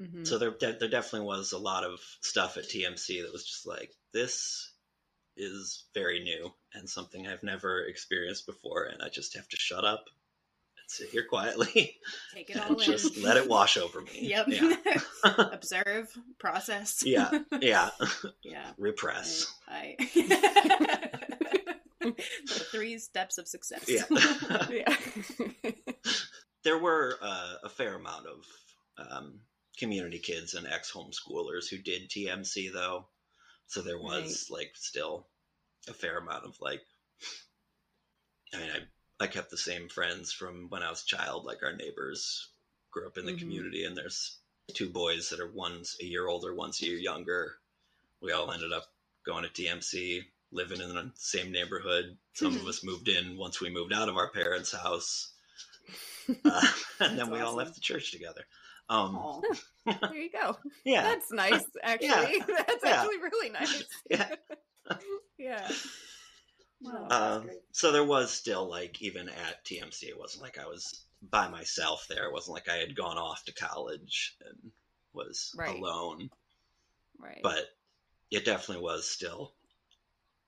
Mhm. 0.00 0.26
so 0.26 0.38
there, 0.38 0.50
there 0.58 0.88
definitely 0.88 1.26
was 1.26 1.52
a 1.52 1.58
lot 1.58 1.84
of 1.84 2.00
stuff 2.20 2.56
at 2.56 2.68
TMC 2.68 3.22
that 3.22 3.32
was 3.32 3.44
just 3.44 3.66
like 3.66 3.92
this 4.12 4.72
is 5.36 5.84
very 5.94 6.22
new 6.22 6.52
and 6.74 6.88
something 6.88 7.26
I've 7.26 7.42
never 7.42 7.84
experienced 7.86 8.46
before, 8.46 8.84
and 8.84 9.02
I 9.02 9.08
just 9.08 9.34
have 9.34 9.48
to 9.48 9.56
shut 9.56 9.84
up 9.84 10.04
sit 10.86 11.08
here 11.10 11.24
quietly 11.28 11.96
Take 12.34 12.50
it 12.50 12.56
all 12.60 12.68
and 12.72 12.78
in. 12.78 12.84
just 12.84 13.16
let 13.18 13.36
it 13.36 13.48
wash 13.48 13.76
over 13.76 14.00
me. 14.00 14.10
Yep. 14.22 14.46
Yeah. 14.48 14.76
Observe, 15.52 16.16
process. 16.38 17.02
yeah. 17.04 17.30
Yeah. 17.60 17.90
yeah. 18.42 18.72
Repress. 18.78 19.52
I. 19.68 19.96
the 22.00 22.14
three 22.70 22.98
steps 22.98 23.38
of 23.38 23.48
success. 23.48 23.84
Yeah. 23.88 24.04
yeah. 24.70 25.72
there 26.64 26.78
were 26.78 27.16
uh, 27.22 27.54
a 27.64 27.68
fair 27.68 27.94
amount 27.96 28.26
of 28.26 29.06
um, 29.10 29.40
community 29.78 30.18
kids 30.18 30.54
and 30.54 30.66
ex 30.66 30.92
homeschoolers 30.92 31.68
who 31.70 31.78
did 31.78 32.08
TMC 32.10 32.72
though, 32.72 33.06
so 33.66 33.82
there 33.82 33.98
was 33.98 34.48
like 34.50 34.70
still 34.74 35.26
a 35.88 35.92
fair 35.92 36.18
amount 36.18 36.44
of 36.44 36.56
like. 36.60 36.82
I 38.54 38.58
mean, 38.58 38.70
I 38.70 38.78
I 39.20 39.26
kept 39.26 39.50
the 39.50 39.56
same 39.56 39.88
friends 39.88 40.32
from 40.32 40.68
when 40.68 40.82
I 40.82 40.90
was 40.90 41.02
a 41.02 41.06
child. 41.06 41.44
Like 41.44 41.62
our 41.62 41.74
neighbors 41.74 42.48
grew 42.90 43.06
up 43.06 43.16
in 43.18 43.26
the 43.26 43.32
Mhm. 43.32 43.38
community, 43.40 43.84
and 43.84 43.96
there's 43.96 44.38
two 44.72 44.88
boys 44.90 45.28
that 45.30 45.40
are 45.40 45.50
one's 45.50 45.96
a 46.00 46.04
year 46.04 46.26
older, 46.26 46.54
one's 46.54 46.80
a 46.82 46.86
year 46.86 46.98
younger. 46.98 47.58
We 48.20 48.32
all 48.32 48.50
ended 48.50 48.72
up 48.72 48.92
going 49.24 49.44
to 49.44 49.50
TMC, 49.50 50.24
living 50.50 50.80
in 50.80 50.94
the 50.94 51.10
same 51.16 51.50
neighborhood. 51.52 52.16
Some 52.34 52.56
of 52.56 52.66
us 52.66 52.82
moved 52.84 53.08
in 53.08 53.36
once 53.36 53.60
we 53.60 53.70
moved 53.70 53.92
out 53.92 54.08
of 54.08 54.16
our 54.16 54.30
parents' 54.30 54.72
house 54.72 55.32
uh, 56.44 56.66
and 57.00 57.18
then 57.18 57.30
we 57.30 57.40
all 57.40 57.54
left 57.54 57.74
the 57.74 57.80
church 57.80 58.10
together. 58.12 58.44
Um, 58.88 59.42
there 59.86 60.14
you 60.14 60.30
go. 60.30 60.56
yeah, 60.84 61.02
That's 61.02 61.30
nice, 61.32 61.64
actually. 61.82 62.40
That's 62.46 62.84
Yeah. 62.84 62.90
actually 63.02 63.18
really 63.18 63.50
nice. 63.50 63.84
Yeah. 64.10 64.34
yeah. 65.38 65.72
Um, 67.10 67.50
so 67.72 67.92
there 67.92 68.04
was 68.04 68.32
still 68.32 68.68
like 68.68 69.00
even 69.02 69.28
at 69.28 69.64
TMC, 69.64 70.08
it 70.08 70.18
wasn't 70.18 70.42
like 70.42 70.58
I 70.58 70.66
was 70.66 71.04
by 71.22 71.48
myself 71.48 72.06
there. 72.08 72.26
It 72.26 72.32
wasn't 72.32 72.54
like 72.54 72.68
I 72.68 72.76
had 72.76 72.96
gone 72.96 73.18
off 73.18 73.44
to 73.44 73.52
college 73.52 74.36
and 74.40 74.72
was 75.12 75.54
Right. 75.56 75.76
alone. 75.76 76.30
right. 77.18 77.42
But 77.42 77.68
it 78.30 78.44
definitely 78.44 78.82
was 78.82 79.08
still 79.10 79.54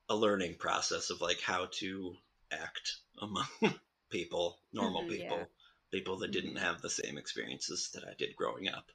a 0.09 0.15
learning 0.15 0.55
process 0.55 1.09
of 1.09 1.21
like 1.21 1.39
how 1.39 1.65
to 1.67 2.17
act 2.51 2.97
among 3.21 3.47
people, 4.09 4.59
normal 4.73 5.03
Mhm, 5.03 5.09
people, 5.09 5.37
yeah. 5.37 5.45
people 5.91 6.17
that 6.17 6.31
didn't 6.31 6.55
Mhm. 6.55 6.59
have 6.59 6.81
the 6.81 6.89
same 6.89 7.17
experiences 7.17 7.89
that 7.93 8.03
I 8.05 8.13
did 8.15 8.35
growing 8.35 8.67
up. 8.67 8.91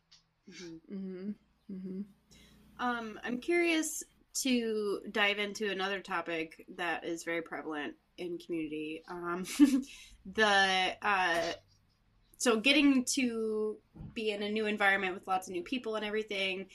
Mhm. 0.50 0.80
mm-hmm. 0.92 1.30
Mm-hmm. 1.72 2.00
Um, 2.78 3.20
I'm 3.24 3.38
curious 3.40 4.02
to 4.34 5.00
dive 5.10 5.38
into 5.38 5.70
another 5.70 6.00
topic 6.00 6.64
that 6.76 7.04
is 7.04 7.24
very 7.24 7.42
prevalent 7.42 7.94
in 8.18 8.38
community. 8.38 9.02
Um, 9.08 9.44
the 10.34 10.96
uh, 11.02 11.52
so 12.38 12.58
getting 12.58 13.04
to 13.04 13.76
be 14.14 14.30
in 14.30 14.42
a 14.42 14.50
new 14.50 14.66
environment 14.66 15.14
with 15.14 15.26
lots 15.26 15.48
of 15.48 15.52
new 15.52 15.62
people 15.62 15.96
and 15.96 16.04
everything, 16.04 16.66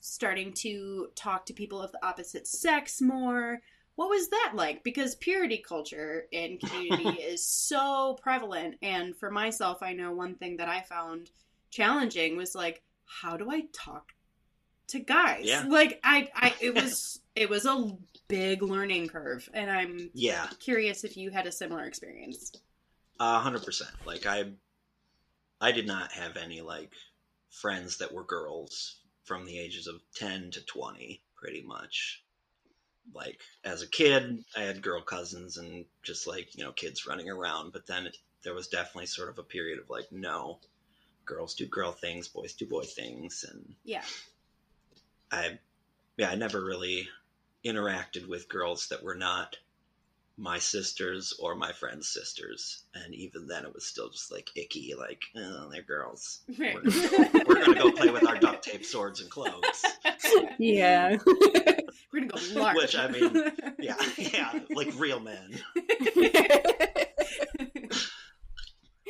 starting 0.00 0.52
to 0.52 1.08
talk 1.14 1.46
to 1.46 1.52
people 1.52 1.80
of 1.80 1.92
the 1.92 2.06
opposite 2.06 2.46
sex 2.46 3.00
more. 3.00 3.60
What 3.94 4.08
was 4.08 4.28
that 4.28 4.52
like? 4.54 4.84
Because 4.84 5.14
purity 5.16 5.58
culture 5.58 6.26
in 6.30 6.58
community 6.58 7.08
is 7.20 7.44
so 7.46 8.16
prevalent, 8.22 8.76
and 8.80 9.16
for 9.16 9.30
myself, 9.30 9.82
I 9.82 9.92
know 9.92 10.12
one 10.12 10.36
thing 10.36 10.56
that 10.58 10.68
I 10.68 10.82
found 10.82 11.30
challenging 11.70 12.36
was 12.36 12.54
like, 12.54 12.82
how 13.04 13.36
do 13.36 13.50
I 13.50 13.64
talk 13.72 14.12
to 14.92 15.00
guys? 15.00 15.44
Yeah. 15.46 15.64
Like 15.68 16.00
I, 16.04 16.30
I, 16.34 16.54
it 16.60 16.74
was, 16.74 17.20
it 17.36 17.50
was 17.50 17.66
a 17.66 17.96
big 18.28 18.62
learning 18.62 19.08
curve, 19.08 19.48
and 19.54 19.70
I'm 19.70 20.10
Yeah, 20.14 20.48
curious 20.60 21.04
if 21.04 21.16
you 21.16 21.30
had 21.30 21.46
a 21.46 21.52
similar 21.52 21.84
experience. 21.84 22.52
A 23.18 23.38
hundred 23.38 23.64
percent. 23.64 23.90
Like 24.04 24.26
I, 24.26 24.52
I 25.62 25.72
did 25.72 25.86
not 25.86 26.12
have 26.12 26.36
any 26.36 26.60
like 26.60 26.92
friends 27.48 27.96
that 27.98 28.12
were 28.12 28.24
girls 28.24 29.00
from 29.24 29.46
the 29.46 29.58
ages 29.58 29.86
of 29.86 30.02
ten 30.14 30.50
to 30.50 30.60
twenty, 30.64 31.22
pretty 31.36 31.62
much. 31.62 32.22
Like 33.14 33.40
as 33.64 33.82
a 33.82 33.88
kid, 33.88 34.44
I 34.56 34.62
had 34.62 34.82
girl 34.82 35.02
cousins 35.02 35.56
and 35.58 35.86
just 36.02 36.26
like 36.26 36.56
you 36.56 36.64
know 36.64 36.72
kids 36.72 37.06
running 37.06 37.30
around. 37.30 37.72
But 37.72 37.86
then 37.86 38.06
it, 38.06 38.18
there 38.44 38.54
was 38.54 38.68
definitely 38.68 39.06
sort 39.06 39.28
of 39.30 39.38
a 39.38 39.44
period 39.44 39.78
of 39.78 39.90
like, 39.90 40.12
no, 40.12 40.60
girls 41.26 41.54
do 41.54 41.66
girl 41.66 41.92
things, 41.92 42.28
boys 42.28 42.54
do 42.54 42.66
boy 42.66 42.84
things, 42.84 43.44
and 43.50 43.76
Yeah. 43.84 44.04
I, 45.32 45.58
yeah, 46.16 46.30
I 46.30 46.34
never 46.36 46.62
really 46.62 47.08
interacted 47.64 48.28
with 48.28 48.48
girls 48.48 48.88
that 48.88 49.02
were 49.02 49.14
not 49.14 49.56
my 50.36 50.58
sisters 50.58 51.34
or 51.38 51.54
my 51.54 51.72
friends' 51.72 52.08
sisters, 52.08 52.84
and 52.94 53.14
even 53.14 53.46
then 53.46 53.64
it 53.64 53.74
was 53.74 53.86
still 53.86 54.10
just 54.10 54.30
like 54.30 54.50
icky, 54.56 54.94
like 54.98 55.22
oh, 55.36 55.68
they're 55.70 55.82
girls. 55.82 56.40
Right. 56.58 56.74
We're, 56.74 56.90
gonna, 56.90 57.44
we're 57.46 57.64
gonna 57.64 57.78
go 57.78 57.92
play 57.92 58.10
with 58.10 58.26
our 58.26 58.38
duct 58.38 58.64
tape 58.64 58.84
swords 58.84 59.20
and 59.20 59.30
cloaks. 59.30 59.84
Yeah. 60.58 61.16
We're 62.12 62.26
gonna 62.26 62.26
go 62.54 62.60
large. 62.60 62.76
Which, 62.76 62.96
I 62.96 63.08
mean, 63.08 63.52
Yeah, 63.78 63.96
yeah, 64.16 64.60
like 64.74 64.92
real 64.98 65.20
men. 65.20 65.58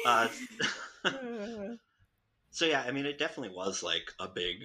Uh, 0.05 0.29
so 2.51 2.65
yeah, 2.65 2.83
I 2.87 2.91
mean, 2.91 3.07
it 3.07 3.19
definitely 3.19 3.55
was 3.55 3.83
like 3.83 4.13
a 4.19 4.29
big, 4.29 4.65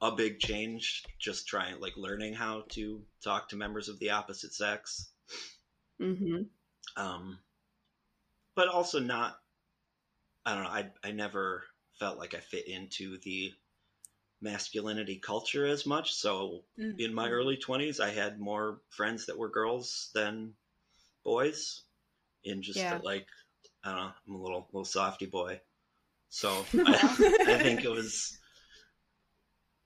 a 0.00 0.12
big 0.12 0.38
change. 0.40 1.04
Just 1.18 1.46
trying, 1.48 1.80
like, 1.80 1.96
learning 1.96 2.34
how 2.34 2.64
to 2.70 3.06
talk 3.22 3.48
to 3.50 3.56
members 3.56 3.88
of 3.88 3.98
the 3.98 4.10
opposite 4.10 4.52
sex. 4.54 5.12
hmm 5.98 6.42
um, 6.96 7.38
but 8.54 8.68
also 8.68 9.00
not. 9.00 9.40
I 10.46 10.54
don't 10.54 10.64
know. 10.64 10.70
I 10.70 10.92
I 11.04 11.12
never 11.12 11.64
felt 11.98 12.18
like 12.18 12.34
I 12.34 12.40
fit 12.40 12.66
into 12.66 13.18
the 13.18 13.52
masculinity 14.42 15.18
culture 15.18 15.66
as 15.66 15.86
much. 15.86 16.14
So 16.14 16.64
Mm. 16.78 16.98
in 16.98 17.14
my 17.14 17.30
early 17.30 17.56
twenties, 17.58 18.00
I 18.00 18.10
had 18.10 18.40
more 18.40 18.80
friends 18.90 19.26
that 19.26 19.38
were 19.38 19.48
girls 19.50 20.10
than 20.14 20.56
boys. 21.24 21.84
In 22.44 22.62
just 22.62 22.78
Yeah. 22.78 22.90
that, 22.90 23.04
like 23.04 23.28
I 23.84 23.90
don't 23.92 23.98
know, 23.98 24.12
I'm 24.28 24.34
a 24.36 24.42
little 24.42 24.68
little 24.72 24.84
softy 24.86 25.26
boy. 25.26 25.60
So 26.30 26.70
I, 26.86 27.00
I 27.46 27.58
think 27.58 27.84
it 27.84 27.90
was 27.90 28.39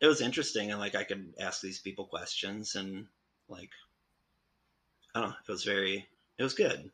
it 0.00 0.06
was 0.06 0.20
interesting, 0.20 0.70
and 0.70 0.80
like 0.80 0.94
I 0.94 1.04
could 1.04 1.32
ask 1.40 1.60
these 1.60 1.80
people 1.80 2.06
questions, 2.06 2.74
and 2.74 3.06
like 3.48 3.70
I 5.14 5.20
don't 5.20 5.30
know, 5.30 5.36
it 5.48 5.50
was 5.52 5.64
very 5.64 6.06
it 6.38 6.42
was 6.42 6.54
good 6.54 6.90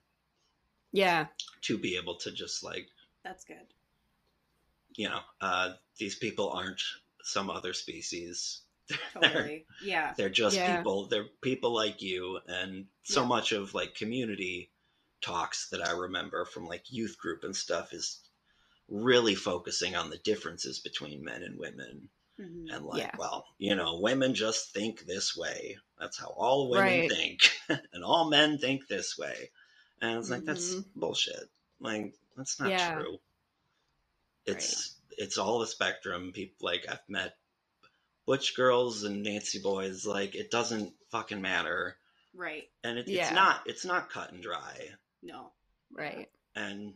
Yeah. 0.93 1.27
to 1.63 1.79
be 1.79 1.97
able 1.97 2.17
to 2.17 2.31
just 2.31 2.63
like 2.63 2.87
That's 3.25 3.45
good. 3.45 3.67
you 4.97 5.09
know 5.09 5.21
uh, 5.41 5.73
these 5.99 6.15
people 6.17 6.51
aren't 6.51 6.83
some 7.23 7.51
other 7.51 7.73
species 7.73 8.63
Totally. 9.15 9.67
Yeah. 9.83 10.15
they're 10.17 10.29
just 10.29 10.57
Yeah. 10.57 10.77
people 10.77 11.07
they're 11.07 11.29
people 11.43 11.73
like 11.73 12.03
you 12.03 12.41
and 12.49 12.87
so 13.05 13.23
Yeah. 13.23 13.29
much 13.29 13.53
of 13.53 13.73
like 13.75 13.95
community 13.95 14.71
talks 15.23 15.69
that 15.69 15.87
i 15.87 15.93
remember 15.93 16.45
from 16.45 16.67
like 16.67 16.91
youth 16.91 17.17
group 17.19 17.45
and 17.45 17.55
stuff 17.55 17.93
is 17.93 18.21
really 18.89 19.35
focusing 19.37 19.95
on 19.95 20.11
the 20.11 20.19
differences 20.19 20.81
between 20.81 21.23
men 21.23 21.43
and 21.43 21.59
women 21.59 22.09
Mhm. 22.41 22.75
and 22.75 22.87
like 22.87 23.03
Yeah. 23.03 23.15
well 23.19 23.47
you 23.59 23.75
know 23.75 24.01
women 24.01 24.35
just 24.35 24.73
think 24.73 25.01
this 25.05 25.37
way 25.37 25.77
that's 25.99 26.19
how 26.19 26.29
all 26.29 26.71
women 26.71 26.85
Right. 26.87 27.11
think 27.11 27.41
and 27.93 28.03
all 28.03 28.31
men 28.31 28.59
think 28.59 28.89
this 28.89 29.19
way 29.19 29.51
and 30.01 30.19
it's 30.19 30.31
like 30.31 30.45
that's 30.45 30.75
Mhm. 30.75 30.85
bullshit 30.97 31.51
like 31.81 32.15
that's 32.37 32.59
not 32.59 32.71
Yeah. 32.71 32.95
true 32.95 33.21
it's 34.47 34.97
it's 35.19 35.39
all 35.39 35.59
the 35.59 35.67
spectrum 35.67 36.33
people 36.33 36.57
like 36.67 36.87
i've 36.89 37.07
met 37.09 37.37
butch 38.27 38.57
girls 38.57 39.03
and 39.05 39.23
nancy 39.23 39.59
boys 39.61 40.07
like 40.07 40.35
it 40.35 40.51
doesn't 40.51 40.95
fucking 41.11 41.41
matter 41.41 41.97
Right. 42.33 42.71
and 42.85 42.99
it, 42.99 43.09
Yeah. 43.09 43.25
it's 43.27 43.33
not 43.35 43.63
it's 43.67 43.85
not 43.85 44.11
cut 44.11 44.33
and 44.33 44.43
dry 44.43 44.89
No. 45.23 45.53
Right. 45.91 46.31
and 46.55 46.95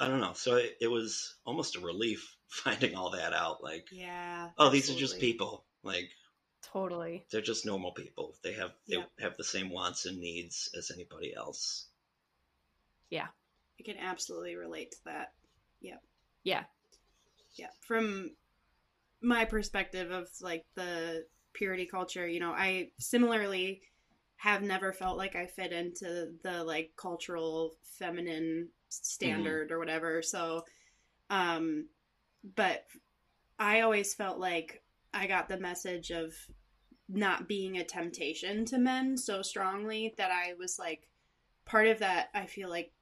i 0.00 0.08
don't 0.08 0.20
know 0.20 0.32
so 0.34 0.56
it, 0.56 0.76
it 0.80 0.88
was 0.88 1.34
almost 1.44 1.76
a 1.76 1.80
relief 1.80 2.34
finding 2.48 2.94
all 2.96 3.10
that 3.10 3.32
out 3.32 3.62
like 3.62 3.86
Yeah. 3.92 4.48
oh 4.58 4.70
these 4.70 4.90
are 4.90 4.98
just 4.98 5.20
people 5.20 5.64
like 5.82 6.08
Totally. 6.62 7.24
they're 7.30 7.40
just 7.40 7.64
normal 7.66 7.92
people 7.92 8.34
they 8.42 8.52
have 8.54 8.72
they 8.88 8.96
Yeah. 8.96 9.04
have 9.20 9.36
the 9.36 9.44
same 9.44 9.70
wants 9.70 10.06
and 10.06 10.18
needs 10.18 10.70
as 10.76 10.90
anybody 10.90 11.34
else 11.34 11.86
Yeah, 13.10 13.26
I 13.78 13.82
can 13.82 13.96
absolutely 13.98 14.56
relate 14.56 14.90
to 14.92 14.98
that. 15.06 15.32
Yeah. 15.80 15.96
Yeah. 16.44 16.64
Yeah. 17.56 17.70
From 17.80 18.30
my 19.20 19.44
perspective 19.46 20.10
of 20.12 20.28
like 20.40 20.64
the 20.76 21.24
purity 21.54 21.86
culture, 21.86 22.28
you 22.28 22.38
know, 22.40 22.52
I 22.52 22.90
similarly 22.98 23.80
have 24.36 24.62
never 24.62 24.92
felt 24.92 25.18
like 25.18 25.34
I 25.34 25.46
fit 25.46 25.72
into 25.72 26.32
the 26.44 26.62
like 26.62 26.92
cultural 26.96 27.72
feminine 27.98 28.68
standard 28.90 29.72
or 29.72 29.78
whatever. 29.78 30.22
So 30.22 30.64
um 31.28 31.86
but 32.56 32.84
I 33.58 33.80
always 33.82 34.14
felt 34.14 34.38
like 34.38 34.82
I 35.12 35.26
got 35.26 35.48
the 35.48 35.58
message 35.58 36.10
of 36.10 36.32
not 37.08 37.48
being 37.48 37.76
a 37.76 37.84
temptation 37.84 38.64
to 38.66 38.78
men 38.78 39.16
so 39.16 39.42
strongly 39.42 40.14
that 40.16 40.30
I 40.30 40.54
was 40.58 40.78
like 40.78 41.08
part 41.64 41.86
of 41.86 41.98
that 41.98 42.28
I 42.34 42.46
feel 42.46 42.70
like 42.70 42.92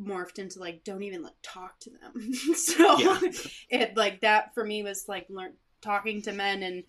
morphed 0.00 0.38
into 0.38 0.58
like 0.58 0.84
don't 0.84 1.02
even 1.02 1.22
like 1.22 1.34
talk 1.42 1.78
to 1.80 1.90
them. 1.90 2.32
so 2.54 2.98
Yeah. 2.98 3.20
it 3.70 3.96
like 3.96 4.20
that 4.20 4.54
for 4.54 4.64
me 4.64 4.82
was 4.82 5.08
like 5.08 5.26
learn 5.28 5.54
talking 5.80 6.22
to 6.22 6.32
men 6.32 6.62
and 6.62 6.84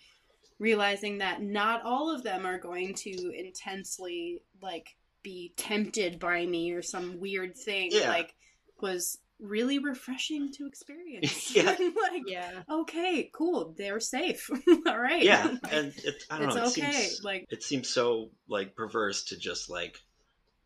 realizing 0.60 1.18
that 1.18 1.42
not 1.42 1.84
all 1.84 2.14
of 2.14 2.24
them 2.24 2.46
are 2.46 2.58
going 2.58 2.94
to 2.94 3.32
intensely 3.38 4.42
like 4.62 4.96
be 5.26 5.54
tempted 5.58 6.20
by 6.20 6.46
me 6.46 6.72
or 6.72 6.84
some 6.84 7.20
weird 7.20 7.58
thing 7.58 7.90
Yeah. 7.92 8.10
like 8.10 8.32
was 8.80 9.18
really 9.40 9.80
refreshing 9.80 10.52
to 10.54 10.68
experience. 10.68 11.52
Yeah. 11.56 11.76
like 12.12 12.24
Yeah. 12.28 12.62
okay, 12.70 13.30
cool, 13.34 13.74
they're 13.78 14.00
safe. 14.00 14.48
all 14.88 15.00
right. 15.00 15.24
yeah 15.24 15.46
Like, 15.64 15.74
and 15.74 15.94
it, 16.04 16.24
i 16.30 16.38
don't 16.38 16.48
it's 16.50 16.56
know 16.56 16.64
it 16.64 16.68
okay. 16.88 16.92
seems 16.92 17.24
Like 17.24 17.46
it 17.50 17.64
seems 17.64 17.90
so 17.90 18.30
like 18.48 18.76
perverse 18.76 19.26
to 19.26 19.38
just 19.38 19.70
like 19.70 19.98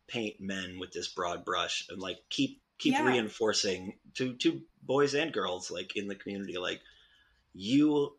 paint 0.06 0.36
men 0.40 0.78
with 0.78 0.92
this 0.92 1.08
broad 1.08 1.44
brush 1.44 1.86
and 1.88 1.98
like 2.00 2.18
keep 2.28 2.60
keep 2.78 2.92
Yeah. 2.94 3.06
reinforcing 3.06 3.94
to 4.16 4.34
to 4.42 4.60
boys 4.82 5.14
and 5.14 5.32
girls 5.32 5.70
like 5.70 5.96
in 5.96 6.06
the 6.08 6.14
community 6.16 6.58
like 6.58 6.80
you 7.54 8.16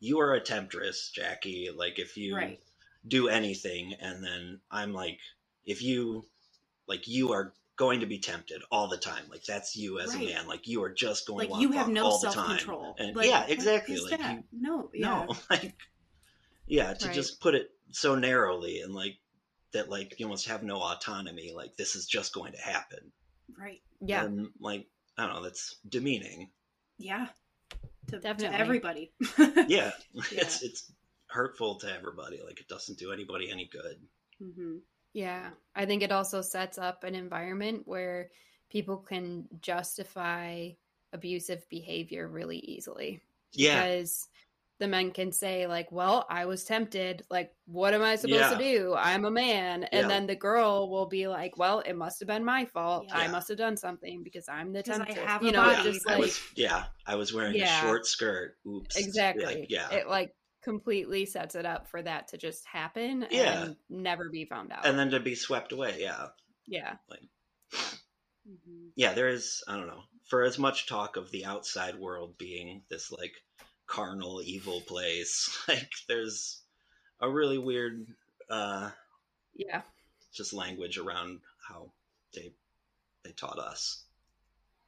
you 0.00 0.20
are 0.20 0.34
a 0.34 0.40
temptress 0.40 1.10
jackie 1.14 1.68
like 1.74 1.98
if 1.98 2.16
you 2.16 2.34
Right. 2.36 2.60
do 3.06 3.28
anything 3.28 3.94
and 4.00 4.22
then 4.24 4.60
i'm 4.70 4.92
like 4.92 5.18
if 5.64 5.82
you 5.82 6.24
like 6.86 7.06
you 7.08 7.32
are 7.32 7.52
going 7.76 8.00
to 8.00 8.06
be 8.06 8.18
tempted 8.18 8.60
all 8.70 8.88
the 8.88 8.96
time 8.98 9.24
like 9.30 9.42
that's 9.44 9.74
you 9.74 9.98
as 10.00 10.14
Right. 10.14 10.22
a 10.22 10.34
man 10.34 10.46
like 10.46 10.66
you 10.66 10.82
are 10.82 10.92
just 10.92 11.26
going 11.26 11.38
like 11.38 11.48
to 11.48 11.52
want 11.52 11.62
you 11.62 11.72
have 11.72 11.88
no 11.88 12.04
all 12.04 12.18
self 12.18 12.34
control. 12.34 12.94
and 12.98 13.16
Like, 13.16 13.26
yeah 13.26 13.46
exactly 13.48 13.98
like 13.98 14.20
you 14.20 14.44
no, 14.52 14.90
yeah. 14.92 15.26
no 15.26 15.34
like 15.50 15.74
yeah 16.66 16.92
to 16.94 17.06
Right. 17.06 17.14
just 17.14 17.40
put 17.40 17.54
it 17.54 17.70
so 17.90 18.14
narrowly 18.16 18.80
and 18.80 18.94
like 18.94 19.16
that 19.72 19.88
like 19.88 20.18
you 20.18 20.26
almost 20.26 20.48
have 20.48 20.62
no 20.62 20.76
autonomy 20.76 21.52
like 21.54 21.76
this 21.76 21.96
is 21.96 22.06
just 22.06 22.34
going 22.34 22.52
to 22.52 22.58
happen 22.60 23.12
Right. 23.58 23.80
Yeah. 24.00 24.24
and 24.24 24.48
like 24.60 24.86
i 25.16 25.24
don't 25.26 25.34
know 25.36 25.42
that's 25.42 25.76
demeaning 25.88 26.50
Yeah. 26.98 27.28
To, 28.08 28.18
to 28.20 28.52
everybody. 28.52 29.12
yeah 29.68 29.92
it's 30.32 30.62
it's 30.62 30.92
hurtful 31.28 31.76
to 31.76 31.92
everybody 31.96 32.40
like 32.44 32.60
it 32.60 32.66
doesn't 32.68 32.98
do 32.98 33.12
anybody 33.12 33.50
any 33.50 33.66
good 33.72 33.96
hmm 34.38 34.78
Yeah, 35.12 35.50
I 35.74 35.86
think 35.86 36.02
it 36.02 36.12
also 36.12 36.40
sets 36.40 36.78
up 36.78 37.04
an 37.04 37.14
environment 37.14 37.82
where 37.86 38.30
people 38.70 38.96
can 38.96 39.48
justify 39.60 40.70
abusive 41.12 41.68
behavior 41.68 42.28
really 42.28 42.58
easily. 42.58 43.20
yeah 43.52 43.82
Because 43.82 44.28
the 44.78 44.86
men 44.88 45.10
can 45.10 45.30
say, 45.32 45.66
like, 45.66 45.90
well, 45.92 46.24
I 46.30 46.46
was 46.46 46.64
tempted. 46.64 47.22
Like, 47.28 47.52
what 47.66 47.92
am 47.92 48.00
I 48.02 48.16
supposed 48.16 48.40
Yeah. 48.40 48.50
to 48.54 48.58
do? 48.58 48.94
I'm 48.96 49.24
a 49.26 49.30
man. 49.30 49.84
And 49.84 50.02
Yeah. 50.02 50.08
then 50.08 50.26
the 50.26 50.36
girl 50.36 50.88
will 50.88 51.04
be 51.06 51.26
like, 51.28 51.58
well, 51.58 51.80
it 51.80 51.92
must 51.94 52.18
have 52.20 52.28
been 52.28 52.44
my 52.44 52.64
fault. 52.64 53.06
I 53.12 53.26
must 53.28 53.48
have 53.48 53.58
done 53.58 53.76
something 53.76 54.22
because 54.22 54.48
I'm 54.48 54.72
the 54.72 54.82
'Cause 54.82 55.00
I 55.00 55.12
have 55.12 55.42
you 55.42 55.50
a 55.50 55.52
know, 55.52 55.64
body, 55.64 55.82
just 55.92 56.06
but- 56.06 56.14
I 56.14 56.18
was 56.18 56.40
yeah 56.56 56.84
i 57.06 57.14
was 57.16 57.34
wearing 57.34 57.56
Yeah. 57.56 57.78
a 57.78 57.82
short 57.82 58.06
skirt 58.06 58.56
oops 58.66 58.96
exactly. 58.96 59.44
Like, 59.44 59.66
yeah 59.70 59.90
It 59.90 60.06
like 60.08 60.34
completely 60.62 61.24
sets 61.26 61.54
it 61.54 61.64
up 61.66 61.88
for 61.88 62.02
that 62.02 62.28
to 62.28 62.36
just 62.36 62.64
happen 62.66 63.26
Yeah. 63.30 63.62
and 63.64 63.76
never 63.88 64.28
be 64.28 64.44
found 64.44 64.72
out. 64.72 64.84
and 64.86 64.98
then 64.98 65.10
to 65.10 65.20
be 65.20 65.34
swept 65.34 65.72
away 65.72 65.96
yeah 66.00 66.26
yeah. 66.66 66.94
hmm 68.46 68.88
yeah 68.96 69.12
there 69.14 69.28
is 69.28 69.62
i 69.68 69.76
don't 69.76 69.86
know 69.86 70.02
for 70.28 70.42
as 70.42 70.58
much 70.58 70.86
talk 70.86 71.16
of 71.16 71.30
the 71.30 71.44
outside 71.44 71.96
world 71.98 72.36
being 72.38 72.82
this 72.88 73.10
like 73.12 73.32
carnal 73.86 74.40
evil 74.42 74.80
place 74.82 75.58
like 75.68 75.90
there's 76.08 76.60
a 77.20 77.28
really 77.28 77.58
weird 77.58 78.06
uh 78.48 78.90
Yeah. 79.54 79.82
just 80.32 80.52
language 80.52 80.98
around 80.98 81.40
how 81.68 81.90
they 82.34 82.52
they 83.24 83.32
taught 83.32 83.58
us 83.58 84.04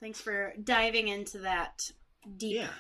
Thanks 0.01 0.21
for 0.21 0.53
diving 0.63 1.07
into 1.09 1.39
that 1.39 1.91
deep, 2.37 2.57
yeah 2.57 2.71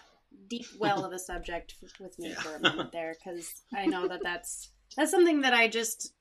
deep 0.48 0.66
well 0.78 1.04
of 1.04 1.12
a 1.12 1.18
subject 1.18 1.74
with 2.00 2.18
me 2.18 2.30
Yeah. 2.30 2.40
for 2.40 2.56
a 2.56 2.60
moment 2.60 2.92
there, 2.92 3.14
because 3.18 3.62
I 3.74 3.86
know 3.86 4.08
that 4.08 4.20
that's 4.22 4.70
that's 4.96 5.10
something 5.10 5.40
that 5.40 5.54
I 5.54 5.68
just, 5.68 6.12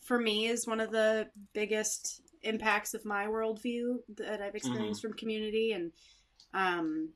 for 0.00 0.18
me, 0.18 0.46
is 0.46 0.66
one 0.66 0.80
of 0.80 0.90
the 0.90 1.28
biggest 1.52 2.22
impacts 2.42 2.92
of 2.94 3.04
my 3.04 3.26
worldview 3.26 3.98
that 4.16 4.42
I've 4.42 4.54
experienced 4.56 5.00
Mm-hmm. 5.00 5.10
from 5.10 5.16
community, 5.18 5.72
and 5.72 5.92
um, 6.52 7.10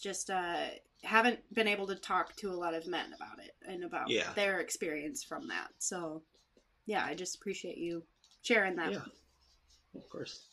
just 0.00 0.30
uh, 0.30 0.66
haven't 1.02 1.40
been 1.54 1.68
able 1.68 1.86
to 1.88 1.94
talk 1.96 2.34
to 2.36 2.50
a 2.50 2.54
lot 2.54 2.74
of 2.74 2.86
men 2.86 3.12
about 3.14 3.38
it 3.44 3.54
and 3.68 3.84
about 3.84 4.08
Yeah. 4.10 4.32
their 4.34 4.60
experience 4.60 5.24
from 5.24 5.48
that. 5.48 5.68
So 5.78 6.22
yeah, 6.86 7.04
I 7.04 7.14
just 7.14 7.36
appreciate 7.36 7.78
you 7.78 8.04
sharing 8.42 8.76
that. 8.76 8.92
Yeah. 8.92 9.02
Of 9.94 10.08
course. 10.08 10.46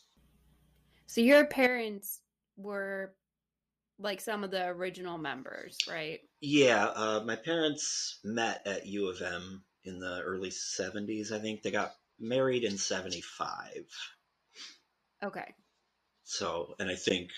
So 1.05 1.21
your 1.21 1.45
parents 1.45 2.21
were 2.57 3.13
like 3.99 4.21
some 4.21 4.43
of 4.43 4.51
the 4.51 4.65
original 4.67 5.17
members, 5.17 5.77
right? 5.89 6.19
Yeah, 6.41 6.85
uh, 6.85 7.23
my 7.25 7.35
parents 7.35 8.19
met 8.23 8.61
at 8.65 8.85
U 8.87 9.09
of 9.09 9.21
M 9.21 9.63
in 9.83 9.99
the 9.99 10.21
early 10.21 10.49
70s, 10.49 11.31
I 11.31 11.39
think. 11.39 11.61
They 11.61 11.71
got 11.71 11.93
married 12.19 12.63
in 12.63 12.77
75. 12.77 13.85
Okay. 15.23 15.53
So, 16.23 16.75
and 16.79 16.89
I 16.89 16.95
think, 16.95 17.29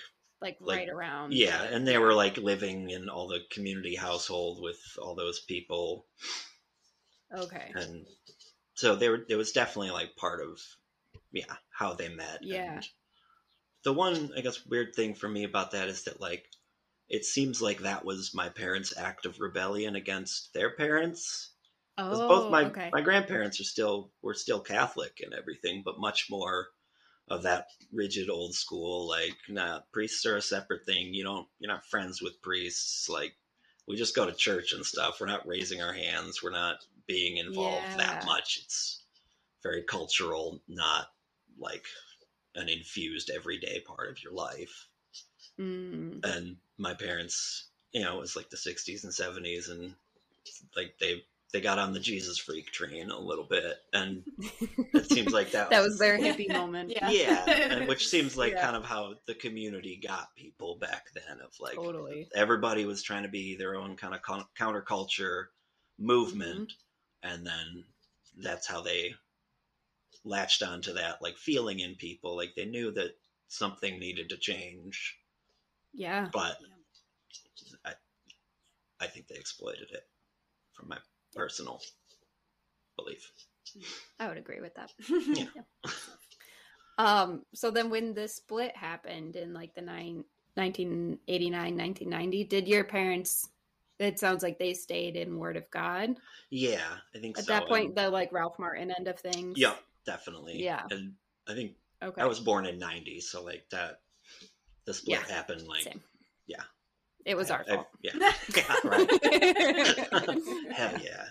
Like, 0.41 0.57
Like, 0.59 0.77
right 0.77 0.89
around. 0.89 1.33
yeah, 1.33 1.63
and 1.63 1.87
they 1.87 1.97
were 1.97 2.13
like 2.13 2.37
living 2.37 2.89
in 2.89 3.09
all 3.09 3.27
the 3.27 3.39
community 3.51 3.95
household 3.95 4.61
with 4.61 4.79
all 5.01 5.15
those 5.15 5.39
people. 5.41 6.05
Okay. 7.33 7.71
And 7.75 8.05
so 8.75 8.95
they 8.95 9.09
were, 9.09 9.25
it 9.27 9.35
was 9.35 9.51
definitely 9.51 9.91
like 9.91 10.15
part 10.15 10.41
of, 10.41 10.59
yeah, 11.31 11.55
how 11.69 11.93
they 11.93 12.09
met. 12.09 12.39
Yeah. 12.41 12.75
And 12.75 12.87
the 13.85 13.93
one, 13.93 14.31
I 14.37 14.41
guess, 14.41 14.65
weird 14.65 14.95
thing 14.95 15.15
for 15.15 15.29
me 15.29 15.45
about 15.45 15.71
that 15.71 15.87
is 15.89 16.03
that, 16.05 16.19
like, 16.19 16.51
it 17.09 17.25
seems 17.25 17.61
like 17.61 17.79
that 17.81 18.03
was 18.05 18.33
my 18.35 18.49
parents' 18.49 18.97
act 18.97 19.25
of 19.25 19.39
rebellion 19.39 19.95
against 19.95 20.53
their 20.53 20.75
parents. 20.75 21.51
Oh, 21.97 22.27
both 22.27 22.51
my 22.51 22.63
okay. 22.65 22.89
my 22.91 23.01
grandparents 23.01 23.59
are 23.61 23.65
still 23.65 24.11
were 24.21 24.33
still 24.33 24.59
Catholic 24.59 25.21
and 25.23 25.33
everything, 25.33 25.83
but 25.85 25.99
much 25.99 26.29
more 26.29 26.69
of 27.29 27.43
that 27.43 27.67
rigid 27.91 28.29
old 28.29 28.55
school 28.55 29.07
like 29.07 29.35
nah 29.49 29.81
priests 29.93 30.25
are 30.25 30.37
a 30.37 30.41
separate 30.41 30.85
thing. 30.85 31.13
You 31.13 31.23
don't 31.23 31.47
you're 31.59 31.71
not 31.71 31.85
friends 31.85 32.21
with 32.21 32.41
priests. 32.41 33.09
Like 33.09 33.35
we 33.87 33.95
just 33.97 34.15
go 34.15 34.25
to 34.25 34.33
church 34.33 34.73
and 34.73 34.85
stuff. 34.85 35.21
We're 35.21 35.27
not 35.27 35.47
raising 35.47 35.81
our 35.81 35.93
hands. 35.93 36.43
We're 36.43 36.51
not 36.51 36.85
being 37.07 37.37
involved 37.37 37.91
Yeah. 37.91 37.97
that 37.97 38.25
much. 38.25 38.59
It's 38.63 39.03
very 39.63 39.83
cultural, 39.83 40.61
not 40.67 41.07
like 41.59 41.85
an 42.55 42.69
infused 42.69 43.29
everyday 43.29 43.79
part 43.81 44.09
of 44.09 44.21
your 44.23 44.33
life 44.33 44.87
Mm, 45.59 46.19
and 46.25 46.57
my 46.77 46.93
parents 46.93 47.69
you 47.93 48.01
know 48.01 48.17
it 48.17 48.19
was 48.19 48.35
like 48.35 48.49
the 48.49 48.57
60s 48.57 49.03
and 49.05 49.13
70s 49.13 49.69
and 49.71 49.93
like 50.75 50.93
they 50.99 51.23
they 51.53 51.61
got 51.61 51.79
on 51.79 51.93
the 51.93 51.99
jesus 51.99 52.37
freak 52.37 52.65
train 52.73 53.09
a 53.09 53.17
little 53.17 53.45
bit 53.45 53.77
and 53.93 54.23
it 54.93 55.05
seems 55.05 55.31
like 55.31 55.51
that, 55.51 55.69
that 55.71 55.81
was 55.81 55.97
their 55.97 56.17
hippie 56.19 56.51
moment. 56.51 56.89
Yeah. 56.89 57.09
yeah 57.09 57.45
and 57.47 57.87
which 57.87 58.09
seems 58.09 58.35
like 58.35 58.51
Yeah. 58.53 58.63
kind 58.65 58.75
of 58.75 58.83
how 58.83 59.13
the 59.27 59.35
community 59.35 59.97
got 60.05 60.35
people 60.35 60.75
back 60.75 61.05
then 61.13 61.39
of 61.39 61.53
like 61.61 61.75
Totally. 61.75 62.27
everybody 62.35 62.85
was 62.85 63.01
trying 63.01 63.23
to 63.23 63.29
be 63.29 63.55
their 63.55 63.75
own 63.75 63.95
kind 63.95 64.13
of 64.13 64.21
con- 64.21 64.45
counterculture 64.59 65.45
movement 65.97 66.73
and 67.23 67.47
then 67.47 67.85
that's 68.43 68.67
how 68.67 68.81
they 68.81 69.15
latched 70.25 70.63
onto 70.63 70.93
that 70.93 71.21
like 71.21 71.37
feeling 71.37 71.79
in 71.79 71.95
people 71.95 72.35
like 72.35 72.53
they 72.55 72.65
knew 72.65 72.91
that 72.91 73.15
something 73.47 73.99
needed 73.99 74.27
to 74.29 74.37
change 74.37 75.17
Yeah. 75.93 76.29
but 76.33 76.57
I, 77.85 77.93
I 78.99 79.07
think 79.07 79.27
they 79.27 79.35
exploited 79.35 79.91
it 79.91 80.07
from 80.73 80.89
my 80.89 80.97
personal 81.35 81.79
belief. 82.97 83.31
I 84.19 84.27
would 84.27 84.37
agree 84.37 84.61
with 84.61 84.73
that. 84.75 84.91
Yeah. 85.35 85.45
Um, 86.97 87.41
so 87.53 87.71
then 87.71 87.89
when 87.89 88.13
the 88.13 88.27
split 88.27 88.75
happened 88.75 89.35
in 89.35 89.53
like 89.53 89.75
the 89.75 89.81
nine, 89.81 90.23
1989, 90.53 91.77
1990, 91.77 92.43
did 92.45 92.67
your 92.67 92.85
parents, 92.85 93.49
it 93.99 94.17
sounds 94.17 94.43
like 94.43 94.57
they 94.57 94.73
stayed 94.73 95.17
in 95.17 95.37
Word 95.37 95.57
of 95.57 95.69
God 95.71 96.15
Yeah, 96.49 96.79
I 97.13 97.19
think 97.19 97.35
so. 97.35 97.41
at 97.41 97.45
so. 97.47 97.53
that 97.53 97.67
point, 97.67 97.95
the 97.95 98.09
like 98.09 98.31
Ralph 98.31 98.57
Martin 98.59 98.93
end 98.97 99.07
of 99.09 99.19
things? 99.19 99.57
yeah, 99.57 99.73
definitely. 100.05 100.61
Yeah. 100.63 100.83
and 100.91 101.13
I 101.47 101.53
think 101.53 101.73
Okay. 102.03 102.21
I 102.21 102.25
was 102.25 102.39
born 102.39 102.65
in 102.65 102.77
'90, 102.79 103.19
so 103.21 103.43
like 103.43 103.65
that, 103.71 103.99
the 104.85 104.93
split 104.93 105.19
Yeah, 105.27 105.33
happened 105.35 105.67
like 105.67 105.83
Same. 105.83 106.01
yeah. 106.47 106.63
It 107.25 107.35
was 107.35 107.49
I- 107.49 107.55
our 107.55 107.65
I- 107.67 107.75
fault. 107.75 107.87
yeah, 108.03 108.11
yeah, 108.55 108.75
right. 108.83 109.09
Hell 110.71 110.99
yeah. 111.03 111.25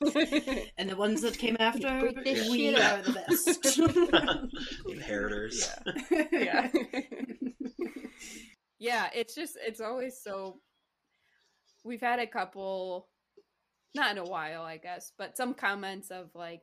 and 0.76 0.90
the 0.90 0.96
ones 0.96 1.22
that 1.22 1.38
came 1.38 1.56
after, 1.60 2.00
Break 2.12 2.26
we 2.50 2.72
shit 2.74 2.80
are 2.80 3.00
the 3.02 3.12
best. 3.12 3.78
Inheritors. 4.88 5.70
yeah. 6.32 6.68
yeah, 8.78 9.08
it's 9.14 9.34
just 9.34 9.56
it's 9.64 9.80
always 9.80 10.20
so 10.22 10.58
we've 11.84 12.00
had 12.00 12.18
a 12.18 12.26
couple 12.26 13.08
not 13.94 14.10
in 14.10 14.18
a 14.18 14.24
while, 14.24 14.62
I 14.62 14.76
guess, 14.78 15.12
but 15.16 15.36
some 15.36 15.54
comments 15.54 16.10
of 16.10 16.30
like 16.34 16.60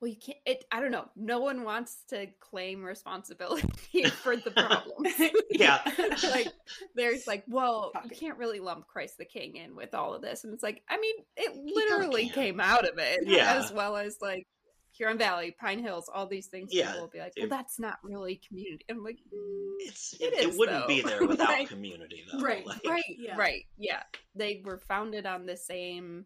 well, 0.00 0.08
you 0.08 0.16
can't 0.16 0.38
it 0.46 0.64
I 0.70 0.80
don't 0.80 0.90
know. 0.92 1.08
No 1.16 1.40
one 1.40 1.64
wants 1.64 2.04
to 2.10 2.26
claim 2.40 2.82
responsibility 2.84 4.04
for 4.22 4.36
the 4.36 4.50
problems. 4.50 5.14
Yeah. 5.50 5.80
like 6.30 6.48
there's 6.94 7.26
like, 7.26 7.42
well, 7.48 7.90
Fuck 7.92 8.04
you 8.04 8.10
can't 8.16 8.38
really 8.38 8.60
lump 8.60 8.86
Christ 8.86 9.18
the 9.18 9.24
King 9.24 9.56
in 9.56 9.74
with 9.74 9.92
all 9.94 10.14
of 10.14 10.22
this. 10.22 10.44
And 10.44 10.54
it's 10.54 10.62
like, 10.62 10.82
I 10.88 10.98
mean, 10.98 11.16
it 11.36 11.56
literally 11.56 12.28
came 12.28 12.60
out 12.60 12.88
of 12.88 12.98
it. 12.98 13.20
Yeah. 13.26 13.54
As 13.54 13.72
well 13.72 13.96
as 13.96 14.18
like 14.20 14.46
Huron 14.92 15.18
Valley, 15.18 15.54
Pine 15.60 15.80
Hills, 15.80 16.08
all 16.12 16.26
these 16.28 16.46
things. 16.46 16.70
Yeah, 16.72 16.86
People 16.86 17.00
will 17.02 17.08
be 17.10 17.18
like, 17.18 17.32
well, 17.36 17.46
it- 17.46 17.50
that's 17.50 17.78
not 17.80 17.98
really 18.04 18.40
community. 18.46 18.84
I'm 18.88 19.02
like, 19.02 19.16
mm, 19.34 19.72
It's 19.80 20.14
It 20.20 20.32
it, 20.32 20.34
it, 20.34 20.48
is, 20.50 20.56
wouldn't 20.58 20.86
be 20.86 21.02
there 21.02 21.26
without 21.26 21.48
Like- 21.48 21.68
community 21.68 22.24
though. 22.32 22.40
Right, 22.40 22.64
Like, 22.64 22.80
right, 22.86 23.02
Yeah. 23.18 23.36
right. 23.36 23.64
Yeah. 23.78 24.02
They 24.36 24.62
were 24.64 24.78
founded 24.78 25.26
on 25.26 25.44
the 25.46 25.56
same 25.56 26.24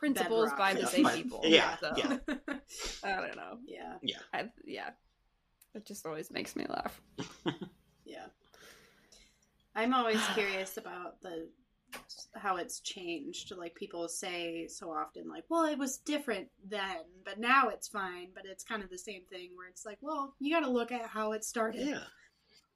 principles 0.00 0.50
Bedrock. 0.50 0.58
by 0.58 0.74
the 0.74 0.86
same 0.86 1.04
fine. 1.04 1.22
people. 1.22 1.40
Yeah, 1.44 1.76
So, 1.78 1.92
yeah. 1.96 2.16
I 3.04 3.20
don't 3.20 3.36
know. 3.36 3.58
yeah, 3.66 4.16
I, 4.32 4.48
yeah. 4.64 4.90
It 5.74 5.86
just 5.86 6.04
always 6.06 6.30
makes 6.32 6.56
me 6.56 6.66
laugh. 6.68 7.00
yeah. 8.04 8.26
I'm 9.76 9.94
always 9.94 10.20
curious 10.34 10.78
about 10.78 11.20
the 11.20 11.48
how 12.34 12.56
it's 12.56 12.80
changed. 12.80 13.52
Like 13.56 13.74
people 13.74 14.08
say 14.08 14.66
so 14.68 14.90
often, 14.90 15.28
like, 15.28 15.44
"Well, 15.48 15.64
it 15.66 15.78
was 15.78 15.98
different 15.98 16.48
then, 16.68 17.02
but 17.24 17.38
now 17.38 17.68
it's 17.68 17.86
fine." 17.86 18.28
But 18.34 18.46
it's 18.46 18.64
kind 18.64 18.82
of 18.82 18.90
the 18.90 18.98
same 18.98 19.22
thing, 19.30 19.50
where 19.54 19.68
it's 19.68 19.84
like, 19.86 19.98
"Well, 20.00 20.34
you 20.40 20.52
got 20.52 20.66
to 20.66 20.70
look 20.72 20.90
at 20.90 21.06
how 21.06 21.32
it 21.32 21.44
started." 21.44 21.86
Yeah. 21.86 22.02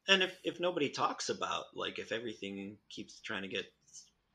And 0.07 0.23
if, 0.23 0.39
if 0.45 0.61
nobody 0.61 0.91
talks 0.91 1.31
about 1.31 1.65
like 1.75 1.99
if 1.99 2.13
everything 2.13 2.77
keeps 2.91 3.21
trying 3.21 3.43
to 3.43 3.49
get 3.49 3.65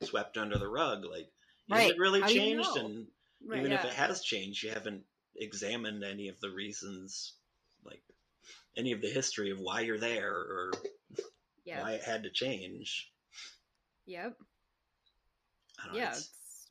swept 0.02 0.36
under 0.36 0.58
the 0.58 0.68
rug, 0.68 1.04
like 1.04 1.28
is 1.28 1.39
Right. 1.70 1.90
it 1.90 1.98
really 1.98 2.20
How 2.20 2.26
do 2.28 2.34
you 2.34 2.40
changed? 2.40 2.76
know? 2.76 2.86
And 2.86 3.06
Right. 3.42 3.60
even 3.60 3.72
if 3.72 3.84
it 3.84 3.92
has 3.94 4.22
changed, 4.22 4.62
you 4.62 4.70
haven't 4.70 5.04
examined 5.36 6.04
any 6.04 6.28
of 6.28 6.38
the 6.40 6.50
reasons, 6.50 7.34
like 7.84 8.02
any 8.76 8.92
of 8.92 9.00
the 9.00 9.08
history 9.10 9.50
of 9.50 9.58
why 9.60 9.80
you're 9.80 9.98
there 9.98 10.32
or 10.34 10.72
Yeah. 11.64 11.82
why 11.82 11.92
it 11.92 12.02
had 12.02 12.22
to 12.24 12.30
change. 12.30 13.12
Yep. 14.06 14.36
I 15.78 15.84
don't 15.84 15.92
know, 15.94 15.98
yeah 15.98 16.08
it's- 16.08 16.18
it's, 16.20 16.70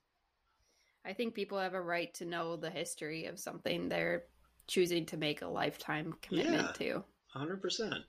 i 1.06 1.14
think 1.14 1.34
people 1.34 1.58
have 1.58 1.74
a 1.74 1.82
right 1.82 2.14
to 2.16 2.26
know 2.26 2.56
the 2.58 2.70
history 2.70 3.26
of 3.26 3.40
something 3.40 3.90
they're 3.90 4.26
choosing 4.68 5.06
to 5.08 5.18
make 5.18 5.42
a 5.42 5.48
lifetime 5.48 6.14
commitment 6.22 6.76
to 6.76 7.04
100%. 7.36 8.06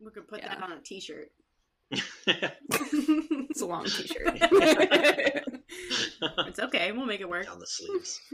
We 0.00 0.10
could 0.10 0.26
put 0.26 0.40
Yeah. 0.40 0.54
that 0.54 0.62
on 0.64 0.72
a 0.72 0.80
T-shirt. 0.80 1.30
it's 2.26 3.60
a 3.60 3.66
long 3.66 3.84
t-shirt 3.84 4.40
It's 6.46 6.58
okay. 6.58 6.92
We'll 6.92 7.06
make 7.06 7.20
it 7.20 7.28
work. 7.28 7.46
Down 7.46 7.58
the 7.58 7.66
sleeves. 7.66 8.20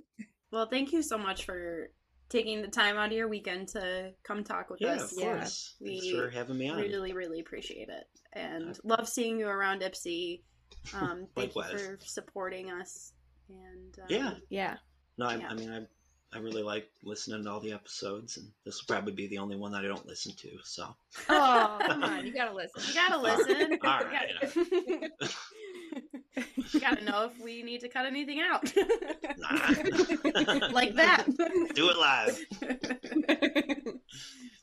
Well, 0.53 0.67
thank 0.67 0.93
you 0.93 1.01
so 1.01 1.17
much 1.17 1.45
for 1.45 1.91
taking 2.29 2.61
the 2.61 2.67
time 2.67 2.97
out 2.97 3.07
of 3.07 3.13
your 3.13 3.29
weekend 3.29 3.69
to 3.69 4.11
come 4.25 4.43
talk 4.43 4.69
with 4.69 4.81
Yeah, 4.81 4.95
us. 4.95 5.13
of 5.13 5.19
Yeah. 5.19 5.25
course. 5.37 5.75
Thanks 5.85 6.03
We 6.03 6.13
for 6.13 6.29
having 6.29 6.59
me 6.59 6.69
on. 6.69 6.79
Really, 6.79 7.13
really 7.13 7.39
appreciate 7.39 7.89
it, 7.89 8.09
and 8.33 8.77
love 8.83 9.09
seeing 9.09 9.39
you 9.39 9.47
around 9.47 9.83
Ypsi. 9.83 10.41
Um, 10.95 11.27
thank 11.37 11.55
you 11.55 11.63
for 11.63 11.99
supporting 12.03 12.71
us. 12.71 13.13
And 13.49 13.97
um, 14.01 14.07
Yeah. 14.09 14.35
yeah 14.49 14.77
No, 15.19 15.27
I, 15.27 15.37
Yeah. 15.37 15.49
I 15.51 15.55
mean, 15.55 15.71
I, 15.71 15.87
I 16.37 16.41
really 16.41 16.63
like 16.63 16.89
listening 17.05 17.45
to 17.45 17.51
all 17.51 17.61
the 17.61 17.73
episodes, 17.73 18.37
and 18.39 18.49
this 18.65 18.81
will 18.81 18.93
probably 18.93 19.13
be 19.13 19.27
the 19.29 19.39
only 19.39 19.57
one 19.57 19.73
that 19.73 19.85
I 19.85 19.89
don't 19.89 20.07
listen 20.07 20.33
to. 20.35 20.49
So, 20.65 20.95
oh 21.29 21.79
come 21.83 22.03
on 22.03 22.25
you 22.27 22.33
gotta 22.33 22.55
listen 22.55 22.83
you 22.89 22.95
gotta 22.95 23.19
listen. 23.21 23.79
All 23.85 24.01
You 24.01 24.07
right, 24.07 24.29
gotta- 24.41 25.33
you 26.73 26.81
gotta 26.81 27.05
know 27.05 27.25
if 27.25 27.43
we 27.45 27.63
need 27.63 27.81
to 27.81 27.89
cut 27.89 28.07
anything 28.07 28.41
out, 28.41 28.63
like 30.73 30.95
that. 30.95 31.25
Do 31.75 31.91
it 31.91 31.97
live. 31.97 32.39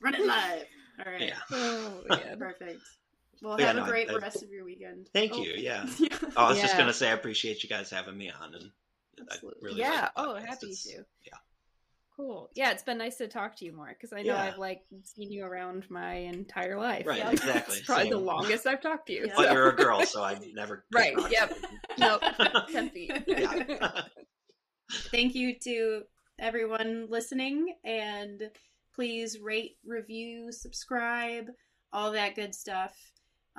Run 0.01 0.15
it 0.15 0.25
live. 0.25 0.65
All 1.05 1.11
right. 1.11 1.21
Yeah. 1.21 1.35
oh 1.51 2.01
man 2.09 2.39
Perfect. 2.39 2.81
Well, 3.41 3.59
Yeah, 3.59 3.67
have 3.67 3.75
no, 3.75 3.81
a 3.83 3.85
I- 3.85 3.89
great 3.89 4.09
I- 4.09 4.15
rest 4.15 4.41
of 4.43 4.49
your 4.49 4.65
weekend. 4.65 5.09
Thank 5.13 5.33
Oh. 5.33 5.41
you. 5.43 5.53
Yeah. 5.57 5.85
Oh, 6.35 6.45
I 6.45 6.49
was 6.49 6.59
just 6.61 6.77
gonna 6.77 6.93
say 6.93 7.09
I 7.09 7.13
appreciate 7.13 7.63
you 7.63 7.69
guys 7.69 7.89
having 7.89 8.17
me 8.17 8.29
on, 8.31 8.53
and 8.55 8.71
I 9.19 9.33
Absolutely. 9.33 9.59
really 9.63 9.79
yeah 9.79 10.01
like 10.01 10.11
oh 10.17 10.35
happy 10.35 10.67
It's- 10.67 10.83
to 10.83 11.03
Yeah. 11.25 11.37
Cool 12.17 12.49
yeah 12.55 12.71
it's 12.71 12.81
been 12.83 12.97
nice 12.97 13.17
to 13.17 13.27
talk 13.27 13.55
to 13.55 13.63
you 13.63 13.71
more 13.71 13.87
because 13.89 14.11
i 14.11 14.17
know 14.23 14.33
Yeah. 14.33 14.43
i've 14.45 14.57
like 14.57 14.81
seen 15.03 15.31
you 15.31 15.45
around 15.45 15.85
my 15.89 16.13
entire 16.15 16.77
life 16.77 17.05
Right, 17.05 17.19
Yeah. 17.19 17.29
exactly. 17.31 17.77
it's 17.77 17.85
probably 17.85 18.09
the 18.09 18.17
longest 18.17 18.65
i've 18.65 18.81
talked 18.81 19.05
to 19.07 19.13
you 19.13 19.25
Yeah. 19.27 19.33
But 19.37 19.45
so- 19.47 19.53
you're 19.53 19.69
a 19.69 19.75
girl, 19.75 20.03
so 20.03 20.23
I 20.23 20.37
never. 20.53 20.83
Right, 20.93 21.13
yep. 21.29 21.53
Nope. 21.99 22.23
10 22.71 22.89
feet 22.89 23.11
yeah. 23.27 24.01
Thank 25.11 25.35
you 25.35 25.55
to 25.63 26.03
everyone 26.39 27.07
listening. 27.09 27.75
And 27.83 28.41
please 28.95 29.37
rate, 29.39 29.77
review, 29.85 30.51
subscribe, 30.51 31.45
all 31.93 32.11
that 32.13 32.35
good 32.35 32.55
stuff. 32.55 32.95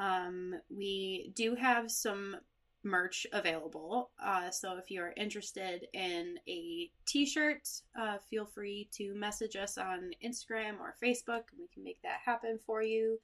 Um, 0.01 0.55
we 0.75 1.33
do 1.37 1.55
have 1.55 1.91
some 1.91 2.37
merch 2.85 3.26
available. 3.33 4.11
Uh, 4.22 4.51
so 4.51 4.76
if 4.76 4.91
you're 4.91 5.12
interested 5.16 5.87
in 5.93 6.39
a 6.49 6.91
t-shirt, 7.07 7.68
uh, 8.01 8.18
feel 8.31 8.45
free 8.45 8.89
to 8.93 9.14
message 9.14 9.57
us 9.57 9.79
on 9.79 10.11
Instagram 10.24 10.79
or 10.81 10.95
Facebook, 11.03 11.45
and 11.51 11.61
we 11.61 11.68
can 11.72 11.85
make 11.85 12.01
that 12.03 12.20
happen 12.24 12.59
for 12.64 12.83
you. 12.83 13.18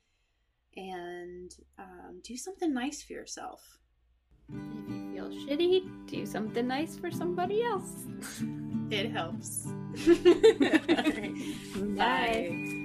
And 0.77 1.55
um, 1.79 2.21
do 2.25 2.37
something 2.37 2.75
nice 2.75 3.03
for 3.03 3.13
yourself. 3.13 3.79
If 4.49 4.89
you 4.89 5.13
feel 5.15 5.31
shitty, 5.31 6.07
do 6.07 6.27
something 6.27 6.67
nice 6.67 6.97
for 6.97 7.11
somebody 7.11 7.63
else. 7.63 8.07
It 8.91 9.11
helps. 9.11 9.67